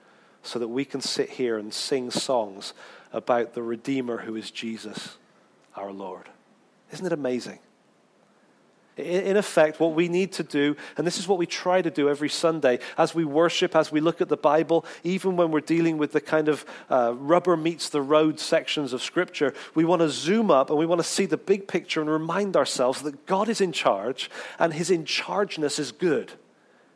so 0.44 0.60
that 0.60 0.68
we 0.68 0.86
can 0.86 1.02
sit 1.02 1.32
here 1.32 1.58
and 1.58 1.74
sing 1.74 2.12
songs 2.12 2.74
about 3.12 3.54
the 3.54 3.64
Redeemer 3.64 4.20
who 4.20 4.36
is 4.36 4.52
Jesus, 4.52 5.18
our 5.76 5.92
Lord. 5.92 6.30
Isn't 6.92 7.06
it 7.06 7.14
amazing? 7.14 7.60
In 8.98 9.36
effect, 9.36 9.82
what 9.82 9.94
we 9.94 10.08
need 10.08 10.32
to 10.34 10.44
do, 10.44 10.78
and 10.96 11.06
this 11.06 11.18
is 11.18 11.28
what 11.28 11.38
we 11.38 11.46
try 11.46 11.82
to 11.82 11.92
do 11.92 12.10
every 12.10 12.30
Sunday 12.30 12.80
as 12.98 13.14
we 13.14 13.26
worship, 13.26 13.76
as 13.76 13.92
we 13.92 14.00
look 14.00 14.22
at 14.22 14.30
the 14.30 14.38
Bible, 14.38 14.86
even 15.04 15.36
when 15.36 15.52
we're 15.52 15.60
dealing 15.60 15.98
with 15.98 16.14
the 16.14 16.22
kind 16.22 16.48
of 16.48 16.66
uh, 16.90 17.14
rubber 17.18 17.58
meets 17.58 17.90
the 17.90 18.02
road 18.02 18.40
sections 18.40 18.94
of 18.94 19.02
Scripture, 19.02 19.54
we 19.74 19.84
want 19.84 20.02
to 20.02 20.10
zoom 20.10 20.50
up 20.50 20.70
and 20.70 20.80
we 20.80 20.86
want 20.86 21.00
to 21.00 21.08
see 21.08 21.26
the 21.26 21.36
big 21.36 21.68
picture 21.68 22.00
and 22.00 22.10
remind 22.10 22.56
ourselves 22.56 23.02
that 23.02 23.26
God 23.26 23.50
is 23.50 23.60
in 23.60 23.74
charge 23.74 24.32
and 24.60 24.74
his 24.74 24.90
in 24.90 25.04
chargeness 25.04 25.78
is 25.78 25.92
good. 25.92 26.32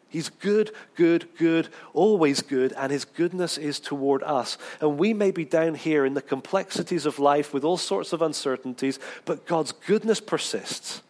He's 0.08 0.30
good, 0.30 0.72
good, 0.95 1.28
good, 1.38 1.68
always 1.93 2.41
good, 2.41 2.74
and 2.74 2.91
his 2.91 3.06
goodness 3.06 3.58
is 3.58 3.80
toward 3.80 4.24
us. 4.24 4.58
And 4.80 4.97
we 4.97 5.14
may 5.14 5.32
be 5.32 5.45
down 5.45 5.76
here 5.76 6.06
in 6.06 6.16
the 6.16 6.22
complexities 6.22 7.06
of 7.06 7.20
life 7.20 7.54
with 7.54 7.64
all 7.66 7.78
sorts 7.78 8.14
of 8.14 8.22
uncertainties, 8.22 9.00
but 9.26 9.45
God's 9.45 9.74
goodness 9.74 10.20
persists. 10.20 11.04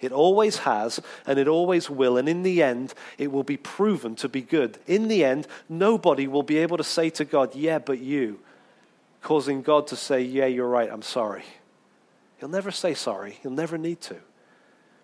It 0.00 0.12
always 0.12 0.58
has, 0.58 1.00
and 1.26 1.38
it 1.38 1.46
always 1.46 1.90
will. 1.90 2.16
And 2.16 2.28
in 2.28 2.42
the 2.42 2.62
end, 2.62 2.94
it 3.18 3.30
will 3.30 3.42
be 3.42 3.58
proven 3.58 4.14
to 4.16 4.28
be 4.28 4.40
good. 4.40 4.78
In 4.86 5.08
the 5.08 5.24
end, 5.24 5.46
nobody 5.68 6.26
will 6.26 6.42
be 6.42 6.58
able 6.58 6.78
to 6.78 6.84
say 6.84 7.10
to 7.10 7.24
God, 7.24 7.54
Yeah, 7.54 7.78
but 7.78 7.98
you, 7.98 8.40
causing 9.22 9.62
God 9.62 9.86
to 9.88 9.96
say, 9.96 10.22
Yeah, 10.22 10.46
you're 10.46 10.68
right, 10.68 10.90
I'm 10.90 11.02
sorry. 11.02 11.44
He'll 12.38 12.48
never 12.48 12.70
say 12.70 12.94
sorry. 12.94 13.38
He'll 13.42 13.52
never 13.52 13.76
need 13.76 14.00
to. 14.02 14.16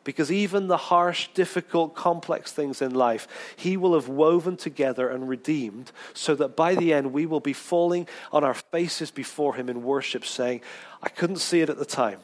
Because 0.04 0.32
even 0.32 0.68
the 0.68 0.76
harsh, 0.76 1.28
difficult, 1.34 1.94
complex 1.94 2.52
things 2.52 2.80
in 2.80 2.94
life, 2.94 3.28
He 3.56 3.76
will 3.76 3.92
have 3.92 4.08
woven 4.08 4.56
together 4.56 5.10
and 5.10 5.28
redeemed 5.28 5.92
so 6.14 6.34
that 6.36 6.56
by 6.56 6.74
the 6.74 6.94
end 6.94 7.12
we 7.12 7.26
will 7.26 7.40
be 7.40 7.52
falling 7.52 8.08
on 8.32 8.44
our 8.44 8.54
faces 8.54 9.10
before 9.10 9.56
Him 9.56 9.68
in 9.68 9.82
worship, 9.82 10.24
saying, 10.24 10.62
I 11.02 11.10
couldn't 11.10 11.40
see 11.40 11.60
it 11.60 11.68
at 11.68 11.76
the 11.76 11.84
time, 11.84 12.20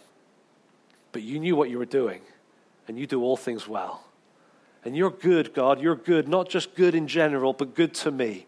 but 1.10 1.22
you 1.22 1.38
knew 1.38 1.54
what 1.54 1.68
you 1.68 1.76
were 1.76 1.84
doing 1.84 2.22
and 2.88 2.98
you 2.98 3.06
do 3.06 3.22
all 3.22 3.36
things 3.36 3.68
well. 3.68 4.04
And 4.84 4.96
you're 4.96 5.10
good, 5.10 5.54
God. 5.54 5.80
You're 5.80 5.96
good, 5.96 6.28
not 6.28 6.48
just 6.48 6.74
good 6.74 6.94
in 6.94 7.06
general, 7.06 7.52
but 7.52 7.74
good 7.74 7.94
to 7.94 8.10
me. 8.10 8.46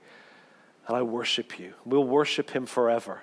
And 0.87 0.97
I 0.97 1.03
worship 1.03 1.59
you. 1.59 1.75
We'll 1.85 2.05
worship 2.05 2.51
him 2.51 2.67
forever. 2.67 3.23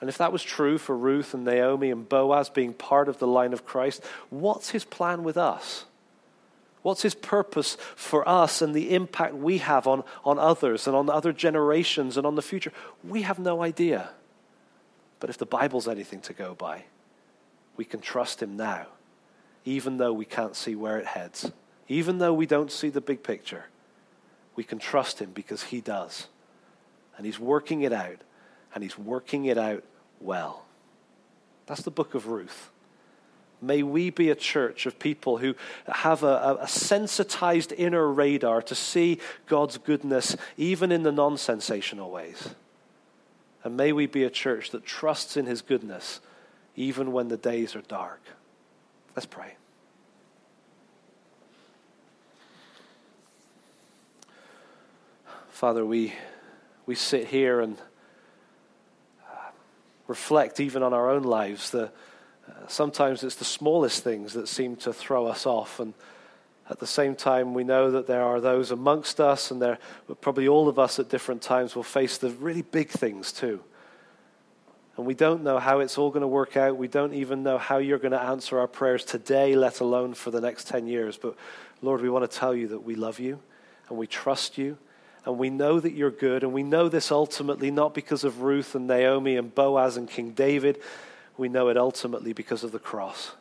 And 0.00 0.08
if 0.08 0.18
that 0.18 0.32
was 0.32 0.44
true 0.44 0.78
for 0.78 0.96
Ruth 0.96 1.34
and 1.34 1.44
Naomi 1.44 1.90
and 1.90 2.08
Boaz 2.08 2.48
being 2.48 2.72
part 2.72 3.08
of 3.08 3.18
the 3.18 3.26
line 3.26 3.52
of 3.52 3.66
Christ, 3.66 4.04
what's 4.30 4.70
his 4.70 4.84
plan 4.84 5.24
with 5.24 5.36
us? 5.36 5.86
What's 6.82 7.02
his 7.02 7.16
purpose 7.16 7.76
for 7.96 8.26
us 8.26 8.62
and 8.62 8.72
the 8.72 8.94
impact 8.94 9.34
we 9.34 9.58
have 9.58 9.88
on, 9.88 10.04
on 10.24 10.38
others 10.38 10.86
and 10.86 10.94
on 10.94 11.10
other 11.10 11.32
generations 11.32 12.16
and 12.16 12.24
on 12.24 12.36
the 12.36 12.42
future? 12.42 12.72
We 13.02 13.22
have 13.22 13.40
no 13.40 13.62
idea. 13.62 14.10
But 15.18 15.30
if 15.30 15.38
the 15.38 15.46
Bible's 15.46 15.88
anything 15.88 16.20
to 16.22 16.32
go 16.32 16.54
by, 16.54 16.84
we 17.76 17.84
can 17.84 18.00
trust 18.00 18.40
him 18.40 18.56
now 18.56 18.86
even 19.68 19.98
though 19.98 20.14
we 20.14 20.24
can't 20.24 20.56
see 20.56 20.74
where 20.74 20.96
it 20.96 21.04
heads, 21.04 21.52
even 21.88 22.16
though 22.16 22.32
we 22.32 22.46
don't 22.46 22.72
see 22.72 22.88
the 22.88 23.02
big 23.02 23.22
picture. 23.22 23.66
We 24.56 24.64
can 24.64 24.78
trust 24.78 25.18
him 25.18 25.32
because 25.34 25.64
he 25.64 25.82
does. 25.82 26.26
And 27.18 27.26
he's 27.26 27.38
working 27.38 27.82
it 27.82 27.92
out, 27.92 28.22
and 28.74 28.82
he's 28.82 28.98
working 28.98 29.44
it 29.44 29.58
out 29.58 29.84
well. 30.20 30.64
That's 31.66 31.82
the 31.82 31.90
book 31.90 32.14
of 32.14 32.28
Ruth. 32.28 32.70
May 33.60 33.82
we 33.82 34.08
be 34.08 34.30
a 34.30 34.34
church 34.34 34.86
of 34.86 34.98
people 34.98 35.36
who 35.36 35.54
have 35.86 36.22
a, 36.22 36.58
a, 36.62 36.68
sensitized 36.68 37.72
inner 37.72 38.10
radar 38.10 38.62
to 38.62 38.74
see 38.74 39.18
God's 39.46 39.76
goodness 39.76 40.34
even 40.56 40.90
in 40.90 41.02
the 41.02 41.12
non 41.12 41.36
sensational 41.36 42.10
ways. 42.10 42.54
And 43.64 43.76
may 43.76 43.92
we 43.92 44.06
be 44.06 44.24
a 44.24 44.30
church 44.30 44.70
that 44.70 44.86
trusts 44.86 45.36
in 45.36 45.44
his 45.44 45.60
goodness 45.60 46.20
even 46.74 47.12
when 47.12 47.28
the 47.28 47.36
days 47.36 47.76
are 47.76 47.82
dark. 47.82 48.22
Let's 49.18 49.26
pray. 49.26 49.56
Father, 55.48 55.84
we, 55.84 56.14
we 56.86 56.94
sit 56.94 57.26
here 57.26 57.60
and 57.60 57.76
uh, 59.28 59.34
reflect 60.06 60.60
even 60.60 60.84
on 60.84 60.94
our 60.94 61.10
own 61.10 61.24
lives. 61.24 61.70
The, 61.70 61.86
uh, 61.86 61.90
sometimes 62.68 63.24
it's 63.24 63.34
the 63.34 63.44
smallest 63.44 64.04
things 64.04 64.34
that 64.34 64.46
seem 64.46 64.76
to 64.76 64.92
throw 64.92 65.26
us 65.26 65.46
off. 65.46 65.80
And 65.80 65.94
at 66.70 66.78
the 66.78 66.86
same 66.86 67.16
time, 67.16 67.54
we 67.54 67.64
know 67.64 67.90
that 67.90 68.06
there 68.06 68.22
are 68.22 68.40
those 68.40 68.70
amongst 68.70 69.20
us, 69.20 69.50
and 69.50 69.60
there, 69.60 69.78
probably 70.20 70.46
all 70.46 70.68
of 70.68 70.78
us 70.78 71.00
at 71.00 71.08
different 71.08 71.42
times 71.42 71.74
will 71.74 71.82
face 71.82 72.18
the 72.18 72.30
really 72.30 72.62
big 72.62 72.88
things 72.88 73.32
too. 73.32 73.64
And 74.98 75.06
we 75.06 75.14
don't 75.14 75.44
know 75.44 75.60
how 75.60 75.78
it's 75.78 75.96
all 75.96 76.10
going 76.10 76.22
to 76.22 76.26
work 76.26 76.56
out. 76.56 76.76
We 76.76 76.88
don't 76.88 77.14
even 77.14 77.44
know 77.44 77.56
how 77.56 77.78
you're 77.78 78.00
going 78.00 78.12
to 78.12 78.20
answer 78.20 78.58
our 78.58 78.66
prayers 78.66 79.04
today, 79.04 79.54
let 79.54 79.78
alone 79.78 80.12
for 80.12 80.32
the 80.32 80.40
next 80.40 80.66
10 80.66 80.88
years. 80.88 81.16
But 81.16 81.36
Lord, 81.80 82.02
we 82.02 82.10
want 82.10 82.28
to 82.28 82.36
tell 82.36 82.52
you 82.52 82.66
that 82.68 82.82
we 82.82 82.96
love 82.96 83.20
you 83.20 83.38
and 83.88 83.96
we 83.96 84.08
trust 84.08 84.58
you 84.58 84.76
and 85.24 85.38
we 85.38 85.50
know 85.50 85.78
that 85.78 85.92
you're 85.92 86.10
good. 86.10 86.42
And 86.42 86.52
we 86.52 86.64
know 86.64 86.88
this 86.88 87.12
ultimately 87.12 87.70
not 87.70 87.94
because 87.94 88.24
of 88.24 88.42
Ruth 88.42 88.74
and 88.74 88.88
Naomi 88.88 89.36
and 89.36 89.54
Boaz 89.54 89.96
and 89.96 90.10
King 90.10 90.32
David. 90.32 90.80
We 91.36 91.48
know 91.48 91.68
it 91.68 91.76
ultimately 91.76 92.32
because 92.32 92.64
of 92.64 92.72
the 92.72 92.80
cross. 92.80 93.36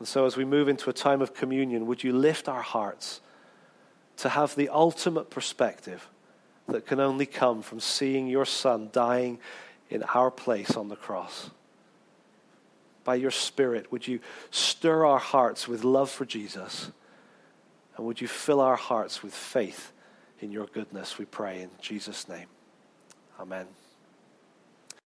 And 0.00 0.08
so 0.08 0.26
as 0.26 0.36
we 0.36 0.44
move 0.44 0.68
into 0.68 0.90
a 0.90 0.92
time 0.92 1.22
of 1.22 1.34
communion, 1.34 1.86
would 1.86 2.02
you 2.02 2.12
lift 2.12 2.48
our 2.48 2.62
hearts 2.62 3.20
to 4.16 4.28
have 4.28 4.56
the 4.56 4.70
ultimate 4.70 5.30
perspective 5.30 6.08
that 6.66 6.84
can 6.84 6.98
only 6.98 7.26
come 7.26 7.62
from 7.62 7.78
seeing 7.78 8.26
your 8.26 8.44
Son 8.44 8.88
dying 8.92 9.38
in 9.92 10.02
our 10.02 10.30
place 10.30 10.76
on 10.76 10.88
the 10.88 10.96
cross. 10.96 11.50
By 13.04 13.16
your 13.16 13.30
Spirit, 13.30 13.90
would 13.90 14.06
you 14.06 14.20
stir 14.50 15.04
our 15.04 15.18
hearts 15.18 15.66
with 15.66 15.84
love 15.84 16.10
for 16.10 16.24
Jesus? 16.24 16.90
And 17.96 18.06
would 18.06 18.20
you 18.20 18.28
fill 18.28 18.60
our 18.60 18.76
hearts 18.76 19.22
with 19.22 19.34
faith 19.34 19.92
in 20.42 20.50
your 20.50 20.66
goodness, 20.66 21.18
we 21.18 21.24
pray 21.24 21.62
in 21.62 21.70
Jesus' 21.80 22.28
name. 22.28 22.48
Amen. 23.38 23.66